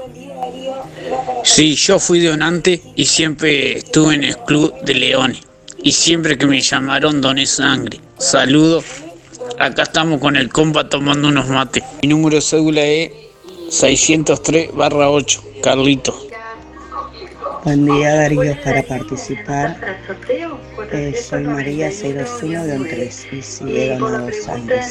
Sí, 1.43 1.75
yo 1.75 1.99
fui 1.99 2.23
donante 2.23 2.81
y 2.95 3.05
siempre 3.05 3.79
estuve 3.79 4.15
en 4.15 4.23
el 4.23 4.37
club 4.37 4.73
de 4.83 4.93
leones. 4.93 5.41
Y 5.83 5.91
siempre 5.91 6.37
que 6.37 6.45
me 6.45 6.61
llamaron 6.61 7.21
doné 7.21 7.45
sangre. 7.45 7.99
Saludos. 8.17 8.85
Acá 9.59 9.83
estamos 9.83 10.19
con 10.19 10.35
el 10.35 10.49
compa 10.49 10.87
tomando 10.87 11.27
unos 11.27 11.47
mates. 11.47 11.83
Mi 12.03 12.09
número 12.09 12.35
de 12.35 12.41
cédula 12.41 12.83
es 12.83 13.11
603 13.69 14.73
barra 14.73 15.09
8. 15.09 15.43
Carlito. 15.63 16.30
Buen 17.63 17.85
día 17.85 18.15
Darío 18.15 18.55
para 18.63 18.81
participar. 18.83 19.77
eh, 20.91 21.13
soy 21.13 21.43
María 21.43 21.89
621-3 21.89 23.33
y 23.33 23.41
sí 23.41 23.79
he 23.79 23.97
donado 23.97 24.29
sangre. 24.31 24.81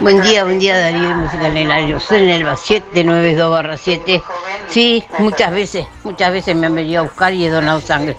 Buen 0.00 0.22
día, 0.22 0.44
buen 0.44 0.58
día 0.58 0.78
Darío, 0.78 1.08
música 1.16 1.48
en 1.48 1.56
el 1.56 1.70
aire. 1.72 2.00
Soy 2.00 2.22
en 2.22 2.30
el 2.30 2.56
792 2.56 3.50
barra 3.50 3.76
7. 3.76 4.22
Sí, 4.68 5.04
muchas 5.18 5.50
veces, 5.50 5.86
muchas 6.04 6.32
veces 6.32 6.54
me 6.54 6.66
han 6.66 6.74
venido 6.74 7.00
a 7.00 7.04
buscar 7.04 7.32
y 7.32 7.44
he 7.46 7.50
donado 7.50 7.80
sangre. 7.80 8.16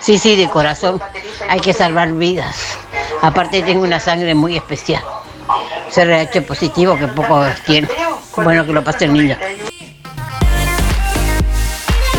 Sí, 0.00 0.18
sí, 0.18 0.36
de 0.36 0.48
corazón. 0.48 1.00
Hay 1.48 1.60
que 1.60 1.72
salvar 1.72 2.12
vidas. 2.12 2.78
Aparte 3.22 3.62
tengo 3.62 3.82
una 3.82 4.00
sangre 4.00 4.34
muy 4.34 4.56
especial. 4.56 5.02
CRH 5.92 6.42
positivo 6.42 6.96
que 6.96 7.08
poco 7.08 7.44
tiene. 7.66 7.88
Bueno, 8.36 8.64
que 8.64 8.72
lo 8.72 8.84
pase 8.84 9.06
el 9.06 9.12
niño. 9.12 9.36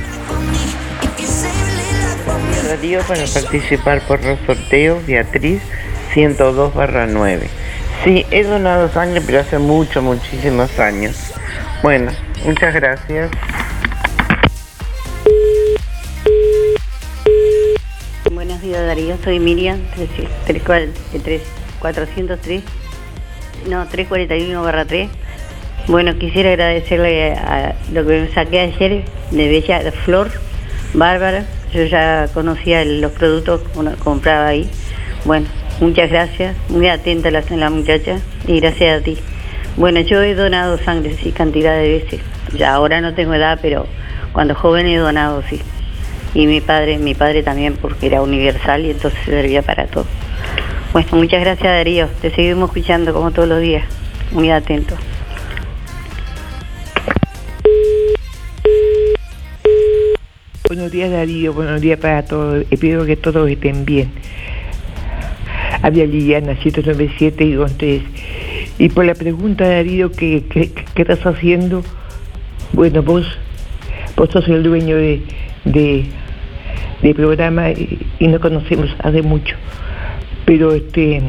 Radio 2.69 3.01
para 3.07 3.25
participar 3.25 4.01
por 4.07 4.23
los 4.23 4.39
sorteos 4.45 5.05
Beatriz 5.05 5.61
102 6.13 6.73
barra 6.73 7.07
9. 7.07 7.49
Sí, 8.03 8.25
he 8.31 8.43
donado 8.43 8.91
sangre, 8.91 9.21
pero 9.21 9.39
hace 9.41 9.59
mucho, 9.59 10.01
muchísimos 10.01 10.79
años. 10.79 11.15
Bueno, 11.83 12.11
muchas 12.45 12.73
gracias. 12.73 13.29
Buenos 18.31 18.61
días 18.61 18.85
Darío, 18.85 19.17
soy 19.23 19.39
Miriam, 19.39 19.79
403, 21.79 22.63
no, 23.67 23.85
341 23.87 24.63
barra 24.63 24.85
3. 24.85 25.09
Bueno, 25.87 26.17
quisiera 26.17 26.51
agradecerle 26.51 27.33
a 27.33 27.75
lo 27.91 28.05
que 28.05 28.21
me 28.21 28.27
saqué 28.29 28.59
ayer 28.59 29.03
de 29.31 29.47
Bella 29.47 29.91
Flor, 30.05 30.29
Bárbara. 30.93 31.45
Yo 31.73 31.83
ya 31.85 32.27
conocía 32.33 32.85
los 32.85 33.11
productos 33.11 33.61
que 33.61 34.03
compraba 34.03 34.47
ahí. 34.47 34.69
Bueno, 35.25 35.47
muchas 35.79 36.09
gracias, 36.09 36.55
muy 36.69 36.87
atenta 36.87 37.31
la, 37.31 37.43
la 37.49 37.69
muchacha 37.69 38.19
y 38.47 38.59
gracias 38.59 39.01
a 39.01 39.03
ti. 39.03 39.17
Bueno, 39.77 40.01
yo 40.01 40.21
he 40.21 40.35
donado 40.35 40.77
sangre, 40.77 41.15
sí, 41.21 41.31
cantidad 41.31 41.75
de 41.75 41.89
veces. 41.89 42.21
Ya 42.55 42.73
ahora 42.73 43.01
no 43.01 43.13
tengo 43.13 43.33
edad, 43.33 43.59
pero 43.61 43.87
cuando 44.33 44.55
joven 44.55 44.87
he 44.87 44.97
donado, 44.97 45.43
sí. 45.49 45.59
Y 46.33 46.47
mi 46.47 46.61
padre, 46.61 46.97
mi 46.97 47.15
padre 47.15 47.43
también, 47.43 47.75
porque 47.75 48.07
era 48.07 48.21
universal 48.21 48.85
y 48.85 48.91
entonces 48.91 49.19
servía 49.25 49.61
para 49.61 49.87
todo. 49.87 50.05
Bueno, 50.91 51.09
muchas 51.13 51.41
gracias 51.41 51.71
Darío, 51.71 52.07
te 52.19 52.31
seguimos 52.31 52.69
escuchando 52.69 53.13
como 53.13 53.29
todos 53.29 53.47
los 53.47 53.61
días, 53.61 53.85
muy 54.31 54.49
atento. 54.49 54.95
Buenos 60.67 60.91
días 60.91 61.11
Darío, 61.11 61.53
buenos 61.53 61.79
días 61.79 61.99
para 61.99 62.25
todos, 62.25 62.65
espero 62.71 63.05
que 63.05 63.15
todos 63.15 63.47
estén 63.47 63.85
bien. 63.85 64.11
Había 65.83 66.07
Liliana 66.07 66.55
197 66.55 67.43
y 67.43 67.55
3. 67.55 68.01
Y 68.79 68.89
por 68.89 69.05
la 69.05 69.13
pregunta 69.13 69.69
Darío, 69.69 70.11
¿qué, 70.11 70.45
qué, 70.49 70.71
qué 70.71 71.01
estás 71.03 71.23
haciendo? 71.23 71.83
Bueno, 72.73 73.03
vos, 73.03 73.27
vos 74.15 74.29
sos 74.31 74.47
el 74.47 74.63
dueño 74.63 74.95
de, 74.95 75.21
de, 75.65 77.13
programa 77.13 77.69
y, 77.69 77.99
y 78.17 78.27
nos 78.27 78.41
conocemos 78.41 78.89
hace 79.03 79.21
mucho 79.21 79.55
pero 80.49 80.71
este 80.71 81.21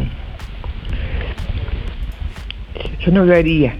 yo 3.00 3.12
no 3.12 3.26
lo 3.26 3.36
haría. 3.36 3.74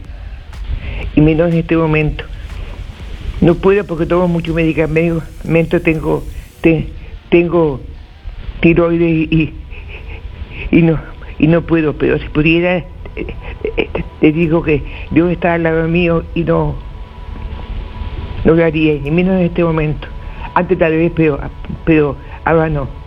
Y 1.17 1.23
menos 1.23 1.51
en 1.51 1.61
este 1.61 1.79
momento. 1.79 2.25
No 3.41 3.55
puedo 3.55 3.87
porque 3.87 4.05
tomo 4.05 4.29
mucho 4.29 4.53
medicamento 4.53 5.81
tengo 5.81 6.23
te, 6.61 6.89
tengo 7.31 7.81
tiroides 8.61 9.33
y, 9.33 9.55
y 10.71 10.83
no 10.83 11.01
y 11.39 11.47
no 11.47 11.63
puedo. 11.63 11.95
Pero 11.95 12.19
si 12.19 12.29
pudiera 12.29 12.77
eh, 12.77 12.85
eh, 13.79 13.89
te 14.21 14.33
digo 14.33 14.63
que 14.63 14.83
Dios 15.11 15.33
está 15.33 15.55
al 15.55 15.63
lado 15.63 15.89
mío 15.89 16.23
y 16.35 16.45
no 16.45 16.75
no 18.45 18.53
lo 18.53 18.63
haría. 18.63 18.93
Y 18.93 19.11
menos 19.11 19.37
en 19.37 19.47
este 19.47 19.65
momento. 19.65 20.07
Antes 20.53 20.77
tal 20.77 20.93
vez 20.93 21.11
pero 21.17 21.41
pero 21.87 22.15
ahora 22.45 22.69
no 22.69 23.00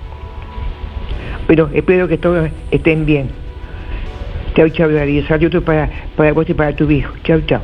pero 1.48 1.70
espero 1.74 2.08
que 2.08 2.18
todos 2.18 2.50
estén 2.72 3.06
bien. 3.06 3.30
Chao, 4.56 4.70
chao, 4.70 4.91
Darío. 4.91 5.26
Saludos 5.28 5.64
para, 5.64 5.89
para 6.16 6.32
vos 6.34 6.48
y 6.50 6.54
para 6.54 6.76
tu 6.76 6.89
hijo. 6.89 7.14
Chao, 7.24 7.41
chao. 7.41 7.62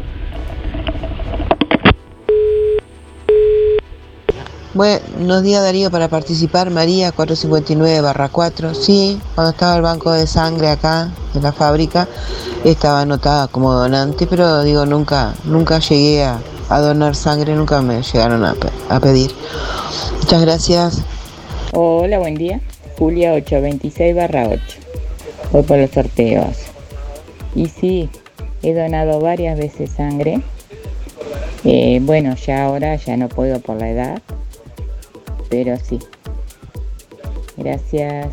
Buenos 4.73 5.43
días 5.43 5.63
Darío 5.63 5.89
para 5.89 6.07
participar, 6.09 6.69
María 6.69 7.11
459 7.11 8.01
barra 8.01 8.30
4. 8.30 8.73
Sí, 8.75 9.19
cuando 9.34 9.51
estaba 9.51 9.75
el 9.75 9.82
banco 9.82 10.11
de 10.11 10.27
sangre 10.27 10.69
acá 10.69 11.09
en 11.34 11.41
la 11.41 11.51
fábrica 11.51 12.07
estaba 12.63 13.01
anotada 13.01 13.47
como 13.47 13.73
donante, 13.73 14.27
pero 14.27 14.63
digo, 14.63 14.86
nunca, 14.86 15.34
nunca 15.43 15.80
llegué 15.80 16.23
a, 16.23 16.39
a 16.69 16.80
donar 16.82 17.15
sangre, 17.15 17.55
nunca 17.55 17.82
me 17.82 18.01
llegaron 18.01 18.45
a, 18.45 18.55
a 18.89 18.99
pedir. 18.99 19.32
Muchas 20.19 20.41
gracias. 20.41 21.03
Hola, 21.73 22.19
buen 22.19 22.36
día. 22.36 22.61
Julia 22.99 23.31
826 23.31 24.13
barra 24.13 24.49
8. 24.49 24.59
Voy 25.53 25.63
por 25.63 25.77
los 25.77 25.89
sorteos. 25.89 26.57
Y 27.55 27.67
sí, 27.67 28.09
he 28.61 28.73
donado 28.73 29.21
varias 29.21 29.57
veces 29.57 29.91
sangre. 29.91 30.41
Eh, 31.63 32.01
bueno, 32.03 32.35
ya 32.35 32.65
ahora 32.65 32.97
ya 32.97 33.15
no 33.15 33.29
puedo 33.29 33.61
por 33.61 33.77
la 33.79 33.89
edad. 33.89 34.21
Pero 35.49 35.77
sí. 35.77 35.97
Gracias. 37.55 38.27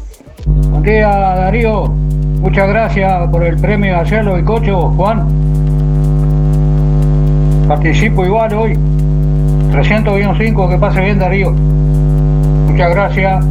Buen 0.44 0.82
día 0.82 1.06
Darío. 1.08 1.86
Muchas 1.86 2.68
gracias 2.68 3.30
por 3.30 3.44
el 3.44 3.56
premio 3.56 3.96
a 3.96 4.04
Cielo 4.04 4.36
y 4.36 4.42
Cocho, 4.42 4.90
Juan. 4.96 5.28
Participo 7.68 8.26
igual 8.26 8.52
hoy. 8.52 8.78
305, 9.70 10.68
que 10.68 10.76
pase 10.76 11.00
bien 11.02 11.20
Darío. 11.20 11.52
Muchas 11.52 12.90
gracias. 12.90 13.46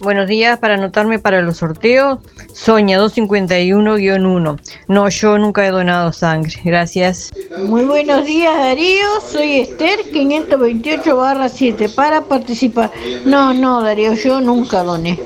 Buenos 0.00 0.28
días, 0.28 0.58
para 0.58 0.74
anotarme 0.74 1.18
para 1.18 1.42
los 1.42 1.58
sorteos, 1.58 2.20
Soña 2.54 2.98
251-1. 2.98 4.58
No, 4.88 5.08
yo 5.10 5.38
nunca 5.38 5.66
he 5.66 5.70
donado 5.70 6.10
sangre. 6.14 6.54
Gracias. 6.64 7.30
Muy 7.64 7.84
buenos 7.84 8.24
días, 8.24 8.56
Darío. 8.56 9.20
Soy 9.20 9.60
Esther 9.60 10.00
528-7 10.10 11.94
para 11.94 12.22
participar. 12.22 12.90
No, 13.26 13.52
no, 13.52 13.82
Darío, 13.82 14.14
yo 14.14 14.40
nunca 14.40 14.82
doné. 14.82 15.20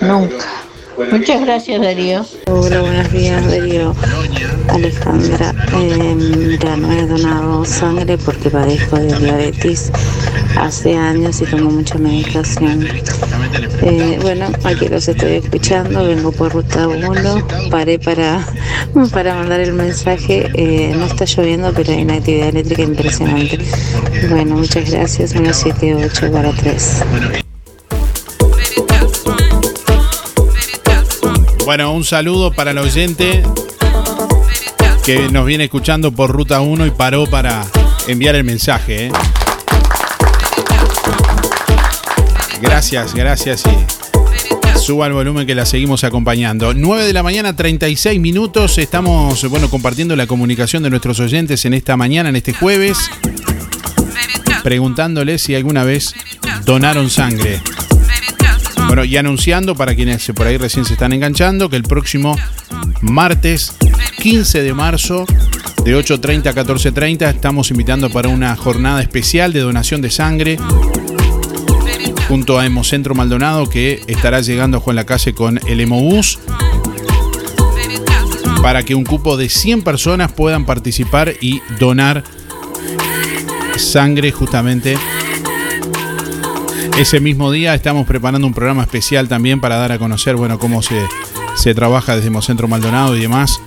Nunca. 0.00 0.46
Muchas 0.96 1.40
gracias, 1.42 1.80
Darío. 1.80 2.24
Hola, 2.46 2.80
buenos 2.80 3.12
días, 3.12 3.46
Darío. 3.46 3.94
Alejandra, 4.68 5.54
eh, 5.74 6.14
mira, 6.14 6.76
no 6.76 6.90
he 6.90 7.06
donado 7.06 7.64
sangre 7.64 8.16
porque 8.18 8.50
padezco 8.50 8.96
de 8.96 9.18
diabetes 9.18 9.92
hace 10.58 10.96
años 10.96 11.40
y 11.42 11.44
tomo 11.44 11.70
mucha 11.70 11.98
medicación. 11.98 12.86
Eh, 13.82 14.18
bueno, 14.22 14.46
aquí 14.64 14.88
los 14.88 15.06
estoy 15.06 15.32
escuchando, 15.32 16.04
vengo 16.04 16.32
por 16.32 16.52
ruta 16.52 16.88
1, 16.88 17.46
paré 17.70 17.98
para, 17.98 18.46
para 19.12 19.34
mandar 19.34 19.60
el 19.60 19.74
mensaje. 19.74 20.50
Eh, 20.54 20.94
no 20.96 21.06
está 21.06 21.26
lloviendo, 21.26 21.72
pero 21.74 21.92
hay 21.92 22.02
una 22.02 22.14
actividad 22.14 22.48
eléctrica 22.48 22.82
impresionante. 22.82 23.58
Bueno, 24.30 24.56
muchas 24.56 24.90
gracias, 24.90 25.30
178 25.30 26.32
para 26.32 26.52
3. 26.52 27.45
Bueno, 31.66 31.92
un 31.92 32.04
saludo 32.04 32.52
para 32.52 32.70
el 32.70 32.78
oyente 32.78 33.42
que 35.04 35.28
nos 35.30 35.44
viene 35.44 35.64
escuchando 35.64 36.12
por 36.12 36.30
Ruta 36.30 36.60
1 36.60 36.86
y 36.86 36.92
paró 36.92 37.26
para 37.26 37.66
enviar 38.06 38.36
el 38.36 38.44
mensaje. 38.44 39.06
¿eh? 39.06 39.12
Gracias, 42.62 43.16
gracias 43.16 43.64
y 43.66 44.78
suba 44.78 45.08
el 45.08 45.14
volumen 45.14 45.44
que 45.44 45.56
la 45.56 45.66
seguimos 45.66 46.04
acompañando. 46.04 46.72
9 46.72 47.04
de 47.04 47.12
la 47.12 47.24
mañana, 47.24 47.56
36 47.56 48.20
minutos. 48.20 48.78
Estamos, 48.78 49.50
bueno, 49.50 49.68
compartiendo 49.68 50.14
la 50.14 50.28
comunicación 50.28 50.84
de 50.84 50.90
nuestros 50.90 51.18
oyentes 51.18 51.64
en 51.64 51.74
esta 51.74 51.96
mañana, 51.96 52.28
en 52.28 52.36
este 52.36 52.52
jueves, 52.52 53.10
preguntándoles 54.62 55.42
si 55.42 55.56
alguna 55.56 55.82
vez 55.82 56.14
donaron 56.64 57.10
sangre. 57.10 57.60
Bueno, 58.86 59.04
y 59.04 59.16
anunciando 59.16 59.74
para 59.74 59.94
quienes 59.94 60.26
por 60.34 60.46
ahí 60.46 60.56
recién 60.56 60.84
se 60.84 60.92
están 60.94 61.12
enganchando 61.12 61.68
que 61.68 61.76
el 61.76 61.82
próximo 61.82 62.36
martes 63.02 63.76
15 64.18 64.62
de 64.62 64.74
marzo 64.74 65.26
de 65.84 65.96
8.30 65.96 66.46
a 66.46 66.54
14.30 66.54 67.28
estamos 67.28 67.70
invitando 67.70 68.10
para 68.10 68.28
una 68.28 68.54
jornada 68.56 69.02
especial 69.02 69.52
de 69.52 69.60
donación 69.60 70.00
de 70.02 70.10
sangre 70.10 70.58
junto 72.28 72.58
a 72.58 72.66
Hemocentro 72.66 73.14
Maldonado 73.14 73.68
que 73.68 74.02
estará 74.06 74.40
llegando 74.40 74.78
a 74.78 74.80
Juan 74.80 74.96
Lacase 74.96 75.32
con 75.32 75.60
el 75.66 75.80
Hemobús 75.80 76.38
para 78.62 78.82
que 78.82 78.94
un 78.94 79.04
cupo 79.04 79.36
de 79.36 79.48
100 79.48 79.82
personas 79.82 80.32
puedan 80.32 80.64
participar 80.64 81.34
y 81.40 81.60
donar 81.78 82.24
sangre 83.76 84.32
justamente 84.32 84.96
ese 86.98 87.20
mismo 87.20 87.52
día 87.52 87.74
estamos 87.74 88.06
preparando 88.06 88.46
un 88.46 88.54
programa 88.54 88.82
especial 88.82 89.28
también 89.28 89.60
para 89.60 89.76
dar 89.76 89.92
a 89.92 89.98
conocer, 89.98 90.36
bueno, 90.36 90.58
cómo 90.58 90.80
se, 90.82 90.98
se 91.54 91.74
trabaja 91.74 92.16
desde 92.16 92.30
Mocentro 92.30 92.68
Maldonado 92.68 93.14
y 93.16 93.20
demás. 93.20 93.60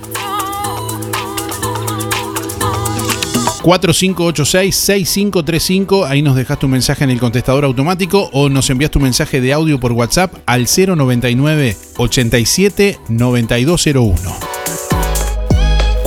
4586-6535, 3.62 6.08
ahí 6.08 6.22
nos 6.22 6.34
dejas 6.34 6.58
tu 6.58 6.66
mensaje 6.66 7.04
en 7.04 7.10
el 7.10 7.20
contestador 7.20 7.64
automático 7.64 8.30
o 8.32 8.48
nos 8.48 8.68
envías 8.70 8.90
tu 8.90 8.98
mensaje 9.00 9.40
de 9.40 9.52
audio 9.52 9.78
por 9.78 9.92
WhatsApp 9.92 10.34
al 10.46 10.66
099 10.66 11.76
87 11.98 12.98
9201. 13.08 14.59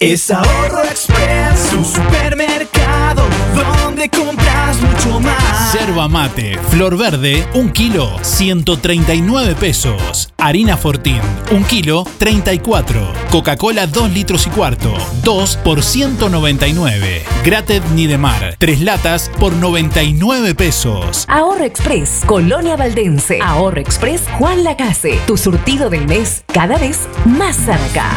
Es 0.00 0.30
Ahorro 0.30 0.82
Express, 0.84 1.60
su 1.70 1.84
supermercado, 1.84 3.22
donde 3.54 4.08
compras 4.08 4.80
mucho 4.80 5.20
más. 5.20 5.74
Yerba 5.74 6.08
mate, 6.08 6.58
flor 6.70 6.96
verde, 6.96 7.46
un 7.52 7.68
kilo, 7.70 8.10
139 8.22 9.56
pesos. 9.56 10.32
Harina 10.38 10.78
Fortín, 10.78 11.20
un 11.50 11.64
kilo, 11.64 12.06
34. 12.16 13.12
Coca-Cola, 13.30 13.86
2 13.86 14.12
litros 14.12 14.46
y 14.46 14.50
cuarto, 14.50 14.96
2 15.22 15.56
por 15.58 15.82
199. 15.82 17.22
Gratet 17.44 17.84
Nidemar, 17.90 18.56
3 18.58 18.80
latas 18.80 19.30
por 19.38 19.52
99 19.52 20.54
pesos. 20.54 21.26
Ahorro 21.28 21.64
Express, 21.64 22.22
Colonia 22.24 22.74
Valdense. 22.74 23.38
Ahorro 23.42 23.82
Express, 23.82 24.22
Juan 24.38 24.64
Lacase. 24.64 25.20
Tu 25.26 25.36
surtido 25.36 25.90
del 25.90 26.06
mes, 26.06 26.42
cada 26.54 26.78
vez 26.78 27.00
más 27.26 27.54
cerca. 27.54 28.16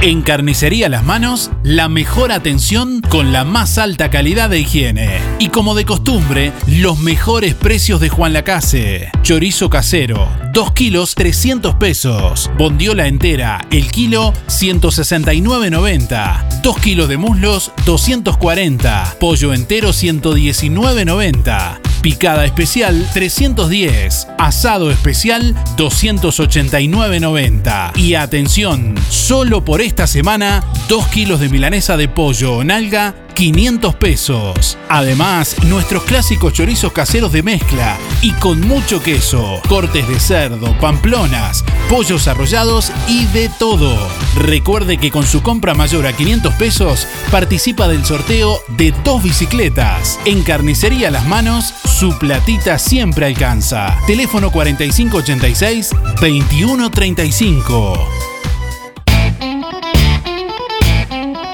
En 0.00 0.22
Carnicería 0.22 0.88
Las 0.88 1.04
Manos, 1.04 1.50
la 1.64 1.88
mejor 1.88 2.30
atención 2.30 3.00
con 3.00 3.32
la 3.32 3.42
más 3.42 3.78
alta 3.78 4.10
calidad 4.10 4.48
de 4.48 4.60
higiene. 4.60 5.18
Y 5.40 5.48
como 5.48 5.74
de 5.74 5.84
costumbre, 5.84 6.52
los 6.68 7.00
mejores 7.00 7.54
precios 7.54 8.00
de 8.00 8.08
Juan 8.08 8.32
Lacase. 8.32 9.10
Chorizo 9.22 9.68
casero, 9.68 10.28
2 10.52 10.72
kilos 10.72 11.16
300 11.16 11.74
pesos. 11.74 12.48
Bondiola 12.56 13.08
entera, 13.08 13.66
el 13.72 13.90
kilo 13.90 14.32
169.90. 14.46 16.60
2 16.62 16.78
kilos 16.78 17.08
de 17.08 17.16
muslos 17.16 17.72
240. 17.84 19.16
Pollo 19.18 19.52
entero 19.52 19.88
119.90. 19.88 21.87
Picada 22.02 22.44
especial 22.44 23.08
310. 23.12 24.28
Asado 24.38 24.90
especial 24.90 25.54
289.90. 25.76 27.96
Y 27.96 28.14
atención, 28.14 28.94
solo 29.10 29.64
por 29.64 29.80
esta 29.80 30.06
semana, 30.06 30.62
2 30.88 31.08
kilos 31.08 31.40
de 31.40 31.48
milanesa 31.48 31.96
de 31.96 32.08
pollo 32.08 32.56
o 32.56 32.64
nalga 32.64 33.14
500 33.38 33.94
pesos. 33.94 34.76
Además, 34.88 35.54
nuestros 35.66 36.02
clásicos 36.02 36.52
chorizos 36.52 36.90
caseros 36.90 37.30
de 37.30 37.44
mezcla 37.44 37.96
y 38.20 38.32
con 38.32 38.60
mucho 38.62 39.00
queso, 39.00 39.62
cortes 39.68 40.08
de 40.08 40.18
cerdo, 40.18 40.76
pamplonas, 40.80 41.64
pollos 41.88 42.26
arrollados 42.26 42.90
y 43.06 43.26
de 43.26 43.48
todo. 43.60 43.96
Recuerde 44.34 44.98
que 44.98 45.12
con 45.12 45.24
su 45.24 45.40
compra 45.40 45.74
mayor 45.74 46.08
a 46.08 46.12
500 46.14 46.52
pesos 46.54 47.06
participa 47.30 47.86
del 47.86 48.04
sorteo 48.04 48.58
de 48.76 48.92
dos 49.04 49.22
bicicletas. 49.22 50.18
En 50.24 50.42
Carnicería 50.42 51.12
Las 51.12 51.24
Manos, 51.26 51.72
su 51.84 52.18
platita 52.18 52.76
siempre 52.76 53.26
alcanza. 53.26 53.96
Teléfono 54.08 54.50
4586 54.50 55.90
2135. 56.20 58.17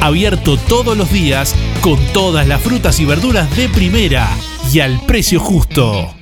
Abierto 0.00 0.56
todos 0.56 0.96
los 0.96 1.10
días 1.10 1.54
con 1.80 1.98
todas 2.12 2.46
las 2.46 2.60
frutas 2.60 3.00
y 3.00 3.04
verduras 3.04 3.54
de 3.56 3.68
primera 3.68 4.28
y 4.72 4.80
al 4.80 5.00
precio 5.06 5.40
justo. 5.40 6.14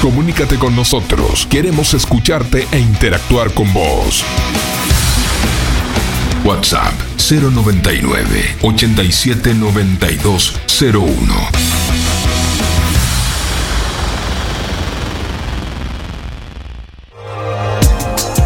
Comunícate 0.00 0.56
con 0.56 0.76
nosotros. 0.76 1.46
Queremos 1.46 1.92
escucharte 1.92 2.68
e 2.70 2.78
interactuar 2.78 3.52
con 3.52 3.72
vos. 3.72 4.24
WhatsApp 6.44 6.94
099 7.18 8.56
87 8.62 9.54
92 9.54 10.60
01. 10.80 12.17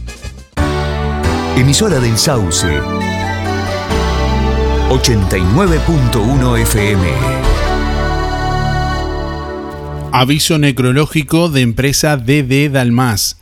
Emisora 1.56 2.00
del 2.00 2.18
Sauce. 2.18 2.66
89.1 4.90 6.58
FM. 6.60 7.06
Aviso 10.12 10.58
necrológico 10.58 11.48
de 11.50 11.60
empresa 11.60 12.16
DD 12.16 12.70
Dalmas. 12.70 13.36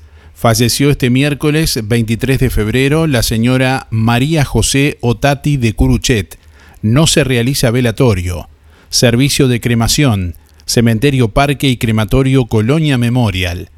Falleció 0.45 0.91
este 0.91 1.09
miércoles 1.09 1.81
23 1.85 2.39
de 2.39 2.51
febrero 2.51 3.07
la 3.07 3.23
señora 3.23 3.87
María 3.89 4.45
José 4.45 4.99
Otati 5.01 5.57
de 5.57 5.73
Curuchet. 5.73 6.39
No 6.83 7.07
se 7.07 7.25
realiza 7.25 7.71
velatorio. 7.71 8.51
Servicio 8.91 9.49
de 9.49 9.63
cremación. 9.63 10.35
Cementerio 10.67 11.31
Parque 11.31 11.69
y 11.69 11.79
Crematorio 11.79 12.45
Colonia 12.45 12.99
Memorial. 12.99 13.71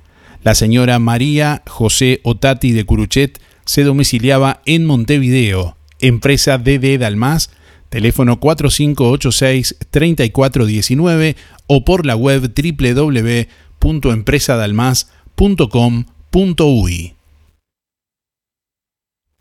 La 0.43 0.57
señora 0.57 0.99
María 0.99 1.63
José 1.69 2.19
Otati 2.25 2.73
de 2.73 2.83
Curuchet 2.83 3.41
se 3.65 3.85
domiciliaba 3.85 4.61
en 4.67 4.87
Montevideo. 4.87 5.77
Empresa 6.01 6.59
DD 6.59 6.99
Dalmas 6.99 7.51
teléfono 7.91 8.41
4586-3419 8.41 11.37
o 11.69 11.85
por 11.85 12.07
la 12.07 12.17
web 12.17 12.53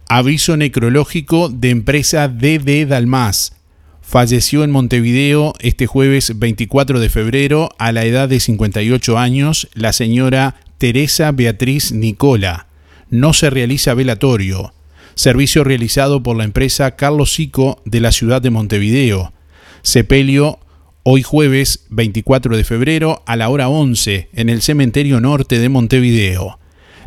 Aviso 0.08 0.56
necrológico 0.56 1.50
de 1.50 1.72
empresa 1.72 2.30
DD 2.30 2.88
Dalmas. 2.88 3.58
Falleció 4.02 4.64
en 4.64 4.72
Montevideo 4.72 5.56
este 5.60 5.88
jueves 5.88 6.40
24 6.40 7.02
de 7.02 7.10
febrero 7.10 7.68
a 7.80 7.92
la 7.92 8.06
edad 8.06 8.30
de 8.30 8.40
58 8.40 9.18
años 9.18 9.68
la 9.74 9.92
señora 9.92 10.56
Teresa 10.78 11.34
Beatriz 11.34 11.92
Nicola. 11.92 12.68
No 13.10 13.34
se 13.34 13.50
realiza 13.50 13.94
velatorio 13.94 14.74
servicio 15.16 15.66
realizado 15.66 16.24
por 16.24 16.38
la 16.38 16.46
empresa 16.46 16.96
Carlos 16.96 17.34
Sico 17.34 17.82
de 17.84 18.00
la 18.00 18.14
ciudad 18.14 18.42
de 18.42 18.52
Montevideo. 18.52 19.34
Sepelio 19.82 20.60
hoy 21.04 21.24
jueves 21.24 21.88
24 21.90 22.56
de 22.56 22.64
febrero 22.64 23.22
a 23.26 23.36
la 23.36 23.50
hora 23.50 23.68
11 23.68 24.30
en 24.32 24.48
el 24.48 24.62
cementerio 24.62 25.20
norte 25.20 25.60
de 25.60 25.68
Montevideo. 25.68 26.58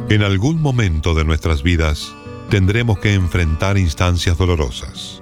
En 0.09 0.23
algún 0.23 0.61
momento 0.61 1.13
de 1.13 1.25
nuestras 1.25 1.63
vidas 1.63 2.13
tendremos 2.49 2.99
que 2.99 3.13
enfrentar 3.13 3.77
instancias 3.77 4.37
dolorosas. 4.37 5.21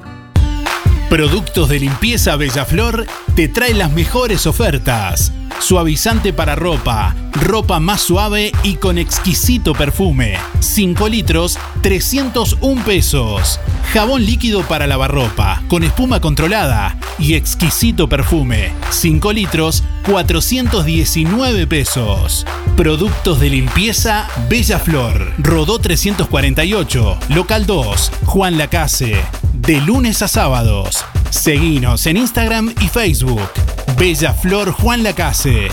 Productos 1.11 1.67
de 1.67 1.77
limpieza 1.77 2.37
Bellaflor 2.37 3.05
te 3.35 3.49
trae 3.49 3.73
las 3.73 3.91
mejores 3.91 4.47
ofertas. 4.47 5.33
Suavizante 5.59 6.31
para 6.31 6.55
ropa, 6.55 7.13
ropa 7.33 7.81
más 7.81 7.99
suave 7.99 8.53
y 8.63 8.75
con 8.75 8.97
exquisito 8.97 9.73
perfume. 9.73 10.37
5 10.61 11.09
litros, 11.09 11.59
301 11.81 12.83
pesos. 12.83 13.59
Jabón 13.91 14.25
líquido 14.25 14.61
para 14.63 14.87
lavarropa, 14.87 15.63
con 15.67 15.83
espuma 15.83 16.21
controlada 16.21 16.95
y 17.19 17.33
exquisito 17.33 18.07
perfume. 18.07 18.71
5 18.91 19.33
litros, 19.33 19.83
419 20.05 21.67
pesos. 21.67 22.45
Productos 22.77 23.39
de 23.39 23.49
limpieza 23.49 24.27
Bella 24.49 24.79
Flor. 24.79 25.33
Rodó 25.39 25.79
348, 25.79 27.17
local 27.29 27.65
2, 27.65 28.11
Juan 28.25 28.57
Lacase. 28.57 29.15
De 29.53 29.81
lunes 29.81 30.21
a 30.21 30.27
sábados. 30.27 31.03
Seguinos 31.29 32.05
en 32.05 32.17
Instagram 32.17 32.73
y 32.81 32.87
Facebook. 32.87 33.49
Bella 33.97 34.33
Flor 34.33 34.71
Juan 34.71 35.03
Lacase. 35.03 35.67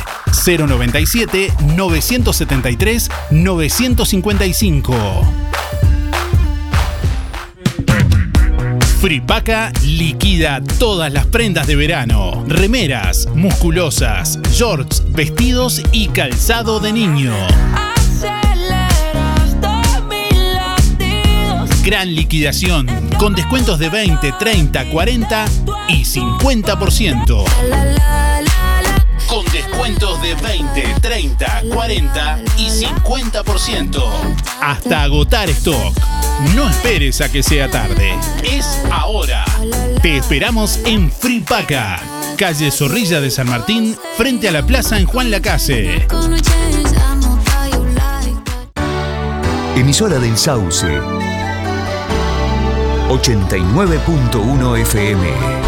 097 0.46 1.52
973 1.76 3.10
955. 3.30 5.47
Fripaca 9.00 9.72
liquida 9.84 10.60
todas 10.80 11.12
las 11.12 11.24
prendas 11.24 11.68
de 11.68 11.76
verano, 11.76 12.44
remeras, 12.48 13.28
musculosas, 13.32 14.40
shorts, 14.50 15.04
vestidos 15.12 15.80
y 15.92 16.08
calzado 16.08 16.80
de 16.80 16.92
niño. 16.92 17.32
Gran 21.84 22.12
liquidación, 22.12 22.88
con 23.18 23.36
descuentos 23.36 23.78
de 23.78 23.88
20, 23.88 24.32
30, 24.32 24.90
40 24.90 25.44
y 25.86 26.02
50%. 26.02 28.27
Con 29.28 29.44
descuentos 29.52 30.20
de 30.22 30.34
20, 30.34 30.94
30, 31.02 31.62
40 31.72 32.40
y 32.56 32.68
50%. 32.68 34.02
Hasta 34.60 35.02
agotar 35.02 35.50
stock. 35.50 35.94
No 36.54 36.68
esperes 36.68 37.20
a 37.20 37.30
que 37.30 37.42
sea 37.42 37.70
tarde. 37.70 38.14
Es 38.42 38.80
ahora. 38.90 39.44
Te 40.00 40.16
esperamos 40.16 40.80
en 40.86 41.12
Fripaca, 41.12 42.00
calle 42.38 42.70
Zorrilla 42.70 43.20
de 43.20 43.30
San 43.30 43.48
Martín, 43.48 43.96
frente 44.16 44.48
a 44.48 44.52
la 44.52 44.64
plaza 44.64 44.98
en 44.98 45.04
Juan 45.06 45.30
Lacase. 45.30 46.06
Emisora 49.76 50.18
del 50.18 50.38
Sauce. 50.38 50.86
89.1 53.08 54.78
FM. 54.80 55.67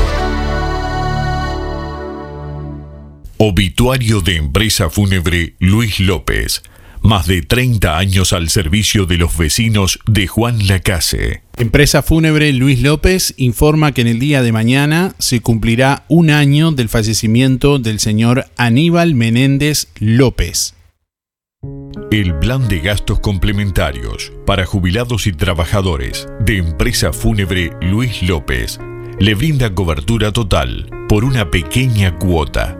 Obituario 3.43 4.21
de 4.21 4.37
empresa 4.37 4.91
fúnebre 4.91 5.55
Luis 5.61 5.99
López. 5.99 6.62
Más 7.01 7.27
de 7.27 7.41
30 7.41 7.97
años 7.97 8.35
al 8.35 8.51
servicio 8.51 9.07
de 9.07 9.17
los 9.17 9.39
vecinos 9.39 9.99
de 10.07 10.27
Juan 10.27 10.67
Lacase. 10.67 11.43
Empresa 11.57 12.03
fúnebre 12.03 12.53
Luis 12.53 12.83
López 12.83 13.33
informa 13.39 13.93
que 13.93 14.03
en 14.03 14.09
el 14.09 14.19
día 14.19 14.43
de 14.43 14.53
mañana 14.53 15.15
se 15.19 15.41
cumplirá 15.41 16.05
un 16.09 16.29
año 16.29 16.73
del 16.73 16.91
fallecimiento 16.91 17.79
del 17.79 17.99
señor 17.99 18.45
Aníbal 18.59 19.15
Menéndez 19.15 19.89
López. 19.99 20.75
El 22.11 22.39
plan 22.41 22.69
de 22.69 22.81
gastos 22.81 23.21
complementarios 23.21 24.35
para 24.45 24.67
jubilados 24.67 25.27
y 25.27 25.33
trabajadores 25.33 26.29
de 26.41 26.59
empresa 26.59 27.15
fúnebre 27.15 27.71
Luis 27.81 28.23
López 28.23 28.79
le 29.19 29.35
brinda 29.35 29.75
cobertura 29.75 30.31
total 30.31 30.91
por 31.09 31.25
una 31.25 31.51
pequeña 31.51 32.19
cuota. 32.19 32.80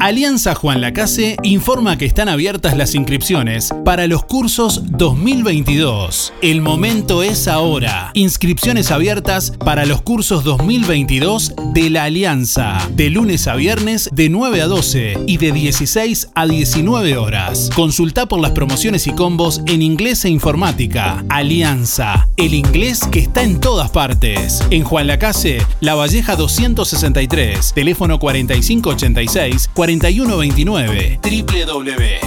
Alianza 0.00 0.54
Juan 0.54 0.80
Lacase 0.80 1.36
informa 1.42 1.98
que 1.98 2.04
están 2.04 2.28
abiertas 2.28 2.76
las 2.76 2.94
inscripciones 2.94 3.70
para 3.84 4.06
los 4.06 4.24
cursos 4.24 4.82
2022. 4.90 6.32
El 6.40 6.62
momento 6.62 7.24
es 7.24 7.48
ahora. 7.48 8.12
Inscripciones 8.14 8.92
abiertas 8.92 9.50
para 9.58 9.86
los 9.86 10.00
cursos 10.02 10.44
2022 10.44 11.54
de 11.74 11.90
la 11.90 12.04
Alianza. 12.04 12.78
De 12.94 13.10
lunes 13.10 13.48
a 13.48 13.56
viernes 13.56 14.08
de 14.12 14.28
9 14.28 14.62
a 14.62 14.66
12 14.68 15.18
y 15.26 15.36
de 15.38 15.50
16 15.50 16.28
a 16.32 16.46
19 16.46 17.16
horas. 17.16 17.68
Consulta 17.74 18.26
por 18.26 18.38
las 18.38 18.52
promociones 18.52 19.08
y 19.08 19.12
combos 19.12 19.62
en 19.66 19.82
inglés 19.82 20.24
e 20.24 20.28
informática. 20.28 21.24
Alianza. 21.28 22.28
El 22.36 22.54
inglés 22.54 23.00
que 23.10 23.18
está 23.18 23.42
en 23.42 23.58
todas 23.58 23.90
partes. 23.90 24.62
En 24.70 24.84
Juan 24.84 25.08
Lacase, 25.08 25.60
La 25.80 25.96
Valleja 25.96 26.36
263. 26.36 27.72
Teléfono 27.74 28.20
4586 28.20 29.68
4129 29.88 31.18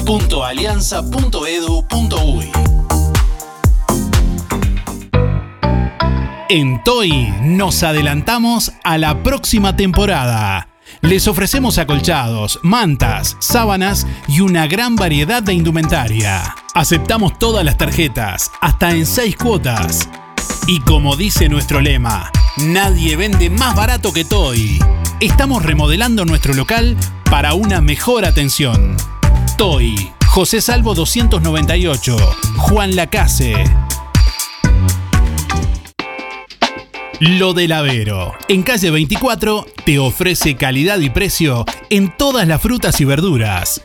www.alianza.edu.uy 0.06 2.52
En 6.50 6.84
Toy 6.84 7.32
nos 7.44 7.84
adelantamos 7.84 8.72
a 8.84 8.98
la 8.98 9.22
próxima 9.22 9.76
temporada. 9.76 10.70
Les 11.02 11.28
ofrecemos 11.28 11.78
acolchados, 11.78 12.60
mantas, 12.64 13.38
sábanas 13.40 14.08
y 14.28 14.40
una 14.42 14.66
gran 14.68 14.96
variedad 14.96 15.44
de 15.44 15.54
indumentaria. 15.54 16.56
Aceptamos 16.74 17.38
todas 17.38 17.64
las 17.64 17.78
tarjetas, 17.78 18.50
hasta 18.60 18.90
en 18.92 19.06
seis 19.06 19.36
cuotas. 19.38 20.10
Y 20.68 20.80
como 20.80 21.16
dice 21.16 21.48
nuestro 21.48 21.80
lema, 21.80 22.32
nadie 22.58 23.16
vende 23.16 23.52
más 23.52 23.76
barato 23.76 24.12
que 24.12 24.26
Toy. 24.26 24.80
Estamos 25.22 25.64
remodelando 25.64 26.26
nuestro 26.26 26.54
local 26.54 26.98
para 27.32 27.54
una 27.54 27.80
mejor 27.80 28.26
atención. 28.26 28.98
Toy, 29.58 30.12
José 30.28 30.60
Salvo 30.60 30.94
298, 30.94 32.18
Juan 32.58 32.98
Lacase. 32.98 33.54
Lo 37.22 37.54
del 37.54 37.72
Avero. 37.72 38.34
En 38.50 38.64
calle 38.64 38.92
24 38.92 39.66
te 39.86 39.98
ofrece 39.98 40.58
calidad 40.58 41.00
y 41.00 41.10
precio 41.10 41.64
en 41.90 42.14
todas 42.18 42.46
las 42.50 42.62
frutas 42.62 43.00
y 43.00 43.06
verduras. 43.06 43.82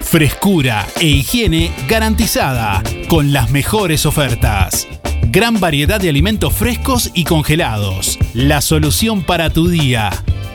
Frescura 0.00 0.86
e 1.00 1.06
higiene 1.06 1.70
garantizada 1.86 2.82
con 3.08 3.34
las 3.34 3.50
mejores 3.50 4.06
ofertas. 4.06 4.88
Gran 5.24 5.60
variedad 5.60 6.00
de 6.00 6.08
alimentos 6.08 6.54
frescos 6.54 7.10
y 7.12 7.24
congelados. 7.24 8.18
La 8.32 8.62
solución 8.62 9.22
para 9.22 9.50
tu 9.50 9.68
día. 9.68 10.10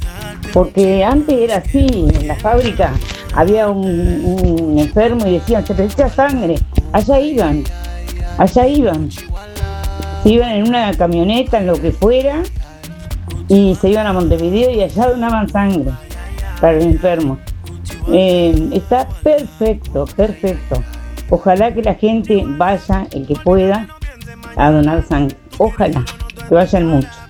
Porque 0.53 1.03
antes 1.03 1.37
era 1.39 1.57
así, 1.57 2.07
en 2.13 2.27
la 2.27 2.35
fábrica 2.35 2.93
había 3.33 3.69
un, 3.69 4.77
enfermo 4.77 5.25
y 5.25 5.33
decían, 5.33 5.65
se 5.65 5.73
necesita 5.73 6.09
sangre. 6.09 6.55
Allá 6.91 7.19
iban, 7.19 7.63
allá 8.37 8.67
iban. 8.67 9.09
Iban 10.25 10.51
en 10.51 10.67
una 10.67 10.93
camioneta, 10.93 11.59
en 11.59 11.67
lo 11.67 11.73
que 11.73 11.91
fuera, 11.91 12.43
y 13.47 13.75
se 13.75 13.89
iban 13.89 14.07
a 14.07 14.13
Montevideo 14.13 14.71
y 14.71 14.81
allá 14.83 15.09
donaban 15.09 15.49
sangre 15.49 15.91
para 16.59 16.77
el 16.77 16.83
enfermo. 16.83 17.37
Eh, 18.11 18.69
está 18.73 19.07
perfecto, 19.23 20.05
perfecto. 20.15 20.83
Ojalá 21.29 21.73
que 21.73 21.81
la 21.81 21.95
gente 21.95 22.43
vaya, 22.45 23.07
el 23.11 23.25
que 23.25 23.35
pueda, 23.35 23.87
a 24.57 24.71
donar 24.71 25.03
sangre. 25.07 25.37
Ojalá 25.57 26.03
que 26.47 26.53
vayan 26.53 26.87
muchos. 26.87 27.20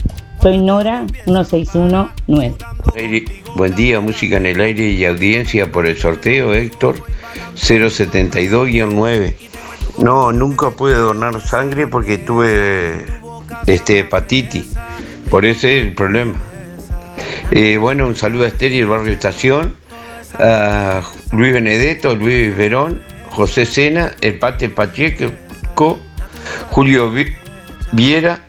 Soy 0.42 0.58
Nora 0.60 1.06
1619. 1.26 2.56
Aire- 2.96 3.26
Buen 3.56 3.76
día, 3.76 4.00
música 4.00 4.38
en 4.38 4.46
el 4.46 4.62
aire 4.62 4.90
y 4.92 5.04
audiencia 5.06 5.72
por 5.72 5.86
el 5.86 5.98
sorteo, 5.98 6.54
Héctor 6.54 6.96
072-9. 7.56 9.36
No, 9.98 10.32
nunca 10.32 10.72
pude 10.72 10.96
donar 10.96 11.42
sangre 11.42 11.86
porque 11.88 12.18
tuve 12.18 13.06
este, 13.68 14.00
hepatitis. 14.00 14.68
Por 15.30 15.46
ese 15.46 15.80
es 15.80 15.86
el 15.88 15.94
problema. 15.94 16.36
Eh, 17.52 17.78
bueno, 17.78 18.08
un 18.08 18.16
saludo 18.16 18.46
a 18.46 18.48
Esther 18.48 18.72
el 18.72 18.88
barrio 18.88 19.12
Estación, 19.12 19.76
a 20.40 21.02
Luis 21.34 21.52
Benedetto, 21.54 22.16
Luis 22.16 22.56
Verón, 22.56 23.02
José 23.32 23.66
Sena, 23.66 24.14
el 24.22 24.40
Pate 24.40 24.70
Pacheco, 24.70 25.30
Julio 26.70 27.12
Vi- 27.12 27.36
Viera 27.92 28.40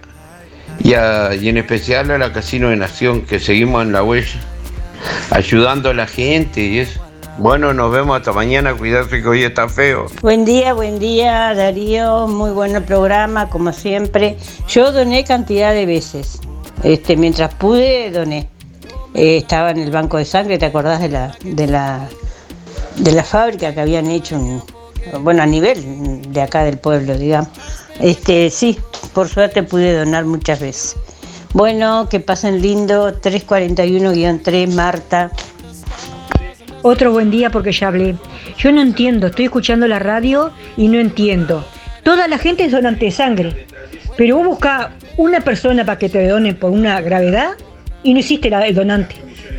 y, 0.80 0.94
a- 0.94 1.34
y 1.34 1.48
en 1.48 1.58
especial 1.58 2.10
a 2.10 2.18
la 2.18 2.32
Casino 2.32 2.68
de 2.70 2.76
Nación, 2.76 3.22
que 3.22 3.38
seguimos 3.40 3.82
en 3.82 3.92
la 3.92 4.02
huella, 4.02 4.40
ayudando 5.30 5.90
a 5.90 5.94
la 5.94 6.06
gente 6.06 6.60
y 6.60 6.78
eso. 6.80 7.00
Bueno, 7.38 7.72
nos 7.72 7.90
vemos 7.90 8.16
hasta 8.18 8.32
mañana, 8.32 8.74
cuidarse 8.74 9.22
que 9.22 9.28
hoy 9.28 9.42
está 9.42 9.68
feo. 9.68 10.06
Buen 10.20 10.44
día, 10.44 10.74
buen 10.74 10.98
día 10.98 11.54
Darío, 11.54 12.28
muy 12.28 12.50
bueno 12.50 12.78
el 12.78 12.84
programa, 12.84 13.48
como 13.48 13.72
siempre. 13.72 14.36
Yo 14.68 14.92
doné 14.92 15.24
cantidad 15.24 15.72
de 15.72 15.86
veces, 15.86 16.38
este, 16.82 17.16
mientras 17.16 17.54
pude 17.54 18.10
doné. 18.10 18.48
Eh, 19.14 19.38
estaba 19.38 19.70
en 19.70 19.78
el 19.78 19.90
banco 19.90 20.18
de 20.18 20.24
sangre, 20.26 20.58
¿te 20.58 20.66
acordás 20.66 21.00
de 21.00 21.08
la, 21.08 21.34
de 21.42 21.66
la, 21.66 22.08
de 22.96 23.12
la 23.12 23.24
fábrica 23.24 23.72
que 23.74 23.80
habían 23.80 24.10
hecho, 24.10 24.36
un- 24.36 24.62
bueno, 25.22 25.42
a 25.42 25.46
nivel 25.46 26.22
de 26.32 26.42
acá 26.42 26.64
del 26.64 26.78
pueblo, 26.78 27.16
digamos? 27.16 27.48
Este, 27.98 28.50
sí, 28.50 28.78
por 29.12 29.28
suerte 29.28 29.62
pude 29.62 29.96
donar 29.96 30.24
muchas 30.24 30.60
veces. 30.60 30.96
Bueno, 31.52 32.08
que 32.08 32.20
pasen 32.20 32.62
lindo, 32.62 33.12
341-3, 33.20 34.72
Marta. 34.72 35.30
Otro 36.82 37.12
buen 37.12 37.30
día 37.30 37.50
porque 37.50 37.72
ya 37.72 37.88
hablé. 37.88 38.16
Yo 38.56 38.72
no 38.72 38.80
entiendo, 38.80 39.26
estoy 39.26 39.46
escuchando 39.46 39.86
la 39.86 39.98
radio 39.98 40.50
y 40.76 40.88
no 40.88 40.98
entiendo. 40.98 41.64
Toda 42.02 42.26
la 42.26 42.38
gente 42.38 42.64
es 42.64 42.72
donante 42.72 43.04
de 43.04 43.10
sangre, 43.10 43.66
pero 44.16 44.38
vos 44.38 44.46
buscás 44.46 44.88
una 45.16 45.40
persona 45.40 45.84
para 45.84 45.98
que 45.98 46.08
te 46.08 46.26
done 46.26 46.54
por 46.54 46.70
una 46.70 47.00
gravedad 47.00 47.50
y 48.02 48.14
no 48.14 48.20
hiciste 48.20 48.50
la, 48.50 48.66
el 48.66 48.74
donante 48.74 49.14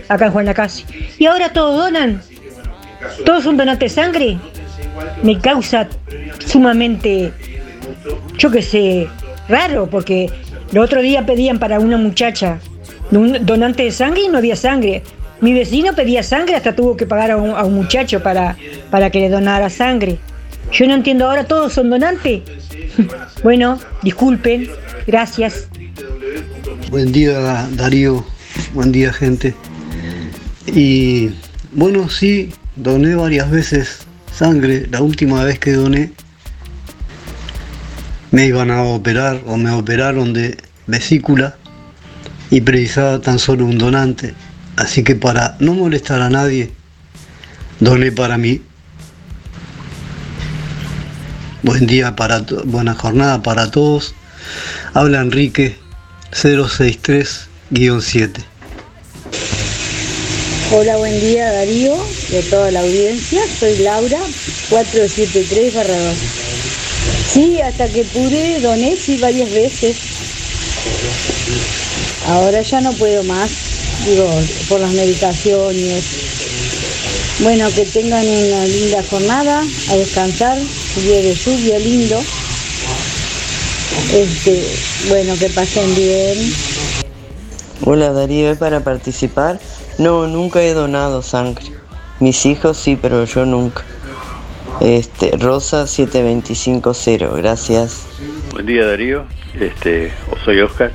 acá 0.10 0.26
en 0.26 0.32
Juan 0.32 0.46
Lacase. 0.46 0.86
Y 1.18 1.26
ahora 1.26 1.54
todos 1.54 1.78
donan. 1.78 2.22
Todos 3.26 3.44
son 3.44 3.58
donantes 3.58 3.96
de 3.96 4.02
sangre. 4.02 4.38
Me 5.22 5.40
causa 5.40 5.88
sumamente, 6.46 7.32
yo 8.38 8.52
qué 8.52 8.62
sé, 8.62 9.08
raro, 9.48 9.88
porque 9.90 10.30
el 10.72 10.78
otro 10.78 11.02
día 11.02 11.26
pedían 11.26 11.60
para 11.60 11.80
una 11.80 11.98
muchacha 11.98 12.60
un 13.12 13.46
donante 13.46 13.84
de 13.84 13.92
sangre 13.92 14.24
y 14.24 14.28
no 14.28 14.38
había 14.38 14.56
sangre. 14.56 15.04
Mi 15.42 15.54
vecino 15.54 15.94
pedía 15.94 16.24
sangre, 16.24 16.56
hasta 16.56 16.76
tuvo 16.76 16.96
que 16.96 17.06
pagar 17.06 17.32
a 17.32 17.38
un, 17.38 17.52
a 17.52 17.64
un 17.64 17.76
muchacho 17.76 18.24
para, 18.24 18.58
para 18.90 19.10
que 19.10 19.20
le 19.20 19.30
donara 19.30 19.70
sangre. 19.70 20.18
Yo 20.72 20.88
no 20.88 20.96
entiendo 20.96 21.30
ahora, 21.30 21.44
todos 21.44 21.74
son 21.74 21.90
donantes. 21.90 22.42
bueno, 23.44 23.80
disculpen, 24.02 24.70
gracias. 25.06 25.68
Buen 26.90 27.12
día 27.12 27.68
Darío, 27.72 28.26
buen 28.74 28.92
día 28.92 29.12
gente. 29.12 29.54
Y 30.66 31.32
bueno, 31.74 32.10
sí, 32.10 32.52
doné 32.76 33.16
varias 33.16 33.52
veces 33.52 34.00
sangre. 34.32 34.88
La 34.90 35.02
última 35.02 35.44
vez 35.44 35.60
que 35.60 35.74
doné 35.74 36.12
me 38.34 38.48
iban 38.48 38.72
a 38.72 38.82
operar 38.82 39.42
o 39.46 39.56
me 39.58 39.70
operaron 39.70 40.34
de 40.34 40.58
vesícula 40.88 41.56
y 42.50 42.62
precisaba 42.62 43.22
tan 43.22 43.38
solo 43.38 43.64
un 43.64 43.78
donante. 43.78 44.34
Así 44.76 45.04
que 45.04 45.16
para 45.16 45.56
no 45.60 45.76
molestar 45.76 46.20
a 46.20 46.32
nadie, 46.32 46.72
doné 47.80 48.12
para 48.12 48.40
mí. 48.40 48.64
Buen 51.62 51.86
día 51.86 52.16
para 52.16 52.44
buena 52.66 52.96
jornada 52.96 53.44
para 53.44 53.70
todos. 53.70 54.16
Habla 54.96 55.22
Enrique 55.22 55.78
063-7. 56.32 58.44
Hola, 60.72 60.98
buen 60.98 61.20
día 61.20 61.52
Darío, 61.52 61.96
de 62.32 62.42
toda 62.50 62.72
la 62.72 62.80
audiencia. 62.80 63.44
Soy 63.60 63.78
Laura, 63.78 64.18
473 64.72 65.76
barra 65.76 66.00
2. 66.00 66.43
Sí, 67.32 67.60
hasta 67.62 67.88
que 67.88 68.04
pude, 68.04 68.60
doné 68.60 68.96
sí 68.96 69.18
varias 69.18 69.52
veces. 69.52 69.98
Ahora 72.28 72.62
ya 72.62 72.82
no 72.82 72.94
puedo 72.94 73.24
más, 73.24 73.50
digo, 74.06 74.30
por 74.70 74.80
las 74.80 74.92
medicaciones. 74.92 76.04
Bueno, 77.40 77.68
que 77.74 77.86
tengan 77.86 78.26
una 78.26 78.66
linda 78.66 79.04
jornada, 79.10 79.64
a 79.90 79.96
descansar, 79.96 80.58
día 80.58 81.22
de 81.22 81.36
lluvia 81.36 81.80
lindo. 81.80 82.22
Este, 84.14 84.64
bueno, 85.10 85.34
que 85.38 85.50
pasen 85.50 85.96
bien. 85.96 86.54
Hola 87.86 88.14
Darío, 88.14 88.52
¿es 88.52 88.58
para 88.58 88.82
participar? 88.82 89.60
No, 89.98 90.28
nunca 90.28 90.62
he 90.62 90.74
donado 90.74 91.22
sangre. 91.22 91.66
Mis 92.20 92.46
hijos 92.46 92.78
sí, 92.78 92.96
pero 92.96 93.26
yo 93.26 93.46
nunca. 93.46 93.84
Este, 94.84 95.38
Rosa 95.38 95.88
7250, 95.88 97.38
gracias. 97.38 98.06
Buen 98.52 98.66
día 98.66 98.86
Darío, 98.86 99.24
este, 99.58 100.12
soy 100.44 100.60
Oscar. 100.60 100.92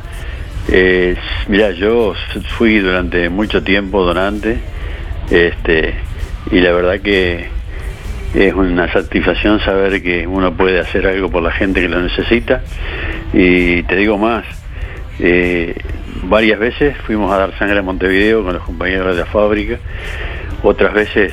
Eh, 0.71 1.17
mira, 1.49 1.71
yo 1.71 2.13
fui 2.59 2.81
durante 2.81 3.31
mucho 3.31 3.65
tiempo 3.65 4.05
donante, 4.05 4.59
este, 5.31 5.95
y 6.51 6.61
la 6.61 6.73
verdad 6.73 7.01
que 7.01 7.49
es 8.35 8.53
una 8.53 8.93
satisfacción 8.93 9.59
saber 9.61 10.03
que 10.03 10.27
uno 10.27 10.55
puede 10.55 10.81
hacer 10.81 11.07
algo 11.07 11.31
por 11.31 11.43
la 11.43 11.53
gente 11.53 11.81
que 11.81 11.89
lo 11.89 12.03
necesita. 12.03 12.61
Y 13.33 13.85
te 13.85 13.97
digo 13.97 14.19
más, 14.19 14.45
eh, 15.19 15.75
varias 16.25 16.59
veces 16.59 16.95
fuimos 17.07 17.33
a 17.33 17.39
dar 17.39 17.59
sangre 17.59 17.79
a 17.79 17.83
Montevideo 17.83 18.45
con 18.45 18.53
los 18.53 18.65
compañeros 18.65 19.17
de 19.17 19.23
la 19.23 19.27
fábrica, 19.27 19.79
otras 20.63 20.93
veces 20.93 21.33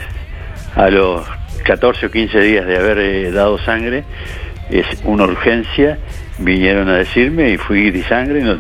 a 0.78 0.90
los 0.90 1.35
14 1.66 2.06
o 2.06 2.12
15 2.12 2.40
días 2.42 2.66
de 2.66 2.78
haber 2.78 3.00
eh, 3.00 3.32
dado 3.32 3.58
sangre, 3.58 4.04
es 4.70 4.86
una 5.04 5.24
urgencia, 5.24 5.98
vinieron 6.38 6.88
a 6.90 6.98
decirme 6.98 7.50
y 7.50 7.58
fui 7.58 7.90
de 7.90 8.04
sangre, 8.04 8.42
no, 8.42 8.58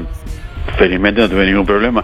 felizmente 0.77 1.21
no 1.21 1.29
tuve 1.29 1.45
ningún 1.45 1.67
problema, 1.67 2.03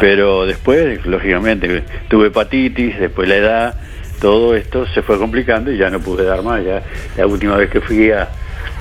pero 0.00 0.46
después, 0.46 1.06
lógicamente, 1.06 1.84
tuve 2.08 2.28
hepatitis, 2.28 2.98
después 2.98 3.28
la 3.28 3.36
edad, 3.36 3.74
todo 4.20 4.56
esto 4.56 4.86
se 4.88 5.02
fue 5.02 5.18
complicando 5.18 5.72
y 5.72 5.78
ya 5.78 5.88
no 5.88 6.00
pude 6.00 6.24
dar 6.24 6.42
más, 6.42 6.64
ya 6.64 6.82
la 7.16 7.26
última 7.26 7.56
vez 7.56 7.70
que 7.70 7.80
fui 7.80 8.10
a, 8.10 8.28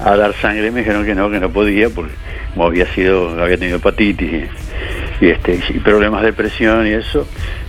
dar 0.03 0.33
sangre 0.33 0.71
me 0.71 0.79
dijeron 0.79 1.05
que 1.05 1.13
no, 1.13 1.29
que 1.29 1.39
no 1.39 1.51
podía, 1.51 1.89
porque 1.89 2.13
como 2.53 2.65
había 2.65 2.87
sido, 2.93 3.41
había 3.41 3.57
tenido 3.57 3.77
hepatitis 3.77 4.33
y, 4.33 4.47
y, 5.21 5.29
este, 5.29 5.59
y 5.69 5.79
problemas 5.79 6.23
de 6.23 6.33
presión 6.33 6.87
y 6.87 6.91
eso, 6.91 7.27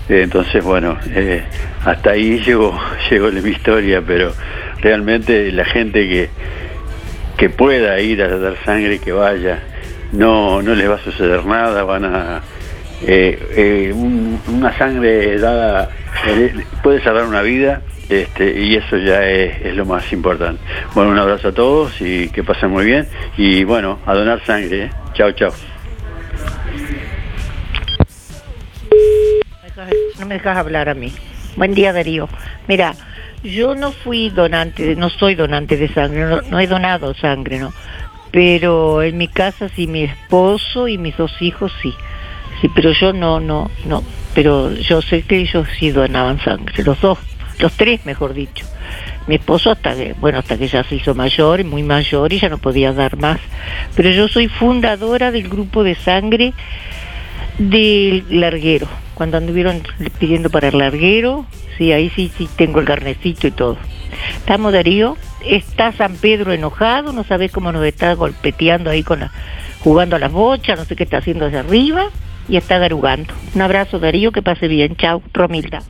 eh, 0.09 0.23
entonces 0.25 0.63
bueno, 0.65 0.97
eh, 1.11 1.43
hasta 1.85 2.11
ahí 2.11 2.41
llegó, 2.47 2.79
llegó 3.11 3.31
mi 3.31 3.51
historia, 3.51 4.03
pero 4.07 4.33
realmente 4.83 5.51
la 5.53 5.65
gente 5.65 6.09
que, 6.09 6.29
que 7.37 7.51
pueda 7.51 7.99
ir 8.01 8.23
a 8.23 8.29
dar 8.39 8.57
sangre, 8.65 8.99
que 8.99 9.13
vaya, 9.13 9.61
no, 10.13 10.61
no 10.63 10.75
les 10.75 10.89
va 10.91 10.95
a 10.97 11.05
suceder 11.05 11.45
nada, 11.45 11.85
van 11.85 12.05
a... 12.05 12.41
eh, 13.07 13.39
eh, 13.57 13.93
un- 13.95 14.41
una 14.49 14.77
sangre 14.77 15.39
dada 15.39 15.89
puede 16.83 17.03
salvar 17.03 17.25
una 17.25 17.41
vida 17.43 17.81
este, 18.09 18.61
y 18.61 18.75
eso 18.75 18.97
ya 18.99 19.25
es, 19.25 19.65
es 19.65 19.75
lo 19.77 19.85
más 19.87 20.13
importante. 20.13 20.61
Bueno, 20.95 21.13
un 21.13 21.19
abrazo 21.19 21.49
a 21.49 21.53
todos 21.53 22.01
y 22.01 22.29
que 22.31 22.43
pasen 22.43 22.71
muy 22.71 22.85
bien 22.85 23.07
y 23.37 23.63
bueno, 23.65 24.01
a 24.05 24.15
donar 24.15 24.45
sangre. 24.45 24.85
¿eh? 24.85 24.91
Chao, 25.15 25.31
No 30.19 30.27
me 30.27 30.35
dejas 30.35 30.57
hablar 30.57 30.89
a 30.89 30.95
mí. 30.95 31.13
Buen 31.57 31.75
día, 31.75 31.93
Darío. 31.93 32.29
Mira, 32.69 32.95
yo 33.43 33.75
no 33.75 33.93
fui 33.93 34.31
donante, 34.31 34.95
no 34.97 35.11
soy 35.11 35.35
donante 35.35 35.77
de 35.77 35.89
sangre, 35.89 36.25
no, 36.25 36.43
no 36.43 36.61
he 36.61 36.67
donado 36.67 37.15
sangre, 37.15 37.59
¿no? 37.59 37.73
Pero 38.31 39.03
en 39.03 39.17
mi 39.19 39.29
casa 39.29 39.69
sí, 39.69 39.87
mi 39.87 40.05
esposo 40.05 40.89
y 40.89 40.99
mis 40.99 41.17
dos 41.17 41.33
hijos 41.41 41.73
sí. 41.83 41.95
Sí, 42.61 42.69
pero 42.75 42.93
yo 42.93 43.13
no, 43.13 43.41
no, 43.41 43.71
no. 43.87 44.05
Pero 44.35 44.73
yo 44.73 45.03
sé 45.03 45.23
que 45.23 45.39
ellos 45.39 45.67
sí 45.79 45.91
donaban 45.91 46.39
sangre, 46.41 46.85
los 46.85 47.01
dos, 47.01 47.19
los 47.59 47.73
tres, 47.73 48.05
mejor 48.07 48.35
dicho. 48.35 48.67
Mi 49.27 49.37
esposo 49.37 49.71
hasta 49.71 49.95
que, 49.95 50.15
bueno, 50.15 50.39
hasta 50.39 50.57
que 50.57 50.69
ya 50.69 50.85
se 50.85 50.97
hizo 50.97 51.15
mayor, 51.15 51.65
muy 51.65 51.83
mayor 51.83 52.33
y 52.33 52.39
ya 52.39 52.49
no 52.49 52.59
podía 52.59 52.93
dar 52.93 53.17
más. 53.17 53.41
Pero 53.97 54.11
yo 54.11 54.29
soy 54.29 54.49
fundadora 54.49 55.31
del 55.31 55.49
grupo 55.49 55.83
de 55.83 55.95
sangre 55.95 56.53
del 57.61 58.25
larguero. 58.41 58.89
Cuando 59.15 59.37
anduvieron 59.37 59.83
pidiendo 60.19 60.49
para 60.49 60.69
el 60.69 60.79
larguero, 60.79 61.45
sí, 61.77 61.93
ahí 61.93 62.11
sí, 62.11 62.33
sí 62.37 62.49
tengo 62.57 62.81
el 62.81 62.87
carnecito 62.87 63.47
y 63.47 63.51
todo. 63.51 63.77
Estamos 64.37 64.73
Darío, 64.73 65.17
está 65.45 65.93
San 65.93 66.17
Pedro 66.17 66.53
enojado, 66.53 67.13
no 67.13 67.23
sabes 67.25 67.53
cómo 67.53 67.71
nos 67.71 67.85
está 67.85 68.15
golpeteando 68.15 68.89
ahí 68.91 69.03
con 69.03 69.21
la, 69.21 69.31
jugando 69.81 70.17
a 70.17 70.19
las 70.19 70.33
bochas, 70.33 70.79
no 70.79 70.85
sé 70.87 70.97
qué 70.97 71.05
está 71.05 71.19
haciendo 71.19 71.47
hacia 71.47 71.61
arriba 71.61 72.07
y 72.49 72.57
está 72.57 72.79
garugando. 72.79 73.35
Un 73.55 73.61
abrazo 73.61 73.99
Darío, 73.99 74.33
que 74.33 74.43
pase 74.43 74.67
bien, 74.67 74.97
chao, 74.97 75.23
Romilda. 75.35 75.83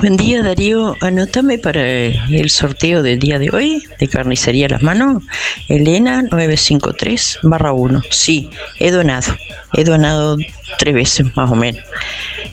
Buen 0.00 0.16
día 0.16 0.44
Darío, 0.44 0.94
anótame 1.00 1.58
para 1.58 1.84
el 1.84 2.50
sorteo 2.50 3.02
del 3.02 3.18
día 3.18 3.40
de 3.40 3.50
hoy 3.50 3.82
de 3.98 4.06
carnicería 4.06 4.68
Las 4.68 4.80
Manos, 4.80 5.24
Elena 5.68 6.22
953 6.22 7.40
barra 7.42 7.72
1. 7.72 8.02
Sí, 8.08 8.48
he 8.78 8.92
donado, 8.92 9.34
he 9.74 9.82
donado 9.82 10.36
tres 10.78 10.94
veces 10.94 11.26
más 11.34 11.50
o 11.50 11.56
menos, 11.56 11.82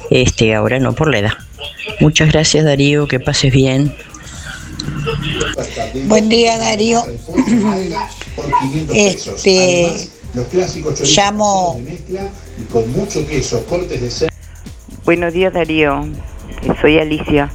este, 0.09 0.55
ahora 0.55 0.79
no 0.79 0.93
por 0.93 1.11
la 1.11 1.19
edad. 1.19 1.33
Muchas 1.99 2.31
gracias 2.31 2.65
Darío, 2.65 3.07
que 3.07 3.19
pases 3.19 3.53
bien. 3.53 3.95
Buen 6.07 6.29
día, 6.29 6.57
Darío. 6.57 7.03
Este, 8.91 10.09
llamo. 11.15 11.79
Buenos 15.05 15.33
días 15.33 15.53
Darío, 15.53 16.09
soy 16.81 16.99
Alicia. 16.99 17.49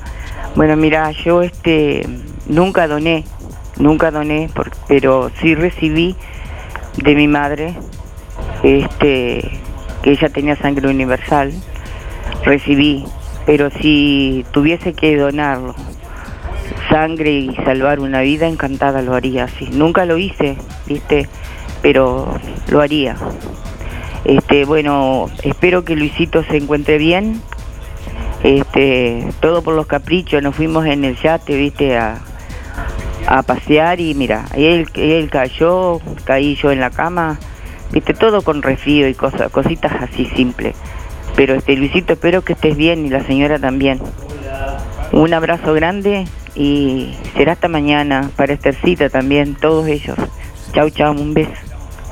Bueno, 0.56 0.76
mira, 0.76 1.10
yo 1.12 1.42
este 1.42 2.06
nunca 2.46 2.88
doné, 2.88 3.24
nunca 3.78 4.10
doné, 4.10 4.50
por- 4.54 4.70
pero 4.88 5.30
sí 5.40 5.54
recibí 5.54 6.16
de 6.96 7.14
mi 7.14 7.28
madre, 7.28 7.74
este, 8.62 9.60
que 10.02 10.10
ella 10.10 10.28
tenía 10.28 10.56
sangre 10.56 10.88
universal, 10.88 11.52
recibí, 12.44 13.04
pero 13.46 13.70
si 13.70 14.44
tuviese 14.52 14.92
que 14.92 15.16
donarlo, 15.16 15.74
sangre 16.88 17.30
y 17.30 17.54
salvar 17.64 18.00
una 18.00 18.20
vida, 18.20 18.46
encantada 18.48 19.02
lo 19.02 19.14
haría, 19.14 19.46
sí. 19.48 19.68
Nunca 19.72 20.04
lo 20.04 20.18
hice, 20.18 20.56
viste, 20.86 21.28
pero 21.82 22.34
lo 22.68 22.80
haría. 22.80 23.16
Este, 24.24 24.64
bueno, 24.64 25.26
espero 25.42 25.84
que 25.84 25.96
Luisito 25.96 26.42
se 26.44 26.56
encuentre 26.56 26.98
bien. 26.98 27.40
Este, 28.42 29.28
todo 29.40 29.62
por 29.62 29.74
los 29.74 29.86
caprichos, 29.86 30.42
nos 30.42 30.56
fuimos 30.56 30.86
en 30.86 31.04
el 31.04 31.16
yate, 31.16 31.56
viste, 31.56 31.98
a, 31.98 32.18
a 33.26 33.42
pasear 33.42 34.00
y 34.00 34.14
mira, 34.14 34.46
él, 34.54 34.88
él 34.94 35.28
cayó, 35.30 36.00
caí 36.24 36.54
yo 36.56 36.72
en 36.72 36.80
la 36.80 36.90
cama, 36.90 37.38
viste, 37.92 38.14
todo 38.14 38.42
con 38.42 38.62
resfrío 38.62 39.08
y 39.08 39.14
cosas, 39.14 39.50
cositas 39.50 39.92
así 40.00 40.26
simples. 40.34 40.74
Pero 41.36 41.54
este 41.54 41.76
Luisito, 41.76 42.14
espero 42.14 42.42
que 42.42 42.54
estés 42.54 42.76
bien 42.76 43.06
y 43.06 43.10
la 43.10 43.24
señora 43.24 43.58
también. 43.58 44.00
Un 45.12 45.34
abrazo 45.34 45.74
grande 45.74 46.26
y 46.54 47.14
será 47.36 47.52
hasta 47.52 47.68
mañana 47.68 48.30
para 48.36 48.52
Estercita 48.52 49.08
también, 49.08 49.54
todos 49.54 49.86
ellos. 49.86 50.16
Chau, 50.72 50.90
chau, 50.90 51.12
un 51.12 51.34
beso. 51.34 51.50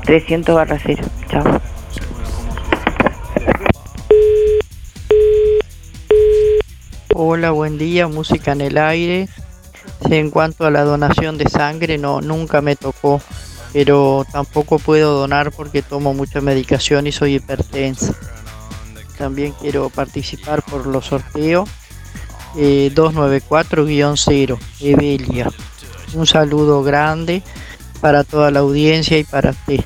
300 0.05 0.55
barra 0.55 0.77
cero. 0.83 1.03
Chao. 1.29 1.61
Hola, 7.21 7.51
buen 7.51 7.77
día, 7.77 8.07
música 8.07 8.53
en 8.53 8.61
el 8.61 8.77
aire. 8.77 9.27
En 10.09 10.31
cuanto 10.31 10.65
a 10.65 10.71
la 10.71 10.85
donación 10.85 11.37
de 11.37 11.49
sangre, 11.49 11.97
no, 11.97 12.21
nunca 12.21 12.61
me 12.61 12.77
tocó, 12.77 13.21
pero 13.73 14.25
tampoco 14.31 14.79
puedo 14.79 15.19
donar 15.19 15.51
porque 15.51 15.81
tomo 15.81 16.13
mucha 16.13 16.39
medicación 16.39 17.07
y 17.07 17.11
soy 17.11 17.35
hipertensa. 17.35 18.15
También 19.17 19.53
quiero 19.59 19.89
participar 19.89 20.63
por 20.63 20.87
los 20.87 21.07
sorteos 21.07 21.69
eh, 22.55 22.89
294-0, 22.95 24.57
Evelia. 24.79 25.51
Un 26.13 26.25
saludo 26.25 26.83
grande 26.83 27.43
para 27.99 28.23
toda 28.23 28.49
la 28.49 28.59
audiencia 28.59 29.17
y 29.17 29.25
para 29.25 29.51
ti. 29.51 29.83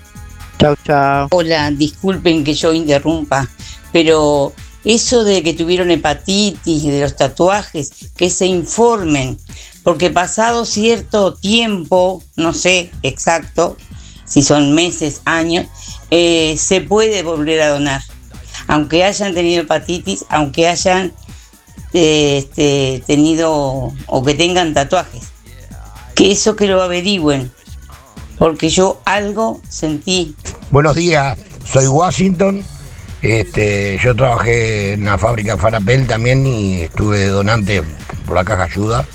Chao, 0.59 0.75
chao. 0.85 1.29
Hola, 1.31 1.71
disculpen 1.71 2.43
que 2.43 2.53
yo 2.53 2.71
interrumpa, 2.73 3.49
pero 3.91 4.53
eso 4.85 5.23
de 5.23 5.43
que 5.43 5.53
tuvieron 5.53 5.91
hepatitis 5.91 6.83
y 6.83 6.89
de 6.91 7.01
los 7.01 7.15
tatuajes, 7.15 7.91
que 8.15 8.29
se 8.29 8.45
informen, 8.45 9.37
porque 9.83 10.09
pasado 10.09 10.65
cierto 10.65 11.33
tiempo, 11.33 12.23
no 12.35 12.53
sé 12.53 12.91
exacto, 13.01 13.77
si 14.25 14.41
son 14.41 14.73
meses, 14.73 15.21
años, 15.25 15.67
eh, 16.09 16.55
se 16.57 16.81
puede 16.81 17.23
volver 17.23 17.61
a 17.61 17.69
donar. 17.69 18.01
Aunque 18.67 19.03
hayan 19.03 19.33
tenido 19.33 19.63
hepatitis, 19.63 20.25
aunque 20.29 20.67
hayan 20.67 21.13
eh, 21.93 22.39
este, 22.39 23.03
tenido 23.05 23.93
o 24.07 24.23
que 24.23 24.33
tengan 24.33 24.73
tatuajes. 24.73 25.31
Que 26.15 26.31
eso 26.31 26.55
que 26.55 26.67
lo 26.67 26.81
averigüen, 26.81 27.51
porque 28.37 28.69
yo 28.69 29.01
algo 29.05 29.61
sentí. 29.67 30.35
Buenos 30.71 30.95
días, 30.95 31.37
soy 31.65 31.87
Washington. 31.87 32.63
Este, 33.23 33.97
yo 34.03 34.13
trabajé 34.13 34.93
en 34.93 35.05
la 35.05 35.17
fábrica 35.17 35.57
Farapel 35.57 36.05
también 36.05 36.45
y 36.45 36.81
estuve 36.81 37.25
donante 37.27 37.81
por 38.25 38.35
la 38.35 38.43
caja 38.43 38.63
ayuda. 38.63 39.05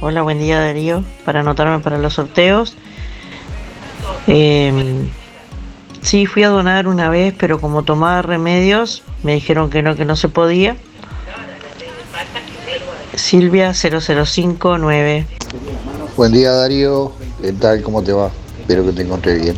Hola, 0.06 0.20
buen 0.20 0.38
día 0.38 0.60
Darío. 0.60 1.02
Para 1.24 1.40
anotarme 1.40 1.78
para 1.78 1.96
los 1.96 2.12
sorteos, 2.12 2.76
Eh, 4.26 5.08
sí, 6.02 6.26
fui 6.26 6.42
a 6.42 6.50
donar 6.50 6.88
una 6.88 7.08
vez, 7.08 7.32
pero 7.38 7.58
como 7.58 7.84
tomaba 7.84 8.20
remedios, 8.20 9.02
me 9.22 9.32
dijeron 9.32 9.70
que 9.70 9.80
no, 9.80 9.96
que 9.96 10.04
no 10.04 10.14
se 10.14 10.28
podía. 10.28 10.76
Silvia 13.14 13.72
0059. 13.72 15.26
Buen 16.18 16.32
día 16.32 16.52
Darío, 16.52 17.12
¿qué 17.40 17.54
tal? 17.54 17.80
¿Cómo 17.80 18.02
te 18.02 18.12
va? 18.12 18.30
Espero 18.60 18.84
que 18.84 18.92
te 18.92 19.00
encontré 19.04 19.38
bien. 19.38 19.56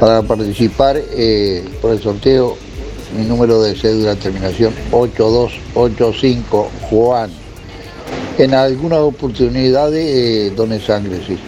Para 0.00 0.22
participar 0.22 0.96
eh, 0.98 1.64
por 1.80 1.92
el 1.92 2.02
sorteo, 2.02 2.56
mi 3.16 3.24
número 3.24 3.62
de 3.62 3.76
cédula 3.76 4.16
terminación 4.16 4.74
8285 4.90 6.68
Juan. 6.90 7.45
En 8.38 8.54
algunas 8.54 8.98
oportunidades 8.98 10.04
eh, 10.06 10.52
doné 10.54 10.78
sangre, 10.80 11.20
sí. 11.26 11.38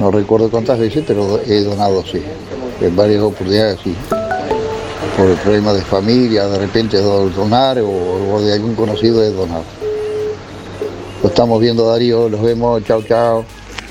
No 0.00 0.10
recuerdo 0.10 0.50
cuántas 0.50 0.78
veces, 0.78 1.04
pero 1.06 1.40
he 1.46 1.60
donado, 1.62 2.04
sí. 2.04 2.20
En 2.80 2.96
varias 2.96 3.22
oportunidades, 3.22 3.78
sí. 3.84 3.94
Por 5.16 5.30
el 5.30 5.36
problema 5.36 5.72
de 5.72 5.82
familia, 5.82 6.46
de 6.48 6.58
repente 6.58 6.96
do- 6.98 7.28
donar 7.30 7.78
o, 7.78 7.88
o 8.34 8.40
de 8.42 8.52
algún 8.54 8.74
conocido 8.74 9.22
he 9.22 9.28
donado. 9.30 9.64
Lo 11.22 11.28
estamos 11.28 11.60
viendo, 11.60 11.86
Darío. 11.88 12.28
Los 12.28 12.42
vemos. 12.42 12.82
Chao, 12.84 13.02
chao. 13.06 13.44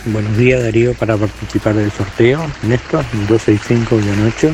Buenos 0.04 0.36
días 0.36 0.62
Darío 0.64 0.94
para 0.96 1.16
participar 1.16 1.76
del 1.76 1.92
sorteo, 1.92 2.42
Néstor, 2.64 3.06
265-8. 3.30 4.54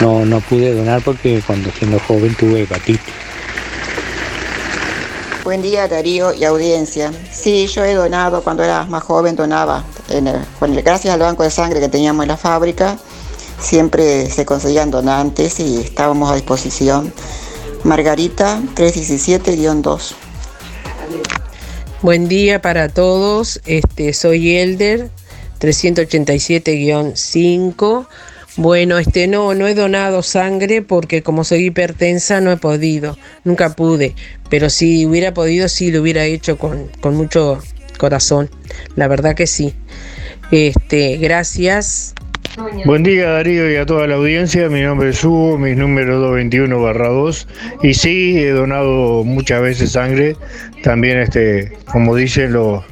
No, 0.00 0.24
no 0.26 0.40
pude 0.42 0.74
donar 0.74 1.00
porque 1.02 1.42
cuando 1.44 1.70
siendo 1.72 1.98
joven 2.00 2.36
tuve 2.38 2.62
hepatitis. 2.62 3.00
Buen 5.44 5.62
día 5.62 5.86
Darío 5.88 6.32
y 6.32 6.44
audiencia. 6.44 7.12
Sí, 7.30 7.66
yo 7.66 7.84
he 7.84 7.92
donado 7.94 8.42
cuando 8.42 8.64
era 8.64 8.84
más 8.86 9.02
joven, 9.04 9.36
donaba. 9.36 9.84
En 10.08 10.26
el- 10.26 10.42
gracias 10.82 11.12
al 11.12 11.20
banco 11.20 11.42
de 11.42 11.50
sangre 11.50 11.80
que 11.80 11.88
teníamos 11.90 12.22
en 12.24 12.28
la 12.28 12.38
fábrica, 12.38 12.96
siempre 13.60 14.30
se 14.30 14.46
conseguían 14.46 14.90
donantes 14.90 15.60
y 15.60 15.80
estábamos 15.80 16.30
a 16.30 16.34
disposición. 16.34 17.12
Margarita 17.84 18.58
317-2. 18.74 20.14
Buen 22.00 22.26
día 22.28 22.62
para 22.62 22.88
todos. 22.88 23.60
Este, 23.66 24.14
soy 24.14 24.56
Elder 24.56 25.10
387-5. 25.60 28.06
Bueno, 28.56 28.98
este 28.98 29.26
no, 29.26 29.52
no 29.54 29.66
he 29.66 29.74
donado 29.74 30.22
sangre 30.22 30.80
porque 30.80 31.22
como 31.22 31.42
soy 31.42 31.66
hipertensa 31.66 32.40
no 32.40 32.52
he 32.52 32.56
podido, 32.56 33.18
nunca 33.42 33.74
pude, 33.74 34.14
pero 34.48 34.70
si 34.70 35.04
hubiera 35.06 35.34
podido 35.34 35.68
sí 35.68 35.90
lo 35.90 36.02
hubiera 36.02 36.24
hecho 36.24 36.56
con, 36.56 36.88
con 37.00 37.16
mucho 37.16 37.60
corazón, 37.98 38.48
la 38.94 39.08
verdad 39.08 39.34
que 39.34 39.48
sí. 39.48 39.74
Este, 40.52 41.16
gracias. 41.16 42.14
Buen 42.84 43.02
día 43.02 43.30
Darío 43.30 43.68
y 43.68 43.74
a 43.74 43.86
toda 43.86 44.06
la 44.06 44.14
audiencia, 44.14 44.68
mi 44.68 44.82
nombre 44.82 45.10
es 45.10 45.24
Hugo, 45.24 45.58
mi 45.58 45.74
número 45.74 46.36
221-2 46.36 47.46
y 47.82 47.94
sí, 47.94 48.38
he 48.38 48.50
donado 48.50 49.24
muchas 49.24 49.62
veces 49.62 49.90
sangre, 49.92 50.36
también 50.84 51.18
este, 51.18 51.72
como 51.90 52.14
dicen 52.14 52.52
los, 52.52 52.84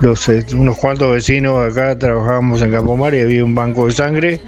los 0.00 0.28
eh, 0.28 0.44
unos 0.54 0.76
cuantos 0.78 1.12
vecinos 1.12 1.70
acá 1.70 1.98
trabajábamos 1.98 2.62
en 2.62 2.70
Campomar 2.70 3.14
y 3.14 3.20
había 3.20 3.44
un 3.44 3.54
banco 3.54 3.86
de 3.86 3.92
sangre 3.92 4.40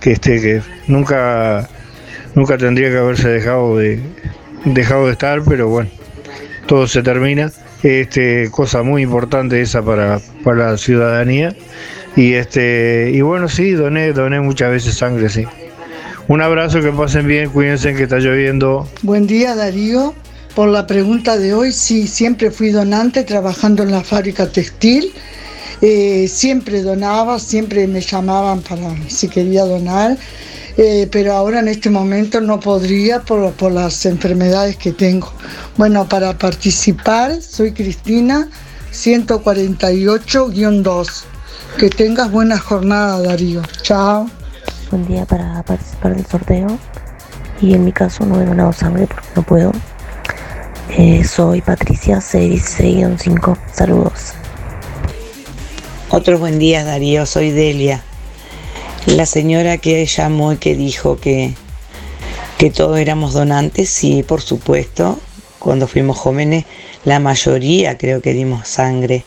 que 0.00 0.12
este 0.12 0.40
que 0.40 0.62
nunca 0.86 1.68
nunca 2.34 2.56
tendría 2.56 2.90
que 2.90 2.98
haberse 2.98 3.28
dejado 3.28 3.76
de 3.78 4.00
dejado 4.64 5.06
de 5.06 5.12
estar, 5.12 5.42
pero 5.42 5.68
bueno, 5.68 5.90
todo 6.66 6.86
se 6.86 7.02
termina. 7.02 7.52
Este, 7.82 8.48
cosa 8.50 8.82
muy 8.82 9.02
importante 9.02 9.60
esa 9.60 9.82
para, 9.82 10.20
para 10.44 10.72
la 10.72 10.78
ciudadanía. 10.78 11.54
Y 12.14 12.34
este, 12.34 13.10
y 13.12 13.20
bueno 13.22 13.48
sí, 13.48 13.72
doné, 13.72 14.12
doné 14.12 14.40
muchas 14.40 14.70
veces 14.70 14.94
sangre, 14.94 15.28
sí. 15.28 15.46
Un 16.28 16.40
abrazo, 16.40 16.80
que 16.80 16.92
pasen 16.92 17.26
bien, 17.26 17.50
cuídense 17.50 17.94
que 17.94 18.04
está 18.04 18.18
lloviendo. 18.18 18.88
Buen 19.02 19.26
día 19.26 19.56
Darío. 19.56 20.14
Por 20.54 20.68
la 20.68 20.86
pregunta 20.86 21.38
de 21.38 21.54
hoy, 21.54 21.72
sí, 21.72 22.06
siempre 22.06 22.50
fui 22.50 22.68
donante 22.70 23.24
trabajando 23.24 23.82
en 23.82 23.90
la 23.90 24.04
fábrica 24.04 24.46
textil. 24.46 25.10
Eh, 25.80 26.28
siempre 26.28 26.82
donaba, 26.82 27.38
siempre 27.38 27.86
me 27.86 28.02
llamaban 28.02 28.60
para 28.60 28.94
si 29.08 29.28
quería 29.28 29.64
donar, 29.64 30.18
eh, 30.76 31.08
pero 31.10 31.32
ahora 31.32 31.60
en 31.60 31.68
este 31.68 31.88
momento 31.90 32.40
no 32.40 32.60
podría 32.60 33.20
por, 33.20 33.50
por 33.52 33.72
las 33.72 34.06
enfermedades 34.06 34.76
que 34.76 34.92
tengo. 34.92 35.32
Bueno, 35.76 36.06
para 36.06 36.38
participar, 36.38 37.42
soy 37.42 37.72
Cristina 37.72 38.48
148-2. 38.92 41.24
Que 41.78 41.88
tengas 41.88 42.30
buena 42.30 42.58
jornada, 42.58 43.22
Darío. 43.22 43.62
Chao. 43.80 44.28
Buen 44.90 45.08
día 45.08 45.24
para 45.24 45.62
participar 45.62 46.14
del 46.14 46.26
sorteo. 46.26 46.78
Y 47.62 47.72
en 47.74 47.86
mi 47.86 47.92
caso 47.92 48.26
no 48.26 48.38
he 48.40 48.44
donado 48.44 48.74
sangre 48.74 49.06
porque 49.06 49.28
no 49.34 49.42
puedo. 49.42 49.72
Eh, 50.90 51.24
soy 51.24 51.62
Patricia 51.62 52.18
616-5. 52.18 53.56
Saludos. 53.72 54.34
Otro 56.10 56.38
buen 56.38 56.58
día, 56.58 56.84
Darío. 56.84 57.24
Soy 57.24 57.50
Delia. 57.50 58.02
La 59.06 59.26
señora 59.26 59.78
que 59.78 60.04
llamó 60.04 60.52
y 60.52 60.58
que 60.58 60.76
dijo 60.76 61.18
que, 61.18 61.54
que 62.58 62.70
todos 62.70 62.98
éramos 62.98 63.32
donantes, 63.32 63.88
sí, 63.88 64.22
por 64.22 64.42
supuesto. 64.42 65.18
Cuando 65.58 65.88
fuimos 65.88 66.18
jóvenes, 66.18 66.64
la 67.04 67.18
mayoría 67.18 67.96
creo 67.96 68.20
que 68.20 68.34
dimos 68.34 68.68
sangre. 68.68 69.24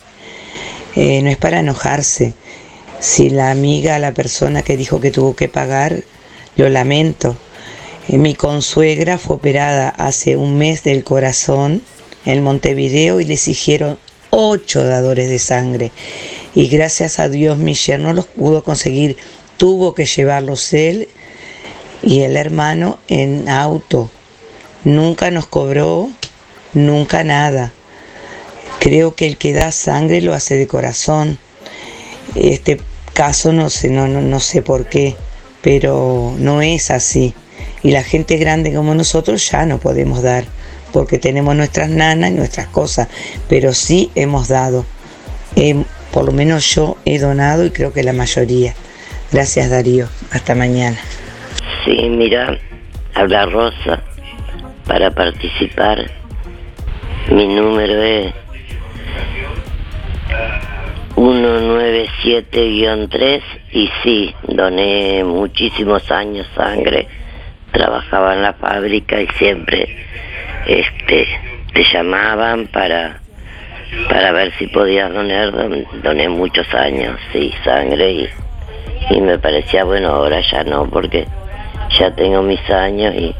Eh, 0.94 1.20
no 1.22 1.30
es 1.30 1.36
para 1.36 1.60
enojarse. 1.60 2.34
Si 3.00 3.30
la 3.30 3.50
amiga, 3.50 3.98
la 3.98 4.12
persona 4.12 4.62
que 4.62 4.76
dijo 4.76 5.00
que 5.00 5.10
tuvo 5.10 5.34
que 5.34 5.48
pagar, 5.48 6.04
lo 6.56 6.68
lamento. 6.68 7.36
Mi 8.08 8.34
consuegra 8.34 9.18
fue 9.18 9.36
operada 9.36 9.88
hace 9.88 10.36
un 10.36 10.56
mes 10.58 10.84
del 10.84 11.02
corazón 11.02 11.82
en 12.24 12.42
Montevideo 12.42 13.20
y 13.20 13.24
le 13.24 13.34
exigieron 13.34 13.98
ocho 14.30 14.84
dadores 14.84 15.28
de 15.28 15.40
sangre. 15.40 15.90
Y 16.54 16.68
gracias 16.68 17.18
a 17.18 17.28
Dios 17.28 17.58
mi 17.58 17.74
yerno 17.74 18.12
los 18.12 18.26
pudo 18.26 18.62
conseguir. 18.62 19.16
Tuvo 19.56 19.92
que 19.92 20.06
llevarlos 20.06 20.72
él 20.72 21.08
y 22.00 22.20
el 22.20 22.36
hermano 22.36 23.00
en 23.08 23.48
auto. 23.48 24.08
Nunca 24.84 25.32
nos 25.32 25.48
cobró, 25.48 26.08
nunca 26.74 27.24
nada. 27.24 27.72
Creo 28.78 29.16
que 29.16 29.26
el 29.26 29.36
que 29.36 29.52
da 29.52 29.72
sangre 29.72 30.20
lo 30.20 30.32
hace 30.32 30.56
de 30.56 30.68
corazón. 30.68 31.38
Este 32.36 32.80
caso 33.14 33.52
no 33.52 33.68
sé, 33.68 33.88
no, 33.88 34.06
no, 34.06 34.20
no 34.20 34.38
sé 34.38 34.62
por 34.62 34.88
qué, 34.88 35.16
pero 35.60 36.34
no 36.38 36.62
es 36.62 36.92
así. 36.92 37.34
Y 37.86 37.92
la 37.92 38.02
gente 38.02 38.36
grande 38.36 38.74
como 38.74 38.94
nosotros 38.96 39.48
ya 39.48 39.64
no 39.64 39.78
podemos 39.78 40.20
dar, 40.20 40.42
porque 40.92 41.18
tenemos 41.18 41.54
nuestras 41.54 41.88
nanas 41.88 42.32
y 42.32 42.34
nuestras 42.34 42.66
cosas, 42.66 43.06
pero 43.48 43.72
sí 43.72 44.10
hemos 44.16 44.48
dado. 44.48 44.84
Em, 45.54 45.84
por 46.10 46.24
lo 46.24 46.32
menos 46.32 46.74
yo 46.74 46.96
he 47.04 47.20
donado 47.20 47.64
y 47.64 47.70
creo 47.70 47.92
que 47.92 48.02
la 48.02 48.12
mayoría. 48.12 48.74
Gracias 49.30 49.70
Darío, 49.70 50.08
hasta 50.32 50.56
mañana. 50.56 50.96
Sí, 51.84 51.96
mira, 52.10 52.58
habla 53.14 53.46
Rosa. 53.46 54.02
Para 54.84 55.12
participar, 55.12 56.10
mi 57.30 57.46
número 57.46 58.02
es 58.02 58.34
197-3 61.14 63.42
y 63.70 63.88
sí, 64.02 64.34
doné 64.48 65.22
muchísimos 65.22 66.10
años 66.10 66.48
sangre. 66.56 67.06
Trabajaba 67.76 68.34
en 68.34 68.42
la 68.42 68.54
fábrica 68.54 69.20
y 69.20 69.26
siempre 69.38 69.86
este 70.66 71.28
te 71.74 71.84
llamaban 71.92 72.66
para 72.68 73.20
para 74.08 74.32
ver 74.32 74.50
si 74.58 74.66
podías 74.68 75.12
donar. 75.12 75.52
Don- 75.52 75.84
Doné 76.02 76.28
muchos 76.30 76.66
años, 76.74 77.18
sí, 77.32 77.52
sangre 77.64 78.10
y, 78.12 78.28
y 79.10 79.20
me 79.20 79.38
parecía 79.38 79.84
bueno, 79.84 80.08
ahora 80.08 80.40
ya 80.40 80.64
no 80.64 80.88
porque 80.88 81.26
ya 81.98 82.10
tengo 82.14 82.40
mis 82.40 82.68
años 82.70 83.14
y 83.14 83.34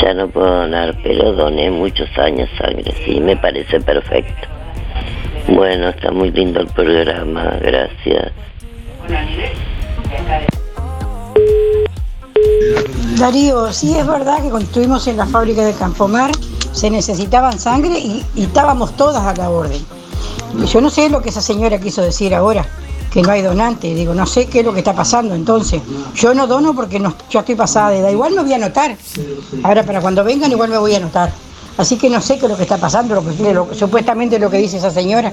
ya 0.00 0.14
no 0.14 0.28
puedo 0.28 0.62
donar, 0.62 0.94
pero 1.02 1.32
doné 1.32 1.68
muchos 1.68 2.08
años 2.16 2.48
sangre, 2.58 2.92
sí, 3.04 3.18
me 3.20 3.36
parece 3.36 3.80
perfecto. 3.80 4.46
Bueno, 5.48 5.88
está 5.88 6.12
muy 6.12 6.30
lindo 6.30 6.60
el 6.60 6.68
programa, 6.68 7.56
gracias. 7.60 8.30
Darío, 13.18 13.72
sí 13.72 13.94
es 13.96 14.06
verdad 14.06 14.42
que 14.42 14.50
cuando 14.50 14.66
estuvimos 14.66 15.06
en 15.06 15.16
la 15.16 15.26
fábrica 15.26 15.64
de 15.64 15.72
Campomar 15.74 16.30
se 16.72 16.90
necesitaban 16.90 17.58
sangre 17.58 17.98
y, 17.98 18.24
estábamos 18.36 18.96
todas 18.96 19.24
a 19.24 19.34
la 19.34 19.50
orden. 19.50 19.80
Yo 20.66 20.80
no 20.80 20.90
sé 20.90 21.08
lo 21.08 21.22
que 21.22 21.28
esa 21.28 21.42
señora 21.42 21.78
quiso 21.78 22.02
decir 22.02 22.34
ahora, 22.34 22.66
que 23.12 23.22
no 23.22 23.30
hay 23.30 23.42
donante. 23.42 23.94
Digo, 23.94 24.14
no 24.14 24.26
sé 24.26 24.46
qué 24.46 24.60
es 24.60 24.66
lo 24.66 24.72
que 24.72 24.80
está 24.80 24.94
pasando 24.94 25.34
entonces. 25.34 25.82
Yo 26.14 26.34
no 26.34 26.46
dono 26.46 26.74
porque 26.74 26.98
no, 26.98 27.14
yo 27.28 27.40
estoy 27.40 27.54
pasada 27.54 27.90
de 27.90 27.98
edad. 27.98 28.10
Igual 28.10 28.34
me 28.34 28.42
voy 28.42 28.52
a 28.52 28.56
anotar. 28.56 28.96
Ahora 29.62 29.84
para 29.84 30.00
cuando 30.00 30.24
vengan 30.24 30.50
igual 30.50 30.70
me 30.70 30.78
voy 30.78 30.94
a 30.94 30.98
anotar. 30.98 31.32
Así 31.76 31.96
que 31.96 32.10
no 32.10 32.20
sé 32.20 32.38
qué 32.38 32.46
es 32.46 32.50
lo 32.50 32.56
que 32.56 32.64
está 32.64 32.78
pasando, 32.78 33.14
lo 33.14 33.68
que, 33.68 33.74
supuestamente 33.74 34.38
lo 34.38 34.50
que 34.50 34.58
dice 34.58 34.76
esa 34.78 34.90
señora. 34.90 35.32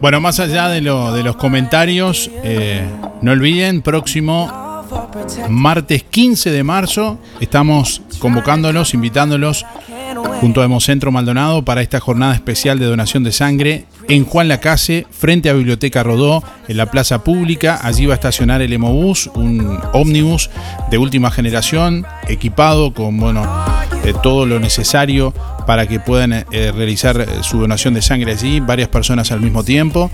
Bueno, 0.00 0.20
más 0.20 0.38
allá 0.38 0.68
de, 0.68 0.80
lo, 0.80 1.12
de 1.12 1.22
los 1.22 1.36
comentarios, 1.36 2.30
eh, 2.42 2.86
no 3.22 3.32
olviden, 3.32 3.80
próximo 3.80 4.63
martes 5.48 6.02
15 6.02 6.50
de 6.50 6.62
marzo 6.64 7.18
estamos 7.40 8.02
convocándolos, 8.18 8.94
invitándolos 8.94 9.64
junto 10.40 10.60
a 10.60 10.64
Hemocentro 10.64 11.10
Maldonado 11.10 11.64
para 11.64 11.82
esta 11.82 12.00
jornada 12.00 12.34
especial 12.34 12.78
de 12.78 12.86
donación 12.86 13.24
de 13.24 13.32
sangre 13.32 13.86
en 14.08 14.24
Juan 14.24 14.48
Lacase, 14.48 15.06
frente 15.10 15.48
a 15.48 15.54
Biblioteca 15.54 16.02
Rodó, 16.02 16.42
en 16.68 16.76
la 16.76 16.90
plaza 16.90 17.24
pública. 17.24 17.78
Allí 17.82 18.06
va 18.06 18.14
a 18.14 18.16
estacionar 18.16 18.62
el 18.62 18.72
Hemobús, 18.72 19.30
un 19.34 19.78
ómnibus 19.92 20.50
de 20.90 20.98
última 20.98 21.30
generación, 21.30 22.06
equipado 22.28 22.92
con 22.92 23.18
bueno, 23.18 23.42
eh, 24.04 24.12
todo 24.22 24.46
lo 24.46 24.60
necesario 24.60 25.32
para 25.66 25.86
que 25.86 26.00
puedan 26.00 26.32
eh, 26.32 26.44
realizar 26.74 27.20
eh, 27.20 27.26
su 27.42 27.58
donación 27.58 27.94
de 27.94 28.02
sangre 28.02 28.32
allí, 28.32 28.60
varias 28.60 28.88
personas 28.88 29.32
al 29.32 29.40
mismo 29.40 29.64
tiempo. 29.64 30.10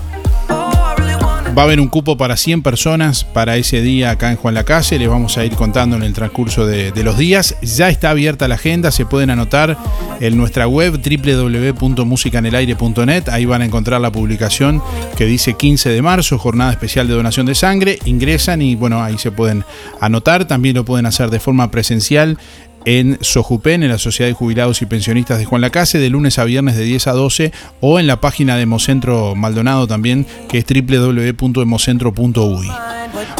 Va 1.56 1.62
a 1.62 1.64
haber 1.64 1.80
un 1.80 1.88
cupo 1.88 2.16
para 2.16 2.36
100 2.36 2.62
personas 2.62 3.24
para 3.24 3.56
ese 3.56 3.82
día 3.82 4.12
acá 4.12 4.30
en 4.30 4.36
Juan 4.36 4.54
Lacase. 4.54 5.00
Les 5.00 5.08
vamos 5.08 5.36
a 5.36 5.44
ir 5.44 5.56
contando 5.56 5.96
en 5.96 6.04
el 6.04 6.12
transcurso 6.12 6.64
de, 6.64 6.92
los 7.02 7.18
días. 7.18 7.56
Ya 7.60 7.88
está 7.88 8.10
abierta 8.10 8.46
la 8.46 8.54
agenda, 8.54 8.92
se 8.92 9.04
pueden 9.04 9.30
anotar 9.30 9.76
en 10.20 10.36
nuestra 10.36 10.68
web 10.68 11.00
www.musicanelaire.net. 11.02 13.28
Ahí 13.30 13.46
van 13.46 13.62
a 13.62 13.64
encontrar 13.64 14.00
la 14.00 14.12
publicación 14.12 14.80
que 15.16 15.26
dice 15.26 15.54
15 15.54 15.90
de 15.90 16.02
marzo, 16.02 16.38
jornada 16.38 16.70
especial 16.70 17.08
de 17.08 17.14
donación 17.14 17.46
de 17.46 17.56
sangre. 17.56 17.98
Ingresan 18.04 18.62
y 18.62 18.76
bueno, 18.76 19.02
ahí 19.02 19.18
se 19.18 19.32
pueden 19.32 19.64
anotar. 20.00 20.46
También 20.46 20.76
lo 20.76 20.84
pueden 20.84 21.06
hacer 21.06 21.30
de 21.30 21.40
forma 21.40 21.72
presencial 21.72 22.38
en 22.84 23.18
Sojupen, 23.20 23.82
en 23.82 23.90
la 23.90 23.98
Sociedad 23.98 24.28
de 24.28 24.34
Jubilados 24.34 24.82
y 24.82 24.86
Pensionistas 24.86 25.38
de 25.38 25.44
Juan 25.44 25.60
Lacase, 25.60 25.98
de 25.98 26.10
lunes 26.10 26.38
a 26.38 26.44
viernes 26.44 26.76
de 26.76 26.84
10 26.84 27.08
a 27.08 27.12
12, 27.12 27.52
o 27.80 27.98
en 27.98 28.06
la 28.06 28.20
página 28.20 28.56
de 28.56 28.62
Hemocentro 28.62 29.34
Maldonado 29.34 29.86
también, 29.86 30.26
que 30.48 30.58
es 30.58 30.64
www.hemocentro.uy. 30.64 32.68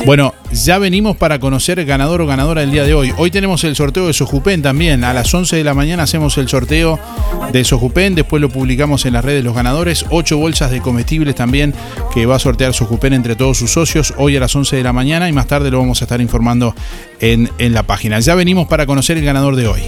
Bueno, 0.04 0.34
ya 0.52 0.78
venimos 0.78 1.16
para 1.16 1.38
conocer 1.38 1.84
ganador 1.84 2.20
o 2.20 2.26
ganadora 2.26 2.62
del 2.62 2.72
día 2.72 2.84
de 2.84 2.94
hoy. 2.94 3.12
Hoy 3.16 3.30
tenemos 3.30 3.62
el 3.64 3.76
sorteo 3.76 4.06
de 4.06 4.12
Sojupen 4.12 4.62
también. 4.62 5.04
A 5.04 5.12
las 5.12 5.32
11 5.32 5.56
de 5.56 5.64
la 5.64 5.74
mañana 5.74 6.02
hacemos 6.02 6.36
el 6.38 6.48
sorteo 6.48 6.98
de 7.52 7.64
Sojupen. 7.64 8.14
Después 8.14 8.40
lo 8.40 8.48
publicamos 8.48 9.06
en 9.06 9.12
las 9.12 9.24
redes 9.24 9.44
los 9.44 9.54
ganadores. 9.54 10.04
Ocho 10.10 10.38
bolsas 10.38 10.70
de 10.70 10.80
comestibles 10.80 11.34
también 11.34 11.74
que 12.12 12.26
va 12.26 12.36
a 12.36 12.38
sortear 12.38 12.74
Sojupen 12.74 13.12
entre 13.12 13.36
todos 13.36 13.58
sus 13.58 13.70
socios. 13.70 14.14
Hoy 14.16 14.36
a 14.36 14.40
las 14.40 14.54
11 14.54 14.76
de 14.76 14.82
la 14.82 14.92
mañana 14.92 15.28
y 15.28 15.32
más 15.32 15.46
tarde 15.46 15.70
lo 15.70 15.78
vamos 15.78 16.02
a 16.02 16.04
estar 16.04 16.20
informando 16.20 16.74
en, 17.20 17.50
en 17.58 17.72
la 17.72 17.84
página. 17.84 18.18
Ya 18.20 18.34
venimos 18.34 18.66
para 18.66 18.86
conocer 18.86 19.18
el 19.18 19.24
ganador 19.24 19.56
de 19.56 19.68
hoy. 19.68 19.82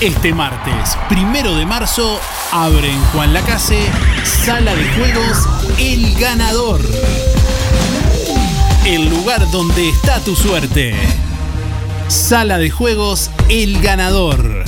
Este 0.00 0.32
martes, 0.32 0.96
primero 1.10 1.54
de 1.56 1.66
marzo, 1.66 2.18
abre 2.52 2.90
en 2.90 3.00
Juan 3.12 3.34
Lacase, 3.34 3.82
Sala 4.24 4.74
de 4.74 4.84
Juegos, 4.94 5.46
El 5.78 6.14
Ganador 6.18 6.80
el 8.90 9.08
lugar 9.08 9.48
donde 9.52 9.88
está 9.88 10.18
tu 10.18 10.34
suerte. 10.34 10.94
Sala 12.08 12.58
de 12.58 12.70
juegos 12.70 13.30
El 13.48 13.80
Ganador. 13.80 14.64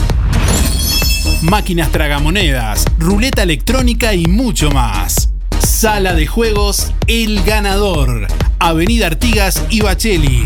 Máquinas 1.42 1.90
tragamonedas, 1.90 2.84
ruleta 2.98 3.42
electrónica 3.42 4.14
y 4.14 4.26
mucho 4.26 4.70
más. 4.70 5.30
Sala 5.58 6.14
de 6.14 6.28
juegos 6.28 6.92
El 7.08 7.42
Ganador. 7.42 8.28
Avenida 8.60 9.08
Artigas 9.08 9.64
y 9.70 9.80
Bacheli. 9.80 10.44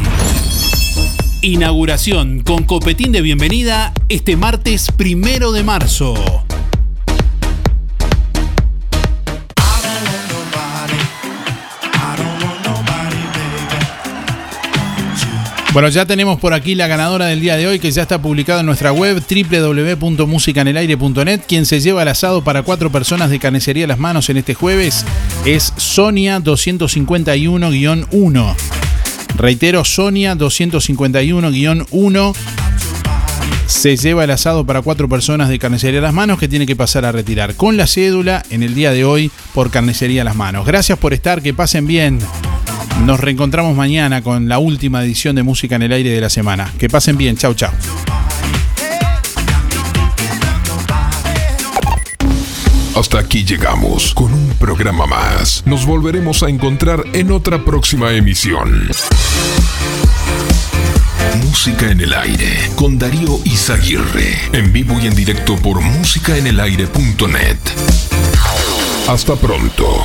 Inauguración 1.43 2.41
con 2.41 2.65
copetín 2.65 3.13
de 3.13 3.21
bienvenida 3.21 3.93
este 4.09 4.39
martes 4.39 4.91
primero 4.91 5.53
de 5.53 5.65
marzo. 5.65 6.46
Bueno, 15.77 15.91
ya 15.91 16.07
tenemos 16.07 16.41
por 16.41 16.55
aquí 16.55 16.75
la 16.75 16.87
ganadora 16.87 17.27
del 17.27 17.43
día 17.43 17.59
de 17.59 17.67
hoy 17.67 17.79
que 17.79 17.91
ya 17.91 18.01
está 18.01 18.23
publicada 18.23 18.61
en 18.61 18.67
nuestra 18.67 18.93
web 18.93 19.23
www.musicanelaire.net. 20.01 21.43
Quien 21.47 21.67
se 21.67 21.81
lleva 21.81 22.01
el 22.01 22.09
asado 22.09 22.43
para 22.43 22.63
cuatro 22.63 22.91
personas 22.91 23.29
de 23.29 23.39
carnicería 23.39 23.87
las 23.87 23.99
manos 23.99 24.31
en 24.31 24.39
este 24.39 24.55
jueves 24.55 25.05
es 25.45 25.75
Sonia 25.77 26.39
251-1. 26.39 28.55
Reitero, 29.37 29.85
Sonia 29.85 30.35
251-1 30.35 32.35
se 33.67 33.97
lleva 33.99 34.25
el 34.25 34.31
asado 34.31 34.65
para 34.65 34.81
cuatro 34.81 35.11
personas 35.11 35.51
de 35.51 35.59
Carnicería 35.59 36.01
Las 36.01 36.15
Manos 36.15 36.39
que 36.39 36.49
tiene 36.49 36.65
que 36.65 36.77
pasar 36.77 37.05
a 37.05 37.13
retirar 37.13 37.55
con 37.55 37.77
la 37.77 37.87
cédula 37.87 38.43
en 38.49 38.63
el 38.63 38.75
día 38.75 38.93
de 38.93 39.05
hoy 39.05 39.31
por 39.53 39.71
Carnicería 39.71 40.25
Las 40.25 40.37
Manos. 40.37 40.65
Gracias 40.65 40.99
por 40.99 41.13
estar, 41.13 41.43
que 41.43 41.53
pasen 41.53 41.87
bien. 41.87 42.19
Nos 43.05 43.21
reencontramos 43.21 43.77
mañana 43.77 44.23
con 44.23 44.49
la 44.49 44.59
última 44.59 45.03
edición 45.03 45.37
de 45.37 45.43
Música 45.43 45.77
en 45.77 45.83
el 45.83 45.93
Aire 45.93 46.11
de 46.11 46.21
la 46.21 46.31
semana. 46.31 46.73
Que 46.79 46.89
pasen 46.89 47.17
bien, 47.17 47.37
chau 47.37 47.55
chau. 47.55 47.71
Hasta 52.97 53.19
aquí 53.19 53.45
llegamos 53.45 54.15
con 54.15 54.33
un 54.33 54.55
programa 54.59 55.07
más. 55.07 55.63
Nos 55.67 55.85
volveremos 55.85 56.43
a 56.43 56.49
encontrar 56.49 57.05
en 57.13 57.31
otra 57.31 57.63
próxima 57.63 58.13
emisión. 58.13 58.89
Música 61.45 61.91
en 61.91 62.01
el 62.01 62.15
aire 62.15 62.71
con 62.75 62.99
Darío 62.99 63.39
Izaguirre. 63.45 64.39
En 64.53 64.73
vivo 64.73 64.99
y 64.99 65.07
en 65.07 65.15
directo 65.15 65.57
por 65.57 65.83
musicaenelaire.net. 65.83 67.59
Hasta 69.09 69.37
pronto. 69.37 70.05